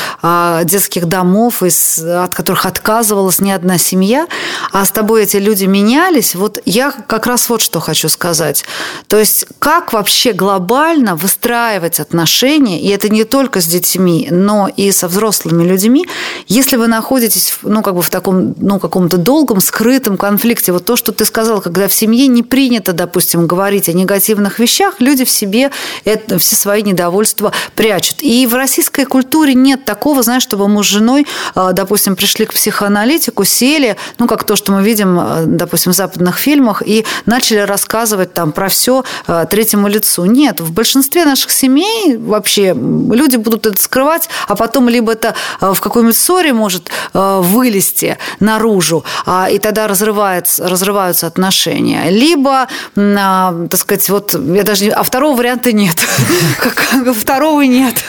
детских 0.65 1.07
домов, 1.07 1.63
из 1.63 2.08
от 2.09 2.35
которых 2.35 2.67
отказывалась 2.67 3.41
не 3.41 3.53
одна 3.53 3.79
семья, 3.79 4.27
а 4.73 4.85
с 4.85 4.91
тобой 4.91 5.25
эти 5.25 5.37
люди 5.37 5.65
менялись, 5.65 6.35
вот 6.35 6.61
я 6.65 6.93
как 6.93 7.27
раз 7.27 7.49
вот 7.49 7.61
что 7.61 7.81
хочу 7.81 8.09
сказать. 8.09 8.65
То 9.07 9.19
есть 9.19 9.47
как 9.59 9.93
вообще 9.93 10.33
глобально 10.33 11.17
выстраивать 11.17 12.01
отношения, 12.01 12.81
и 12.81 12.89
это 12.89 13.09
не 13.09 13.25
только 13.25 13.61
с 13.61 13.67
детьми, 13.67 14.29
но 14.31 14.69
и 14.69 14.91
со 14.93 15.09
взрослыми 15.09 15.65
людьми, 15.65 16.07
если 16.47 16.77
вы 16.77 16.87
находитесь 16.89 17.59
ну, 17.63 17.83
как 17.83 17.95
бы 17.95 18.03
в 18.03 18.11
таком 18.11 18.55
ну, 18.59 18.79
каком-то 18.79 19.17
долгом, 19.17 19.61
скрытом 19.61 20.17
конфликте. 20.17 20.73
Вот 20.73 20.85
то, 20.85 20.97
что 20.97 21.13
ты 21.13 21.25
сказал, 21.25 21.61
когда 21.61 21.89
в 21.89 21.93
семье 21.93 22.27
не 22.27 22.43
принято, 22.43 22.93
допустим, 22.93 23.47
говорить 23.47 23.89
о 23.89 23.93
негативных 23.93 24.59
вещах, 24.59 24.97
люди 25.01 25.25
в 25.25 25.31
себе 25.31 25.71
это, 26.05 26.39
все 26.39 26.57
свои 26.57 26.83
недовольства 26.83 27.53
прячут. 27.75 28.17
И 28.21 28.47
в 28.47 28.55
российской 28.55 29.05
культуре 29.05 29.55
нет 29.55 29.85
такого, 29.85 30.23
знаешь, 30.23 30.43
чтобы 30.43 30.69
муж 30.69 30.89
с 30.89 30.91
женой, 30.91 31.27
а, 31.55 31.73
допустим, 31.73 31.98
допустим, 31.99 32.15
пришли 32.15 32.47
к 32.47 32.53
психоаналитику, 32.53 33.45
сели, 33.45 33.97
ну, 34.19 34.29
как 34.29 34.45
то, 34.45 34.55
что 34.55 34.71
мы 34.71 34.85
видим, 34.85 35.19
э, 35.19 35.45
допустим, 35.47 35.91
в 35.91 35.97
западных 35.97 36.39
фильмах, 36.39 36.81
и 36.87 37.05
начали 37.27 37.59
рассказывать 37.59 38.33
там 38.33 38.53
про 38.53 38.69
все 38.69 39.05
э, 39.27 39.47
третьему 39.51 39.89
лицу. 39.89 40.25
Нет, 40.27 40.61
в 40.61 40.73
большинстве 40.73 41.25
наших 41.25 41.51
семей 41.51 42.17
вообще 42.17 42.73
люди 42.73 43.35
будут 43.35 43.67
это 43.67 43.83
скрывать, 43.83 44.29
а 44.47 44.55
потом 44.55 44.89
либо 44.89 45.11
это 45.11 45.35
в 45.61 45.81
какой-нибудь 45.81 46.17
ссоре 46.17 46.53
может 46.53 46.91
вылезти 47.13 48.19
наружу, 48.39 49.05
а, 49.27 49.49
и 49.51 49.59
тогда 49.59 49.89
разрывается, 49.89 50.69
разрываются 50.69 51.27
отношения. 51.27 52.11
Либо, 52.11 52.69
а, 52.97 53.67
так 53.69 53.81
сказать, 53.81 54.09
вот 54.09 54.35
я 54.35 54.63
даже... 54.63 54.91
А 54.91 55.03
второго 55.03 55.37
варианта 55.37 55.73
нет. 55.73 55.97
Второго 57.15 57.63
нет. 57.63 58.05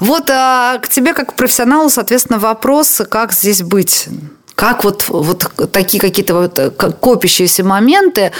Вот 0.00 0.30
а, 0.30 0.78
к 0.78 0.88
тебе, 0.88 1.14
как 1.14 1.30
к 1.30 1.34
профессионалу, 1.34 1.90
соответственно, 1.90 2.38
вопрос, 2.38 3.02
как 3.08 3.32
здесь 3.32 3.62
быть? 3.62 4.08
Как 4.54 4.84
вот, 4.84 5.04
вот 5.08 5.52
такие 5.72 6.00
какие-то 6.00 6.34
вот 6.34 6.58
копящиеся 7.00 7.64
моменты 7.64 8.32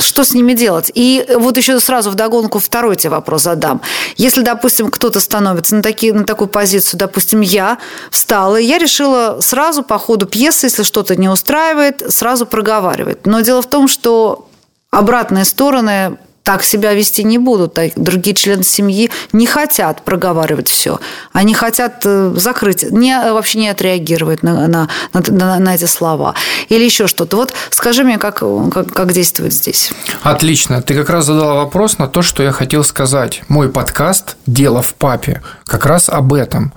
что 0.00 0.24
с 0.24 0.34
ними 0.34 0.52
делать? 0.52 0.90
И 0.94 1.26
вот 1.34 1.56
еще 1.56 1.80
сразу 1.80 2.10
вдогонку 2.10 2.58
второй 2.58 2.96
тебе 2.96 3.10
вопрос 3.10 3.42
задам. 3.42 3.80
Если, 4.16 4.42
допустим, 4.42 4.90
кто-то 4.90 5.20
становится 5.20 5.76
на, 5.76 5.82
такие, 5.82 6.12
на 6.12 6.24
такую 6.24 6.48
позицию, 6.48 7.00
допустим, 7.00 7.40
я 7.40 7.78
встала, 8.10 8.56
и 8.56 8.64
я 8.64 8.78
решила 8.78 9.40
сразу 9.40 9.82
по 9.82 9.98
ходу 9.98 10.26
пьесы, 10.26 10.66
если 10.66 10.82
что-то 10.82 11.16
не 11.16 11.28
устраивает, 11.28 12.02
сразу 12.12 12.46
проговаривать. 12.46 13.26
Но 13.26 13.40
дело 13.40 13.62
в 13.62 13.66
том, 13.66 13.88
что 13.88 14.48
обратные 14.90 15.44
стороны 15.44 16.18
так 16.48 16.62
себя 16.62 16.94
вести 16.94 17.24
не 17.24 17.36
будут. 17.36 17.78
Другие 17.96 18.34
члены 18.34 18.62
семьи 18.62 19.10
не 19.34 19.46
хотят 19.46 20.00
проговаривать 20.02 20.66
все. 20.66 20.98
Они 21.34 21.52
хотят 21.52 22.00
э, 22.06 22.32
закрыть, 22.36 22.90
не, 22.90 23.14
вообще 23.32 23.58
не 23.58 23.68
отреагировать 23.68 24.42
на, 24.42 24.66
на, 24.66 24.88
на, 25.12 25.58
на 25.58 25.74
эти 25.74 25.84
слова. 25.84 26.34
Или 26.70 26.84
еще 26.84 27.06
что-то. 27.06 27.36
Вот 27.36 27.52
скажи 27.68 28.02
мне, 28.02 28.16
как, 28.16 28.42
как, 28.72 28.90
как 28.94 29.12
действовать 29.12 29.52
здесь. 29.52 29.92
Отлично. 30.22 30.80
Ты 30.80 30.94
как 30.94 31.10
раз 31.10 31.26
задала 31.26 31.52
вопрос 31.52 31.98
на 31.98 32.08
то, 32.08 32.22
что 32.22 32.42
я 32.42 32.50
хотел 32.50 32.82
сказать. 32.82 33.42
Мой 33.48 33.68
подкаст 33.68 34.38
«Дело 34.46 34.80
в 34.80 34.94
папе» 34.94 35.42
как 35.66 35.84
раз 35.84 36.08
об 36.08 36.32
этом. 36.32 36.72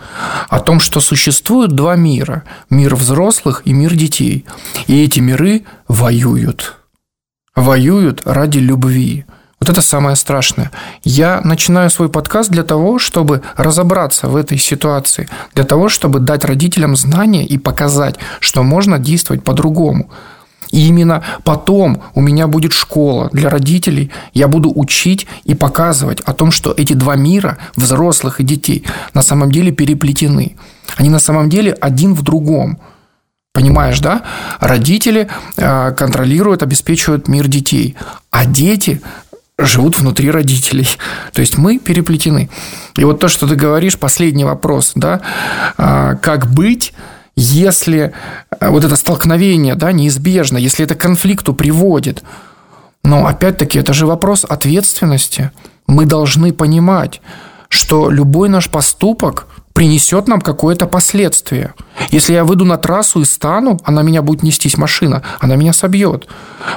О 0.49 0.59
том, 0.59 0.81
что 0.81 0.99
существуют 0.99 1.71
два 1.71 1.95
мира. 1.95 2.43
Мир 2.69 2.95
взрослых 2.95 3.61
и 3.63 3.71
мир 3.71 3.95
детей. 3.95 4.45
И 4.87 5.01
эти 5.01 5.21
миры 5.21 5.63
воюют. 5.87 6.75
Воюют 7.55 8.23
ради 8.25 8.57
любви. 8.57 9.23
Вот 9.61 9.69
это 9.69 9.81
самое 9.83 10.15
страшное. 10.15 10.71
Я 11.03 11.39
начинаю 11.43 11.91
свой 11.91 12.09
подкаст 12.09 12.49
для 12.49 12.63
того, 12.63 12.97
чтобы 12.97 13.43
разобраться 13.55 14.27
в 14.27 14.35
этой 14.35 14.57
ситуации, 14.57 15.29
для 15.53 15.63
того, 15.63 15.87
чтобы 15.87 16.19
дать 16.19 16.43
родителям 16.45 16.95
знания 16.95 17.45
и 17.45 17.59
показать, 17.59 18.15
что 18.39 18.63
можно 18.63 18.97
действовать 18.97 19.43
по-другому. 19.43 20.09
И 20.71 20.87
именно 20.87 21.23
потом 21.43 22.01
у 22.15 22.21
меня 22.21 22.47
будет 22.47 22.73
школа 22.73 23.29
для 23.33 23.49
родителей, 23.49 24.09
я 24.33 24.47
буду 24.47 24.71
учить 24.73 25.27
и 25.43 25.53
показывать 25.53 26.21
о 26.21 26.33
том, 26.33 26.49
что 26.49 26.73
эти 26.75 26.93
два 26.93 27.15
мира, 27.15 27.59
взрослых 27.75 28.39
и 28.39 28.43
детей, 28.43 28.83
на 29.13 29.21
самом 29.21 29.51
деле 29.51 29.71
переплетены. 29.71 30.55
Они 30.95 31.09
на 31.09 31.19
самом 31.19 31.49
деле 31.51 31.73
один 31.73 32.15
в 32.15 32.23
другом. 32.23 32.79
Понимаешь, 33.53 33.99
да? 33.99 34.23
Родители 34.61 35.27
э, 35.57 35.91
контролируют, 35.91 36.63
обеспечивают 36.63 37.27
мир 37.27 37.47
детей, 37.49 37.95
а 38.31 38.45
дети 38.45 39.01
живут 39.65 39.99
внутри 39.99 40.31
родителей. 40.31 40.87
То 41.33 41.41
есть 41.41 41.57
мы 41.57 41.79
переплетены. 41.79 42.49
И 42.97 43.03
вот 43.03 43.19
то, 43.19 43.27
что 43.27 43.47
ты 43.47 43.55
говоришь, 43.55 43.97
последний 43.97 44.43
вопрос, 44.43 44.93
да, 44.95 45.21
а, 45.77 46.15
как 46.15 46.47
быть, 46.47 46.93
если 47.35 48.13
вот 48.59 48.83
это 48.83 48.95
столкновение, 48.95 49.75
да, 49.75 49.91
неизбежно, 49.91 50.57
если 50.57 50.85
это 50.85 50.95
к 50.95 51.01
конфликту 51.01 51.53
приводит. 51.53 52.23
Но 53.03 53.25
опять-таки 53.25 53.79
это 53.79 53.93
же 53.93 54.05
вопрос 54.05 54.45
ответственности. 54.47 55.51
Мы 55.87 56.05
должны 56.05 56.53
понимать, 56.53 57.21
что 57.69 58.09
любой 58.09 58.49
наш 58.49 58.69
поступок 58.69 59.47
принесет 59.73 60.27
нам 60.27 60.41
какое-то 60.41 60.85
последствие. 60.85 61.73
Если 62.09 62.33
я 62.33 62.43
выйду 62.43 62.65
на 62.65 62.77
трассу 62.77 63.21
и 63.21 63.25
стану, 63.25 63.79
она 63.83 64.01
меня 64.01 64.21
будет 64.21 64.43
нестись 64.43 64.77
машина, 64.77 65.23
она 65.39 65.55
меня 65.55 65.73
собьет. 65.73 66.27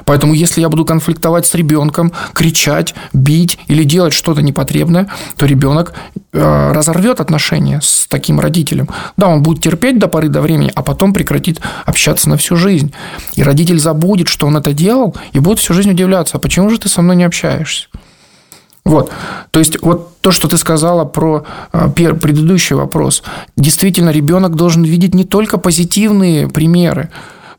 Поэтому 0.05 0.35
если 0.35 0.61
я 0.61 0.69
буду 0.69 0.85
конфликтовать 0.85 1.47
с 1.47 1.55
ребенком, 1.55 2.13
кричать, 2.33 2.95
бить 3.13 3.59
или 3.67 3.85
делать 3.85 4.13
что-то 4.13 4.43
непотребное, 4.43 5.09
то 5.37 5.47
ребенок 5.47 5.93
э, 6.33 6.73
разорвет 6.73 7.21
отношения 7.21 7.81
с 7.83 8.07
таким 8.07 8.41
родителем. 8.41 8.89
Да, 9.17 9.29
он 9.29 9.43
будет 9.43 9.63
терпеть 9.63 9.99
до 9.99 10.09
поры 10.09 10.29
до 10.29 10.41
времени, 10.41 10.71
а 10.75 10.83
потом 10.83 11.13
прекратит 11.13 11.61
общаться 11.85 12.29
на 12.29 12.37
всю 12.37 12.57
жизнь. 12.57 12.93
И 13.35 13.43
родитель 13.43 13.79
забудет, 13.79 14.29
что 14.29 14.47
он 14.47 14.57
это 14.57 14.73
делал, 14.73 15.17
и 15.33 15.39
будет 15.39 15.59
всю 15.59 15.75
жизнь 15.75 15.91
удивляться, 15.91 16.37
а 16.37 16.41
почему 16.41 16.71
же 16.71 16.79
ты 16.79 16.89
со 16.89 17.03
мной 17.03 17.17
не 17.17 17.25
общаешься? 17.25 17.89
Вот. 18.85 19.11
То 19.51 19.61
есть, 19.61 19.81
вот 19.83 20.21
то, 20.21 20.31
что 20.31 20.49
ты 20.49 20.59
сказала 20.59 21.05
про 21.05 21.45
а, 21.73 21.89
предыдущий 21.89 22.77
вопрос. 22.77 23.23
Действительно, 23.57 24.11
ребенок 24.11 24.57
должен 24.57 24.83
видеть 24.83 25.15
не 25.15 25.25
только 25.25 25.59
позитивные 25.59 26.49
примеры, 26.49 27.11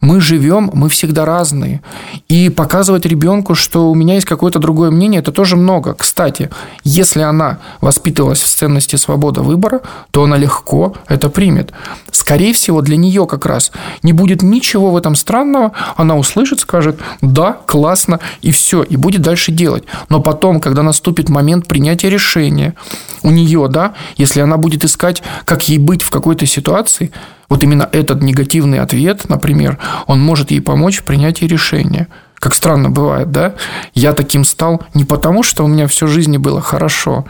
мы 0.06 0.22
живем, 0.22 0.70
мы 0.74 0.88
всегда 0.88 1.26
разные. 1.26 1.82
И 2.30 2.50
показывать 2.50 3.08
ребенку, 3.08 3.56
что 3.56 3.90
у 3.90 3.96
меня 3.96 4.14
есть 4.14 4.28
какое-то 4.28 4.60
другое 4.60 4.92
мнение, 4.92 5.20
это 5.20 5.32
тоже 5.32 5.56
много. 5.56 5.96
Кстати, 5.96 6.52
если 6.84 7.22
она 7.22 7.58
воспитывалась 7.82 8.42
в 8.42 8.48
ценности 8.48 8.98
свободы 8.98 9.42
выбора, 9.42 9.82
то 10.12 10.24
она 10.24 10.38
легко 10.38 10.94
это 11.08 11.30
примет. 11.30 11.72
Скорее 12.12 12.54
всего, 12.54 12.82
для 12.82 12.98
нее 12.98 13.26
как 13.26 13.48
раз 13.48 13.72
не 14.04 14.14
будет 14.14 14.44
ничего 14.44 14.92
в 14.92 14.98
этом 14.98 15.16
странного. 15.16 15.72
Она 15.96 16.16
услышит, 16.18 16.60
скажет, 16.60 17.00
да, 17.22 17.58
классно, 17.66 18.20
и 18.44 18.52
все, 18.52 18.84
и 18.84 18.98
будет 18.98 19.24
дальше 19.24 19.52
делать. 19.52 19.86
Но 20.10 20.22
потом, 20.22 20.60
когда 20.60 20.84
наступит 20.84 21.30
момент 21.30 21.68
принятия 21.68 22.12
решения, 22.12 22.76
у 23.24 23.32
нее, 23.32 23.68
да, 23.72 23.96
если 24.18 24.42
она 24.42 24.58
будет 24.58 24.84
искать, 24.84 25.24
как 25.46 25.68
ей 25.68 25.80
быть 25.80 26.04
в 26.04 26.12
какой-то 26.12 26.46
ситуации, 26.46 27.12
вот 27.50 27.64
именно 27.64 27.88
этот 27.92 28.22
негативный 28.22 28.80
ответ, 28.80 29.30
например, 29.30 29.78
он 30.08 30.20
может 30.22 30.52
ей 30.52 30.62
помочь 30.62 31.00
в 31.00 31.04
принятии 31.04 31.46
решения. 31.46 32.08
Как 32.36 32.54
странно 32.54 32.90
бывает, 32.90 33.32
да? 33.32 33.54
Я 33.94 34.14
таким 34.14 34.44
стал 34.44 34.84
не 34.94 35.06
потому, 35.06 35.44
что 35.44 35.64
у 35.64 35.68
меня 35.68 35.88
всю 35.88 36.08
жизнь 36.08 36.38
было 36.38 36.62
хорошо. 36.62 37.26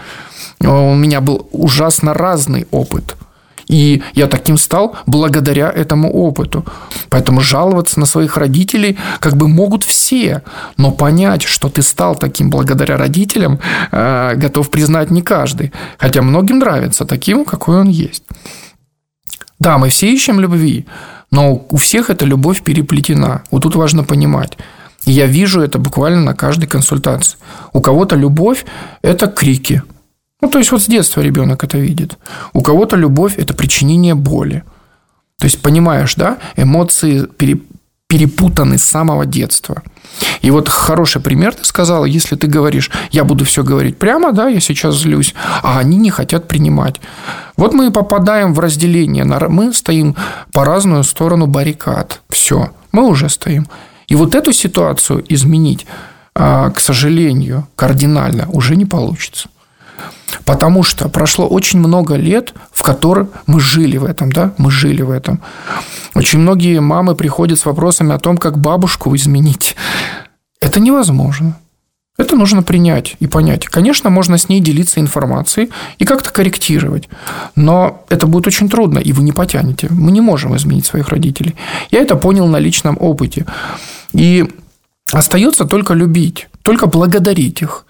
У 0.59 0.93
меня 0.93 1.21
был 1.21 1.47
ужасно 1.51 2.13
разный 2.13 2.67
опыт. 2.71 3.15
И 3.67 4.03
я 4.13 4.27
таким 4.27 4.57
стал 4.57 4.95
благодаря 5.07 5.71
этому 5.71 6.11
опыту. 6.11 6.65
Поэтому 7.09 7.41
жаловаться 7.41 7.99
на 7.99 8.05
своих 8.05 8.37
родителей 8.37 8.97
как 9.19 9.35
бы 9.37 9.47
могут 9.47 9.83
все. 9.83 10.43
Но 10.77 10.91
понять, 10.91 11.43
что 11.43 11.69
ты 11.69 11.81
стал 11.81 12.15
таким 12.15 12.49
благодаря 12.49 12.97
родителям, 12.97 13.59
э, 13.91 14.35
готов 14.35 14.69
признать 14.69 15.11
не 15.11 15.21
каждый. 15.21 15.71
Хотя 15.97 16.21
многим 16.21 16.59
нравится 16.59 17.05
таким, 17.05 17.45
какой 17.45 17.79
он 17.79 17.89
есть. 17.89 18.23
Да, 19.59 19.77
мы 19.77 19.89
все 19.89 20.11
ищем 20.11 20.39
любви, 20.39 20.85
но 21.31 21.65
у 21.69 21.77
всех 21.77 22.09
эта 22.09 22.25
любовь 22.25 22.61
переплетена. 22.61 23.43
Вот 23.51 23.63
тут 23.63 23.75
важно 23.75 24.03
понимать. 24.03 24.57
И 25.05 25.11
я 25.11 25.27
вижу 25.27 25.61
это 25.61 25.77
буквально 25.79 26.21
на 26.21 26.35
каждой 26.35 26.67
консультации. 26.67 27.37
У 27.73 27.81
кого-то 27.81 28.15
любовь– 28.15 28.65
это 29.01 29.27
крики. 29.27 29.83
Ну, 30.41 30.49
то 30.49 30.57
есть, 30.57 30.71
вот 30.71 30.81
с 30.81 30.87
детства 30.87 31.21
ребенок 31.21 31.63
это 31.63 31.77
видит. 31.77 32.17
У 32.53 32.61
кого-то 32.61 32.95
любовь– 32.95 33.35
это 33.37 33.53
причинение 33.53 34.15
боли. 34.15 34.63
То 35.39 35.45
есть, 35.45 35.61
понимаешь, 35.61 36.15
да, 36.15 36.37
эмоции 36.57 37.27
перепутаны 38.07 38.77
с 38.77 38.83
самого 38.83 39.25
детства. 39.25 39.81
И 40.41 40.51
вот 40.51 40.69
хороший 40.69 41.21
пример 41.21 41.55
ты 41.55 41.65
сказала, 41.65 42.05
если 42.05 42.35
ты 42.35 42.47
говоришь, 42.47 42.91
я 43.11 43.23
буду 43.23 43.45
все 43.45 43.63
говорить 43.63 43.97
прямо, 43.97 44.31
да, 44.31 44.47
я 44.47 44.59
сейчас 44.59 44.95
злюсь, 44.95 45.33
а 45.63 45.79
они 45.79 45.97
не 45.97 46.11
хотят 46.11 46.47
принимать. 46.47 47.01
Вот 47.57 47.73
мы 47.73 47.87
и 47.87 47.91
попадаем 47.91 48.53
в 48.53 48.59
разделение. 48.59 49.25
Мы 49.25 49.73
стоим 49.73 50.15
по 50.51 50.63
разную 50.63 51.03
сторону 51.03 51.47
баррикад. 51.47 52.21
Все, 52.29 52.69
мы 52.91 53.07
уже 53.07 53.29
стоим. 53.29 53.67
И 54.07 54.15
вот 54.15 54.35
эту 54.35 54.53
ситуацию 54.53 55.23
изменить, 55.27 55.87
а, 56.35 56.69
к 56.69 56.79
сожалению, 56.79 57.67
кардинально 57.75 58.47
уже 58.49 58.75
не 58.75 58.85
получится. 58.85 59.49
Потому 60.43 60.83
что 60.83 61.09
прошло 61.09 61.47
очень 61.47 61.79
много 61.79 62.15
лет, 62.15 62.53
в 62.71 62.83
которых 62.83 63.29
мы 63.47 63.59
жили 63.59 63.97
в 63.97 64.05
этом, 64.05 64.31
да, 64.31 64.53
мы 64.57 64.71
жили 64.71 65.01
в 65.01 65.11
этом. 65.11 65.41
Очень 66.13 66.39
многие 66.39 66.79
мамы 66.79 67.15
приходят 67.15 67.59
с 67.59 67.65
вопросами 67.65 68.13
о 68.13 68.19
том, 68.19 68.37
как 68.37 68.57
бабушку 68.57 69.15
изменить. 69.15 69.75
Это 70.59 70.79
невозможно. 70.79 71.57
Это 72.17 72.37
нужно 72.37 72.63
принять 72.63 73.17
и 73.19 73.27
понять. 73.27 73.65
Конечно, 73.65 74.09
можно 74.09 74.37
с 74.37 74.47
ней 74.47 74.61
делиться 74.61 75.01
информацией 75.01 75.69
и 75.97 76.05
как-то 76.05 76.31
корректировать, 76.31 77.09
но 77.55 78.05
это 78.09 78.25
будет 78.25 78.47
очень 78.47 78.69
трудно, 78.69 78.99
и 78.99 79.11
вы 79.11 79.23
не 79.23 79.33
потянете. 79.33 79.87
Мы 79.89 80.11
не 80.11 80.21
можем 80.21 80.55
изменить 80.55 80.85
своих 80.85 81.09
родителей. 81.09 81.55
Я 81.91 81.99
это 81.99 82.15
понял 82.15 82.47
на 82.47 82.57
личном 82.57 82.97
опыте. 82.99 83.45
И 84.13 84.49
остается 85.11 85.65
только 85.65 85.93
любить, 85.93 86.47
только 86.61 86.87
благодарить 86.87 87.61
их. 87.61 87.85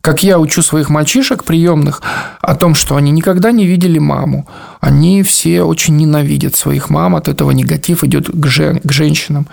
Как 0.00 0.22
я 0.22 0.38
учу 0.38 0.62
своих 0.62 0.90
мальчишек 0.90 1.44
приемных 1.44 2.02
о 2.40 2.54
том, 2.54 2.74
что 2.74 2.96
они 2.96 3.10
никогда 3.10 3.50
не 3.50 3.66
видели 3.66 3.98
маму. 3.98 4.46
Они 4.80 5.22
все 5.22 5.62
очень 5.62 5.96
ненавидят 5.96 6.54
своих 6.54 6.88
мам, 6.88 7.16
от 7.16 7.28
этого 7.28 7.50
негатив 7.50 8.04
идет 8.04 8.28
к, 8.28 8.46
жен, 8.46 8.80
к 8.80 8.92
женщинам. 8.92 9.48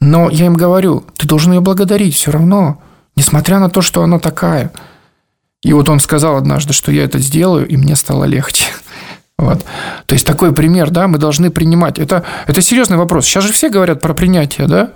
Но 0.00 0.30
я 0.30 0.46
им 0.46 0.54
говорю, 0.54 1.04
ты 1.16 1.26
должен 1.26 1.52
ее 1.52 1.60
благодарить 1.60 2.14
все 2.14 2.30
равно, 2.30 2.80
несмотря 3.16 3.58
на 3.58 3.68
то, 3.68 3.82
что 3.82 4.02
она 4.02 4.18
такая. 4.18 4.70
И 5.62 5.72
вот 5.72 5.88
он 5.88 5.98
сказал 5.98 6.36
однажды, 6.36 6.72
что 6.72 6.92
я 6.92 7.04
это 7.04 7.18
сделаю, 7.18 7.66
и 7.66 7.76
мне 7.76 7.96
стало 7.96 8.24
легче. 8.24 8.64
Вот. 9.40 9.64
То 10.06 10.14
есть 10.14 10.26
такой 10.26 10.52
пример, 10.52 10.90
да, 10.90 11.06
мы 11.06 11.16
должны 11.16 11.52
принимать. 11.52 12.00
Это, 12.00 12.24
это 12.48 12.60
серьезный 12.60 12.96
вопрос. 12.96 13.24
Сейчас 13.24 13.44
же 13.44 13.52
все 13.52 13.70
говорят 13.70 14.00
про 14.00 14.12
принятие, 14.12 14.66
да? 14.66 14.90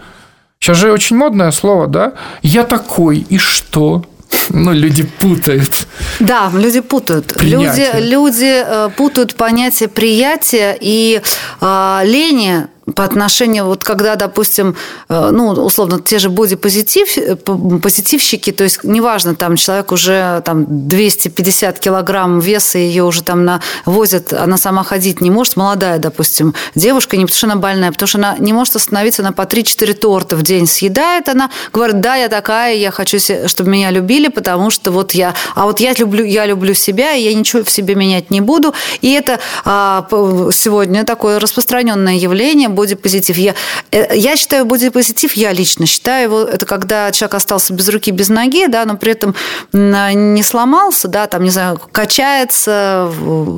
Сейчас 0.58 0.78
же 0.78 0.90
очень 0.90 1.16
модное 1.16 1.52
слово, 1.52 1.86
да? 1.86 2.14
Я 2.42 2.64
такой, 2.64 3.18
и 3.18 3.38
что? 3.38 4.04
Ну, 4.50 4.72
люди 4.72 5.04
путают. 5.04 5.86
Да, 6.20 6.50
люди 6.54 6.80
путают. 6.80 7.40
Люди, 7.40 7.86
люди 7.98 8.62
э, 8.64 8.90
путают 8.96 9.34
понятие 9.34 9.88
приятия 9.88 10.76
и 10.80 11.20
э, 11.60 12.00
лени 12.04 12.66
по 12.96 13.04
отношению, 13.04 13.66
вот 13.66 13.84
когда, 13.84 14.16
допустим, 14.16 14.76
э, 15.08 15.30
ну, 15.32 15.50
условно, 15.50 16.00
те 16.00 16.18
же 16.18 16.30
бодипозитив, 16.30 17.16
э, 17.16 17.36
позитивщики, 17.36 18.50
то 18.50 18.64
есть 18.64 18.82
неважно, 18.82 19.36
там 19.36 19.56
человек 19.56 19.92
уже 19.92 20.42
там 20.44 20.66
250 20.88 21.78
килограмм 21.78 22.40
веса, 22.40 22.78
ее 22.78 23.04
уже 23.04 23.22
там 23.22 23.44
на, 23.44 23.60
возят, 23.86 24.32
она 24.32 24.56
сама 24.56 24.82
ходить 24.82 25.20
не 25.20 25.30
может, 25.30 25.56
молодая, 25.56 25.98
допустим, 25.98 26.54
девушка, 26.74 27.16
не 27.16 27.24
потому 27.24 27.38
что 27.38 27.46
она 27.46 27.56
больная, 27.56 27.92
потому 27.92 28.08
что 28.08 28.18
она 28.18 28.36
не 28.38 28.52
может 28.52 28.74
остановиться, 28.74 29.22
она 29.22 29.32
по 29.32 29.42
3-4 29.42 29.94
торта 29.94 30.34
в 30.36 30.42
день 30.42 30.66
съедает, 30.66 31.28
она 31.28 31.50
говорит, 31.72 32.00
да, 32.00 32.16
я 32.16 32.28
такая, 32.28 32.74
я 32.74 32.90
хочу, 32.90 33.18
чтобы 33.46 33.70
меня 33.70 33.90
любили, 33.90 34.26
потому 34.26 34.70
что 34.70 34.90
вот 34.90 35.12
я, 35.12 35.34
а 35.54 35.66
вот 35.66 35.78
я 35.78 35.92
люблю, 35.92 36.24
я 36.24 36.46
люблю 36.46 36.74
себя, 36.74 37.14
и 37.14 37.22
я 37.22 37.32
ничего 37.32 37.62
в 37.62 37.70
себе 37.70 37.94
менять 37.94 38.30
не 38.30 38.40
буду, 38.40 38.74
и 39.00 39.12
это 39.12 39.38
а, 39.64 40.04
сегодня 40.52 41.04
такое 41.04 41.38
распространенное 41.38 42.14
явление, 42.14 42.71
бодипозитив. 42.72 43.36
Я, 43.36 43.54
э, 43.90 44.16
я 44.16 44.36
считаю 44.36 44.64
бодипозитив, 44.64 45.34
я 45.34 45.52
лично 45.52 45.86
считаю 45.86 46.24
его, 46.24 46.40
это 46.42 46.66
когда 46.66 47.12
человек 47.12 47.34
остался 47.34 47.72
без 47.72 47.88
руки, 47.88 48.10
без 48.10 48.28
ноги, 48.28 48.66
да, 48.66 48.84
но 48.84 48.96
при 48.96 49.12
этом 49.12 49.34
не 49.72 50.42
сломался, 50.42 51.08
да, 51.08 51.26
там, 51.26 51.44
не 51.44 51.50
знаю, 51.50 51.80
качается, 51.92 53.10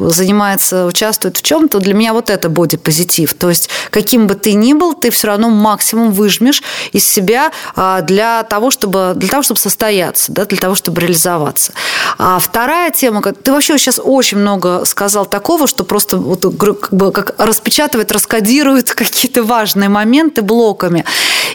занимается, 0.08 0.86
участвует 0.86 1.36
в 1.36 1.42
чем-то. 1.42 1.80
Для 1.80 1.94
меня 1.94 2.12
вот 2.12 2.30
это 2.30 2.48
бодипозитив. 2.48 3.34
То 3.34 3.48
есть, 3.48 3.68
каким 3.90 4.26
бы 4.26 4.34
ты 4.34 4.54
ни 4.54 4.72
был, 4.72 4.94
ты 4.94 5.10
все 5.10 5.28
равно 5.28 5.50
максимум 5.50 6.12
выжмешь 6.12 6.62
из 6.92 7.08
себя 7.08 7.52
а, 7.76 8.02
для 8.02 8.42
того, 8.44 8.70
чтобы, 8.70 9.12
для 9.16 9.28
того, 9.28 9.42
чтобы 9.42 9.60
состояться, 9.60 10.32
да, 10.32 10.44
для 10.44 10.58
того, 10.58 10.74
чтобы 10.74 11.00
реализоваться. 11.00 11.72
А 12.18 12.38
вторая 12.38 12.90
тема, 12.90 13.22
ты 13.22 13.52
вообще 13.52 13.78
сейчас 13.78 14.00
очень 14.02 14.38
много 14.38 14.84
сказал 14.84 15.26
такого, 15.26 15.66
что 15.66 15.84
просто 15.84 16.16
вот, 16.16 16.42
как 16.58 16.92
бы, 16.92 17.12
как 17.12 17.34
распечатывает, 17.38 18.12
раскодирует 18.12 18.92
какие-то 19.04 19.42
важные 19.42 19.88
моменты 19.88 20.42
блоками. 20.42 21.04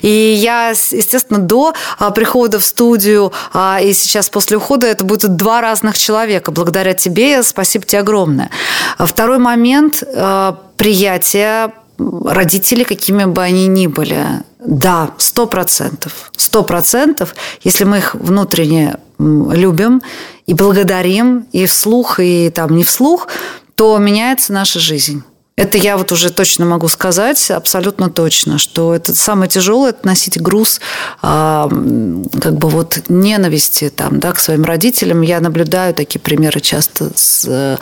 И 0.01 0.09
я, 0.09 0.69
естественно, 0.69 1.39
до 1.39 1.73
а, 1.97 2.11
прихода 2.11 2.59
в 2.59 2.63
студию 2.63 3.33
а, 3.53 3.79
и 3.81 3.93
сейчас 3.93 4.29
после 4.29 4.57
ухода 4.57 4.87
это 4.87 5.03
будут 5.03 5.35
два 5.35 5.61
разных 5.61 5.97
человека. 5.97 6.51
Благодаря 6.51 6.93
тебе 6.93 7.43
спасибо 7.43 7.85
тебе 7.85 7.99
огромное. 7.99 8.49
А 8.97 9.05
второй 9.05 9.39
момент– 9.39 10.03
приятие 10.77 11.73
родителей, 11.99 12.85
какими 12.85 13.25
бы 13.25 13.43
они 13.43 13.67
ни 13.67 13.87
были. 13.87 14.25
Да, 14.59 15.11
сто 15.17 15.45
процентов. 15.45 16.31
Сто 16.35 16.63
процентов, 16.63 17.35
если 17.63 17.83
мы 17.83 17.97
их 17.97 18.15
внутренне 18.15 18.97
любим 19.17 20.01
и 20.45 20.53
благодарим, 20.53 21.47
и 21.51 21.65
вслух, 21.65 22.19
и 22.19 22.49
там 22.49 22.75
не 22.75 22.83
вслух, 22.83 23.27
то 23.75 23.97
меняется 23.97 24.53
наша 24.53 24.79
жизнь. 24.79 25.23
Это 25.59 25.77
я 25.77 25.97
вот 25.97 26.13
уже 26.13 26.29
точно 26.29 26.65
могу 26.65 26.87
сказать, 26.87 27.51
абсолютно 27.51 28.09
точно, 28.09 28.57
что 28.59 28.95
это 28.95 29.13
самое 29.13 29.49
тяжелое– 29.49 29.89
это 29.91 30.07
носить 30.07 30.41
груз 30.41 30.79
а, 31.21 31.67
как 31.67 32.53
бы 32.57 32.69
вот 32.69 32.99
ненависти 33.09 33.89
там, 33.89 34.21
да, 34.21 34.31
к 34.31 34.39
своим 34.39 34.63
родителям. 34.63 35.21
Я 35.21 35.41
наблюдаю 35.41 35.93
такие 35.93 36.21
примеры 36.21 36.61
часто, 36.61 37.11
с, 37.13 37.77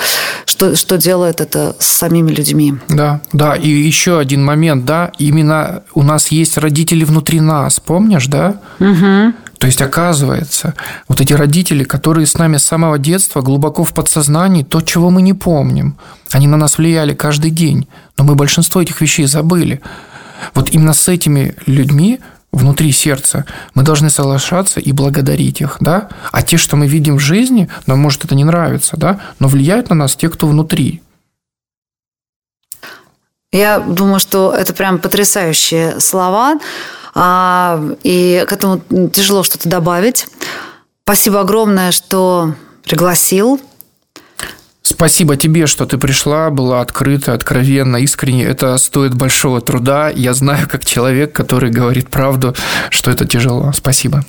что, 0.46 0.76
что 0.76 0.98
делает 0.98 1.40
это 1.40 1.76
с 1.78 1.86
самими 1.86 2.32
людьми. 2.32 2.74
Да, 2.90 3.22
да. 3.32 3.54
И 3.54 3.70
еще 3.70 4.18
один 4.18 4.44
момент, 4.44 4.86
да, 4.86 5.12
именно 5.20 5.84
у 5.94 6.02
нас 6.02 6.30
есть 6.30 6.58
родители 6.58 7.04
внутри 7.04 7.42
нас, 7.42 7.80
помнишь, 7.80 8.26
да? 8.26 8.60
Угу. 8.80 9.34
То 9.60 9.68
есть, 9.68 9.82
оказывается, 9.82 10.76
вот 11.08 11.20
эти 11.20 11.34
родители, 11.34 11.84
которые 11.84 12.28
с 12.28 12.38
нами 12.38 12.58
с 12.58 12.66
самого 12.66 13.00
детства, 13.00 13.42
глубоко 13.42 13.84
в 13.84 13.94
подсознании, 13.94 14.64
то, 14.64 14.82
чего 14.82 15.10
мы 15.10 15.22
не 15.22 15.34
помним, 15.34 15.98
они 16.32 16.48
на 16.48 16.58
нас 16.58 16.78
влияли 16.78 17.14
каждый 17.14 17.52
день, 17.52 17.88
но 18.18 18.24
мы 18.24 18.36
большинство 18.36 18.82
этих 18.82 19.02
вещей 19.02 19.26
забыли. 19.26 19.82
Вот 20.54 20.70
именно 20.70 20.94
с 20.94 21.08
этими 21.08 21.56
людьми 21.66 22.20
внутри 22.52 22.92
сердца, 22.92 23.46
мы 23.74 23.84
должны 23.84 24.10
соглашаться 24.10 24.80
и 24.80 24.92
благодарить 24.92 25.62
их, 25.62 25.78
да? 25.80 26.10
А 26.32 26.42
те, 26.42 26.58
что 26.58 26.76
мы 26.76 26.88
видим 26.88 27.18
в 27.18 27.20
жизни, 27.20 27.70
нам 27.88 28.00
может 28.00 28.26
это 28.26 28.36
не 28.36 28.44
нравится, 28.44 28.96
да? 28.98 29.20
Но 29.40 29.48
влияют 29.48 29.90
на 29.90 29.96
нас 29.96 30.16
те, 30.16 30.30
кто 30.30 30.48
внутри. 30.48 31.02
Я 33.52 33.80
думаю, 33.80 34.20
что 34.20 34.54
это 34.54 34.74
прям 34.74 35.00
потрясающие 35.00 36.00
слова. 36.00 36.60
А, 37.20 37.82
и 38.04 38.46
к 38.48 38.54
этому 38.54 38.80
тяжело 39.10 39.42
что-то 39.42 39.68
добавить. 39.68 40.28
Спасибо 41.04 41.42
огромное, 41.42 41.92
что 41.92 42.54
пригласил. 42.84 43.60
Спасибо 44.84 45.36
тебе, 45.36 45.66
что 45.66 45.88
ты 45.88 45.98
пришла, 45.98 46.52
была 46.52 46.80
открыта, 46.80 47.34
откровенна, 47.34 47.98
искренне. 47.98 48.44
Это 48.44 48.78
стоит 48.78 49.16
большого 49.16 49.62
труда. 49.62 50.10
Я 50.10 50.36
знаю, 50.36 50.70
как 50.70 50.86
человек, 50.86 51.34
который 51.34 51.72
говорит 51.72 52.10
правду, 52.10 52.56
что 52.92 53.10
это 53.10 53.26
тяжело. 53.26 53.72
Спасибо. 53.74 54.24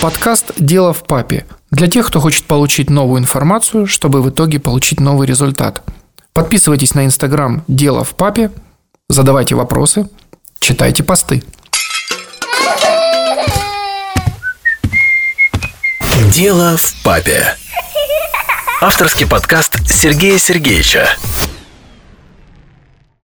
Подкаст 0.00 0.52
«Дело 0.58 0.94
в 0.94 1.04
папе» 1.04 1.44
для 1.70 1.86
тех, 1.86 2.06
кто 2.06 2.18
хочет 2.18 2.44
получить 2.44 2.88
новую 2.88 3.20
информацию, 3.20 3.86
чтобы 3.86 4.22
в 4.22 4.30
итоге 4.30 4.58
получить 4.58 5.00
новый 5.00 5.28
результат. 5.28 5.82
Подписывайтесь 6.32 6.94
на 6.94 7.04
инстаграм 7.04 7.62
«Дело 7.68 8.04
в 8.04 8.14
папе», 8.14 8.50
задавайте 9.10 9.54
вопросы– 9.54 10.08
Читайте 10.62 11.02
посты. 11.02 11.42
Дело 16.32 16.76
в 16.76 17.02
папе. 17.02 17.56
Авторский 18.80 19.26
подкаст 19.26 19.74
Сергея 19.90 20.38
Сергеевича. 20.38 21.08